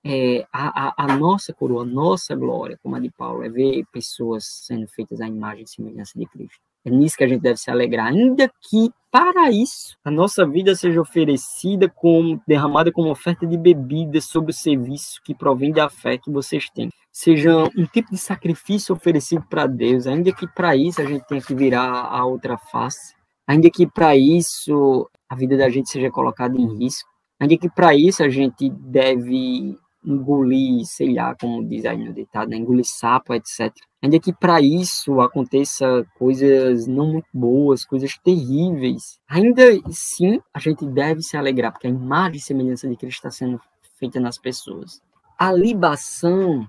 é, 0.04 0.46
a, 0.52 0.90
a, 0.90 1.04
a, 1.06 1.16
nossa 1.16 1.52
coroa, 1.52 1.82
a 1.82 1.86
nossa 1.86 2.36
glória, 2.36 2.78
como 2.80 2.94
a 2.94 3.00
de 3.00 3.10
Paulo, 3.10 3.42
é 3.42 3.48
ver 3.48 3.84
pessoas 3.90 4.44
sendo 4.46 4.86
feitas 4.86 5.20
à 5.20 5.26
imagem 5.26 5.64
e 5.64 5.68
semelhança 5.68 6.16
de 6.16 6.26
Cristo. 6.26 6.69
É 6.84 6.90
nisso 6.90 7.16
que 7.16 7.24
a 7.24 7.28
gente 7.28 7.42
deve 7.42 7.58
se 7.58 7.70
alegrar, 7.70 8.06
ainda 8.06 8.50
que 8.68 8.90
para 9.10 9.50
isso 9.50 9.96
a 10.04 10.10
nossa 10.10 10.46
vida 10.46 10.74
seja 10.74 11.00
oferecida 11.00 11.88
como 11.88 12.40
derramada 12.46 12.92
como 12.92 13.10
oferta 13.10 13.46
de 13.46 13.56
bebida 13.58 14.20
sobre 14.20 14.52
o 14.52 14.54
serviço 14.54 15.20
que 15.24 15.34
provém 15.34 15.72
da 15.72 15.90
fé 15.90 16.16
que 16.16 16.30
vocês 16.30 16.70
têm. 16.70 16.90
Seja 17.12 17.64
um 17.76 17.86
tipo 17.86 18.10
de 18.10 18.18
sacrifício 18.18 18.94
oferecido 18.94 19.44
para 19.50 19.66
Deus, 19.66 20.06
ainda 20.06 20.32
que 20.32 20.46
para 20.46 20.76
isso 20.76 21.02
a 21.02 21.04
gente 21.04 21.26
tenha 21.26 21.42
que 21.42 21.54
virar 21.54 22.04
a 22.04 22.24
outra 22.24 22.56
face, 22.56 23.14
ainda 23.46 23.68
que 23.68 23.86
para 23.86 24.16
isso 24.16 25.10
a 25.28 25.34
vida 25.34 25.56
da 25.56 25.68
gente 25.68 25.90
seja 25.90 26.10
colocada 26.10 26.56
em 26.56 26.78
risco, 26.78 27.08
ainda 27.38 27.58
que 27.58 27.68
para 27.68 27.94
isso 27.94 28.22
a 28.22 28.28
gente 28.28 28.70
deve 28.70 29.76
engolir, 30.04 30.84
sei 30.84 31.14
lá, 31.14 31.34
como 31.34 31.66
diz 31.66 31.84
aí 31.84 31.98
no 31.98 32.12
ditado, 32.12 32.50
né? 32.50 32.56
engolir 32.56 32.84
sapo, 32.84 33.34
etc. 33.34 33.72
Ainda 34.02 34.18
que 34.18 34.32
para 34.32 34.60
isso 34.60 35.20
aconteça 35.20 36.06
coisas 36.18 36.86
não 36.86 37.12
muito 37.12 37.28
boas, 37.32 37.84
coisas 37.84 38.16
terríveis, 38.18 39.20
ainda 39.28 39.62
sim 39.90 40.40
a 40.54 40.58
gente 40.58 40.86
deve 40.86 41.22
se 41.22 41.36
alegrar, 41.36 41.72
porque 41.72 41.86
a 41.86 41.90
imagem 41.90 42.38
e 42.38 42.40
semelhança 42.40 42.88
de 42.88 42.96
Cristo 42.96 43.18
está 43.18 43.30
sendo 43.30 43.60
feita 43.98 44.18
nas 44.18 44.38
pessoas. 44.38 45.02
A 45.38 45.52
libação 45.52 46.66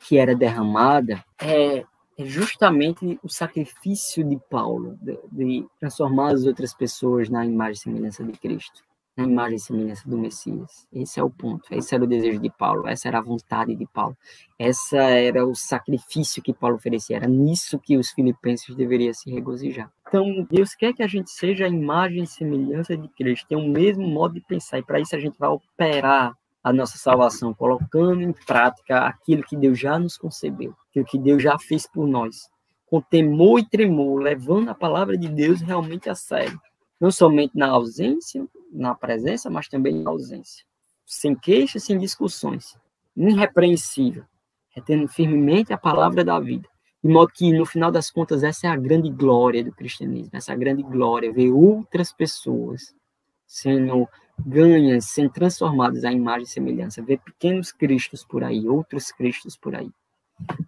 que 0.00 0.18
era 0.18 0.34
derramada 0.34 1.24
é, 1.40 1.84
é 2.18 2.24
justamente 2.24 3.18
o 3.22 3.28
sacrifício 3.28 4.24
de 4.24 4.38
Paulo, 4.50 4.98
de, 5.00 5.18
de 5.30 5.66
transformar 5.78 6.32
as 6.32 6.44
outras 6.44 6.74
pessoas 6.74 7.28
na 7.28 7.46
imagem 7.46 7.74
e 7.74 7.78
semelhança 7.78 8.24
de 8.24 8.32
Cristo 8.32 8.82
na 9.16 9.24
imagem 9.24 9.56
e 9.56 9.60
semelhança 9.60 10.08
do 10.08 10.18
Messias. 10.18 10.88
Esse 10.92 11.20
é 11.20 11.22
o 11.22 11.30
ponto. 11.30 11.72
Esse 11.72 11.94
era 11.94 12.02
o 12.02 12.06
desejo 12.06 12.40
de 12.40 12.50
Paulo. 12.50 12.88
Essa 12.88 13.08
era 13.08 13.18
a 13.18 13.22
vontade 13.22 13.74
de 13.74 13.86
Paulo. 13.86 14.16
Essa 14.58 14.98
era 14.98 15.46
o 15.46 15.54
sacrifício 15.54 16.42
que 16.42 16.52
Paulo 16.52 16.76
oferecia. 16.76 17.16
Era 17.16 17.28
nisso 17.28 17.78
que 17.78 17.96
os 17.96 18.10
filipenses 18.10 18.74
deveriam 18.74 19.14
se 19.14 19.30
regozijar. 19.30 19.90
Então, 20.08 20.46
Deus 20.50 20.74
quer 20.74 20.92
que 20.92 21.02
a 21.02 21.06
gente 21.06 21.30
seja 21.30 21.66
a 21.66 21.68
imagem 21.68 22.24
e 22.24 22.26
semelhança 22.26 22.96
de 22.96 23.08
Cristo. 23.08 23.46
Tem 23.48 23.58
o 23.58 23.68
mesmo 23.68 24.06
modo 24.06 24.34
de 24.34 24.40
pensar. 24.40 24.78
E 24.78 24.82
para 24.82 25.00
isso 25.00 25.14
a 25.14 25.20
gente 25.20 25.38
vai 25.38 25.48
operar 25.48 26.36
a 26.62 26.72
nossa 26.72 26.96
salvação, 26.96 27.52
colocando 27.52 28.22
em 28.22 28.32
prática 28.32 29.00
aquilo 29.00 29.42
que 29.42 29.56
Deus 29.56 29.78
já 29.78 29.98
nos 29.98 30.16
concebeu, 30.16 30.74
aquilo 30.88 31.04
que 31.04 31.18
Deus 31.18 31.42
já 31.42 31.58
fez 31.58 31.86
por 31.86 32.06
nós, 32.06 32.48
com 32.86 33.02
temor 33.02 33.60
e 33.60 33.68
tremor, 33.68 34.22
levando 34.22 34.70
a 34.70 34.74
palavra 34.74 35.18
de 35.18 35.28
Deus 35.28 35.60
realmente 35.60 36.08
a 36.08 36.14
sério 36.14 36.58
não 37.04 37.10
somente 37.10 37.52
na 37.54 37.68
ausência, 37.68 38.46
na 38.74 38.94
presença, 38.94 39.48
mas 39.48 39.68
também 39.68 39.94
na 40.02 40.10
ausência. 40.10 40.64
Sem 41.06 41.34
queixas, 41.34 41.84
sem 41.84 41.96
discussões. 41.98 42.76
Irrepreensível. 43.16 44.24
Retendo 44.70 45.06
firmemente 45.06 45.72
a 45.72 45.78
palavra 45.78 46.24
da 46.24 46.38
vida. 46.40 46.68
De 47.02 47.08
modo 47.08 47.30
que, 47.32 47.52
no 47.52 47.64
final 47.64 47.92
das 47.92 48.10
contas, 48.10 48.42
essa 48.42 48.66
é 48.66 48.70
a 48.70 48.76
grande 48.76 49.10
glória 49.10 49.62
do 49.62 49.70
cristianismo. 49.70 50.30
Essa 50.32 50.52
é 50.52 50.56
grande 50.56 50.82
glória, 50.82 51.32
ver 51.32 51.52
outras 51.52 52.12
pessoas 52.12 52.94
sendo 53.46 54.08
ganhas, 54.44 55.04
sendo 55.04 55.30
transformadas 55.30 56.04
à 56.04 56.10
imagem 56.10 56.44
e 56.44 56.48
semelhança. 56.48 57.02
Ver 57.02 57.18
pequenos 57.18 57.70
cristos 57.70 58.24
por 58.24 58.42
aí, 58.42 58.68
outros 58.68 59.12
cristos 59.12 59.56
por 59.56 59.76
aí. 59.76 59.90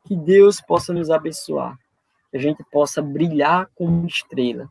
Que 0.07 0.15
Deus 0.15 0.61
possa 0.61 0.93
nos 0.93 1.11
abençoar. 1.11 1.77
Que 2.31 2.37
a 2.37 2.41
gente 2.41 2.63
possa 2.71 3.03
brilhar 3.03 3.69
como 3.75 4.07
estrela 4.07 4.71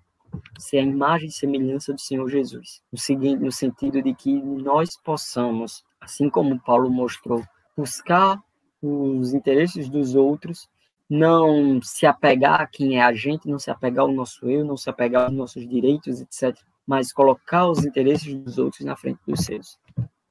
ser 0.58 0.80
a 0.80 0.84
imagem 0.84 1.30
e 1.30 1.32
semelhança 1.32 1.94
do 1.94 2.00
Senhor 2.00 2.30
Jesus. 2.30 2.82
No, 2.92 2.98
seguinte, 2.98 3.44
no 3.44 3.52
sentido 3.52 4.02
de 4.02 4.14
que 4.14 4.34
nós 4.42 4.98
possamos, 5.04 5.84
assim 6.00 6.30
como 6.30 6.60
Paulo 6.60 6.90
mostrou, 6.90 7.44
buscar 7.76 8.42
os 8.82 9.34
interesses 9.34 9.90
dos 9.90 10.16
outros, 10.16 10.70
não 11.10 11.82
se 11.82 12.06
apegar 12.06 12.62
a 12.62 12.68
quem 12.68 12.98
é 12.98 13.04
a 13.04 13.14
gente, 13.14 13.48
não 13.48 13.60
se 13.60 13.70
apegar 13.70 14.06
ao 14.06 14.12
nosso 14.12 14.50
eu, 14.50 14.66
não 14.66 14.78
se 14.78 14.90
apegar 14.90 15.26
aos 15.26 15.34
nossos 15.34 15.68
direitos, 15.68 16.22
etc., 16.22 16.58
mas 16.86 17.12
colocar 17.12 17.68
os 17.68 17.84
interesses 17.84 18.36
dos 18.36 18.58
outros 18.58 18.86
na 18.86 18.96
frente 18.96 19.20
dos 19.28 19.40
seus. 19.40 19.80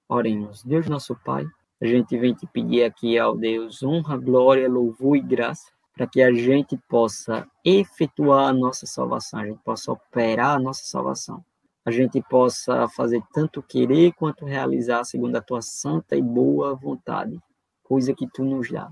Oremos. 0.09 0.63
Deus 0.63 0.89
nosso 0.89 1.17
Pai, 1.25 1.45
A 1.81 1.87
gente 1.87 2.17
vem 2.17 2.33
te 2.33 2.47
pedir 2.47 2.85
aqui 2.85 3.19
ao 3.19 3.37
Deus 3.37 3.83
honra, 3.83 4.17
glória, 4.17 4.69
louvor 4.69 5.17
e 5.17 5.21
graça, 5.21 5.73
para 5.95 6.07
que 6.07 6.21
a 6.21 6.33
gente 6.33 6.77
possa 6.89 7.49
efetuar 7.65 8.49
a 8.49 8.53
nossa 8.53 8.85
salvação, 8.87 9.41
a 9.41 9.47
gente 9.47 9.61
possa 9.63 9.93
operar 9.93 10.57
a 10.57 10.59
nossa 10.59 10.85
salvação. 10.85 11.45
A 11.85 11.91
gente 11.91 12.21
possa 12.23 12.89
fazer 12.89 13.23
tanto 13.33 13.63
querer 13.63 14.13
quanto 14.15 14.45
realizar 14.45 15.05
segundo 15.05 15.37
a 15.37 15.43
tua 15.43 15.61
santa 15.61 16.17
e 16.17 16.23
boa 16.23 16.75
vontade, 16.75 17.39
coisa 17.83 18.15
que 18.15 18.27
tu 18.27 18.43
nos 18.43 18.71
dá. 18.71 18.91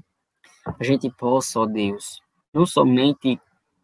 A 0.78 0.84
gente 0.84 1.10
possa, 1.10 1.60
ó 1.60 1.66
Deus, 1.66 2.20
não 2.52 2.66
somente 2.66 3.40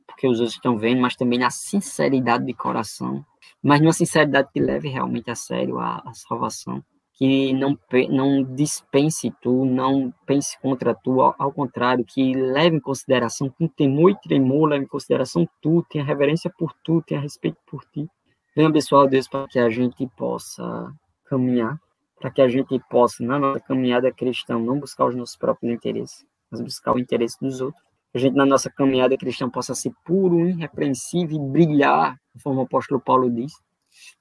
porque 0.07 0.29
os 0.29 0.41
outros 0.41 0.57
estão 0.57 0.79
vendo, 0.79 1.01
mas 1.01 1.17
também 1.17 1.39
na 1.39 1.51
sinceridade 1.51 2.45
de 2.45 2.53
coração, 2.53 3.25
mas 3.63 3.81
numa 3.81 3.93
sinceridade 3.93 4.51
que 4.53 4.61
leve 4.61 4.89
realmente 4.89 5.31
a 5.31 5.35
sério 5.35 5.79
a, 5.79 6.03
a 6.05 6.13
salvação, 6.13 6.85
que 7.19 7.53
não, 7.53 7.77
não 8.11 8.45
dispense 8.45 9.33
tu, 9.43 9.65
não 9.65 10.15
pense 10.25 10.59
contra 10.61 10.95
tu, 10.95 11.21
ao, 11.21 11.35
ao, 11.39 11.53
contrário, 11.53 12.05
que 12.05 12.33
leve 12.33 12.77
em 12.77 12.81
consideração, 12.81 13.51
com 13.51 13.67
temor 13.67 14.13
e 14.13 14.21
tremor, 14.21 14.69
leve 14.69 14.85
em 14.85 14.89
consideração 14.89 15.49
tu, 15.61 15.85
tenha 15.91 16.05
reverência 16.05 16.51
por 16.57 16.73
tu, 16.85 17.03
tenha 17.03 17.21
respeito 17.21 17.59
por 17.67 17.85
ti. 17.87 18.07
Venha 18.55 18.69
abençoar, 18.69 19.09
Deus, 19.09 19.27
para 19.27 19.49
que 19.49 19.59
a 19.59 19.69
gente 19.69 20.07
possa 20.17 20.93
caminhar, 21.27 21.79
para 22.21 22.31
que 22.31 22.41
a 22.41 22.49
gente 22.49 22.79
possa, 22.89 23.23
na 23.25 23.39
nossa 23.39 23.61
caminhada 23.61 24.13
cristã, 24.13 24.59
não 24.59 24.79
buscar 24.79 25.07
os 25.07 25.15
nossos 25.17 25.37
próprios 25.37 25.75
interesses, 25.75 26.25
mas 26.51 26.61
buscar 26.61 26.95
o 26.95 26.99
interesse 26.99 27.37
dos 27.41 27.61
outros 27.61 27.89
a 28.15 28.19
gente 28.19 28.35
na 28.35 28.47
nossa 28.47 28.71
caminhada 28.71 29.17
cristã 29.17 29.51
possa 29.51 29.75
ser 29.75 29.93
puro, 30.05 30.49
irrepreensível 30.49 31.37
e 31.37 31.51
brilhar, 31.51 32.17
conforme 32.33 32.61
o 32.61 32.63
apóstolo 32.63 33.01
Paulo 33.01 33.31
diz, 33.31 33.53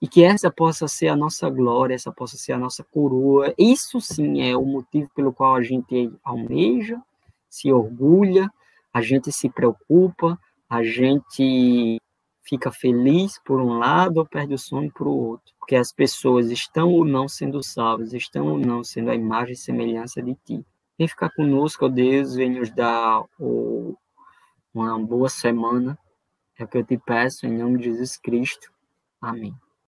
e 0.02 0.08
que 0.08 0.24
essa 0.24 0.52
possa 0.52 0.88
ser 0.88 1.08
a 1.08 1.16
nossa 1.16 1.50
glória, 1.50 1.96
essa 1.96 2.12
possa 2.12 2.38
ser 2.38 2.54
a 2.54 2.58
nossa 2.58 2.84
coroa. 2.84 3.54
Isso 3.58 4.00
sim 4.00 4.42
é 4.42 4.56
o 4.56 4.66
motivo 4.66 5.10
pelo 5.16 5.34
qual 5.34 5.56
a 5.56 5.64
gente 5.64 6.12
almeja, 6.24 7.02
se 7.50 7.72
orgulha, 7.72 8.52
a 8.94 9.02
gente 9.02 9.32
se 9.32 9.50
preocupa, 9.50 10.40
a 10.70 10.84
gente 10.84 12.00
fica 12.44 12.72
feliz 12.72 13.40
por 13.44 13.60
um 13.60 13.78
lado 13.78 14.18
ou 14.18 14.26
perde 14.26 14.54
o 14.54 14.58
sono 14.58 14.90
por 14.92 15.08
outro, 15.08 15.54
porque 15.60 15.76
as 15.76 15.92
pessoas 15.92 16.50
estão 16.50 16.90
ou 16.94 17.04
não 17.04 17.28
sendo 17.28 17.62
salvas, 17.62 18.14
estão 18.14 18.48
ou 18.48 18.58
não 18.58 18.84
sendo 18.84 19.12
a 19.12 19.16
imagem 19.16 19.54
e 19.54 19.58
semelhança 19.58 20.22
de 20.22 20.34
ti. 20.46 20.66
Vem 20.98 21.08
ficar 21.08 21.30
conosco, 21.30 21.86
ó 21.86 21.90
Deus, 21.90 22.36
vem 22.36 22.52
nos 22.52 22.72
dar 22.72 23.24
uma 24.74 24.98
boa 25.00 25.30
semana. 25.30 25.98
É 26.58 26.64
o 26.64 26.68
que 26.68 26.78
eu 26.78 26.84
te 26.84 26.98
peço, 26.98 27.46
em 27.46 27.56
nome 27.56 27.78
de 27.78 27.86
Jesus 27.86 28.18
Cristo. 28.18 28.72
Amém. 29.22 29.54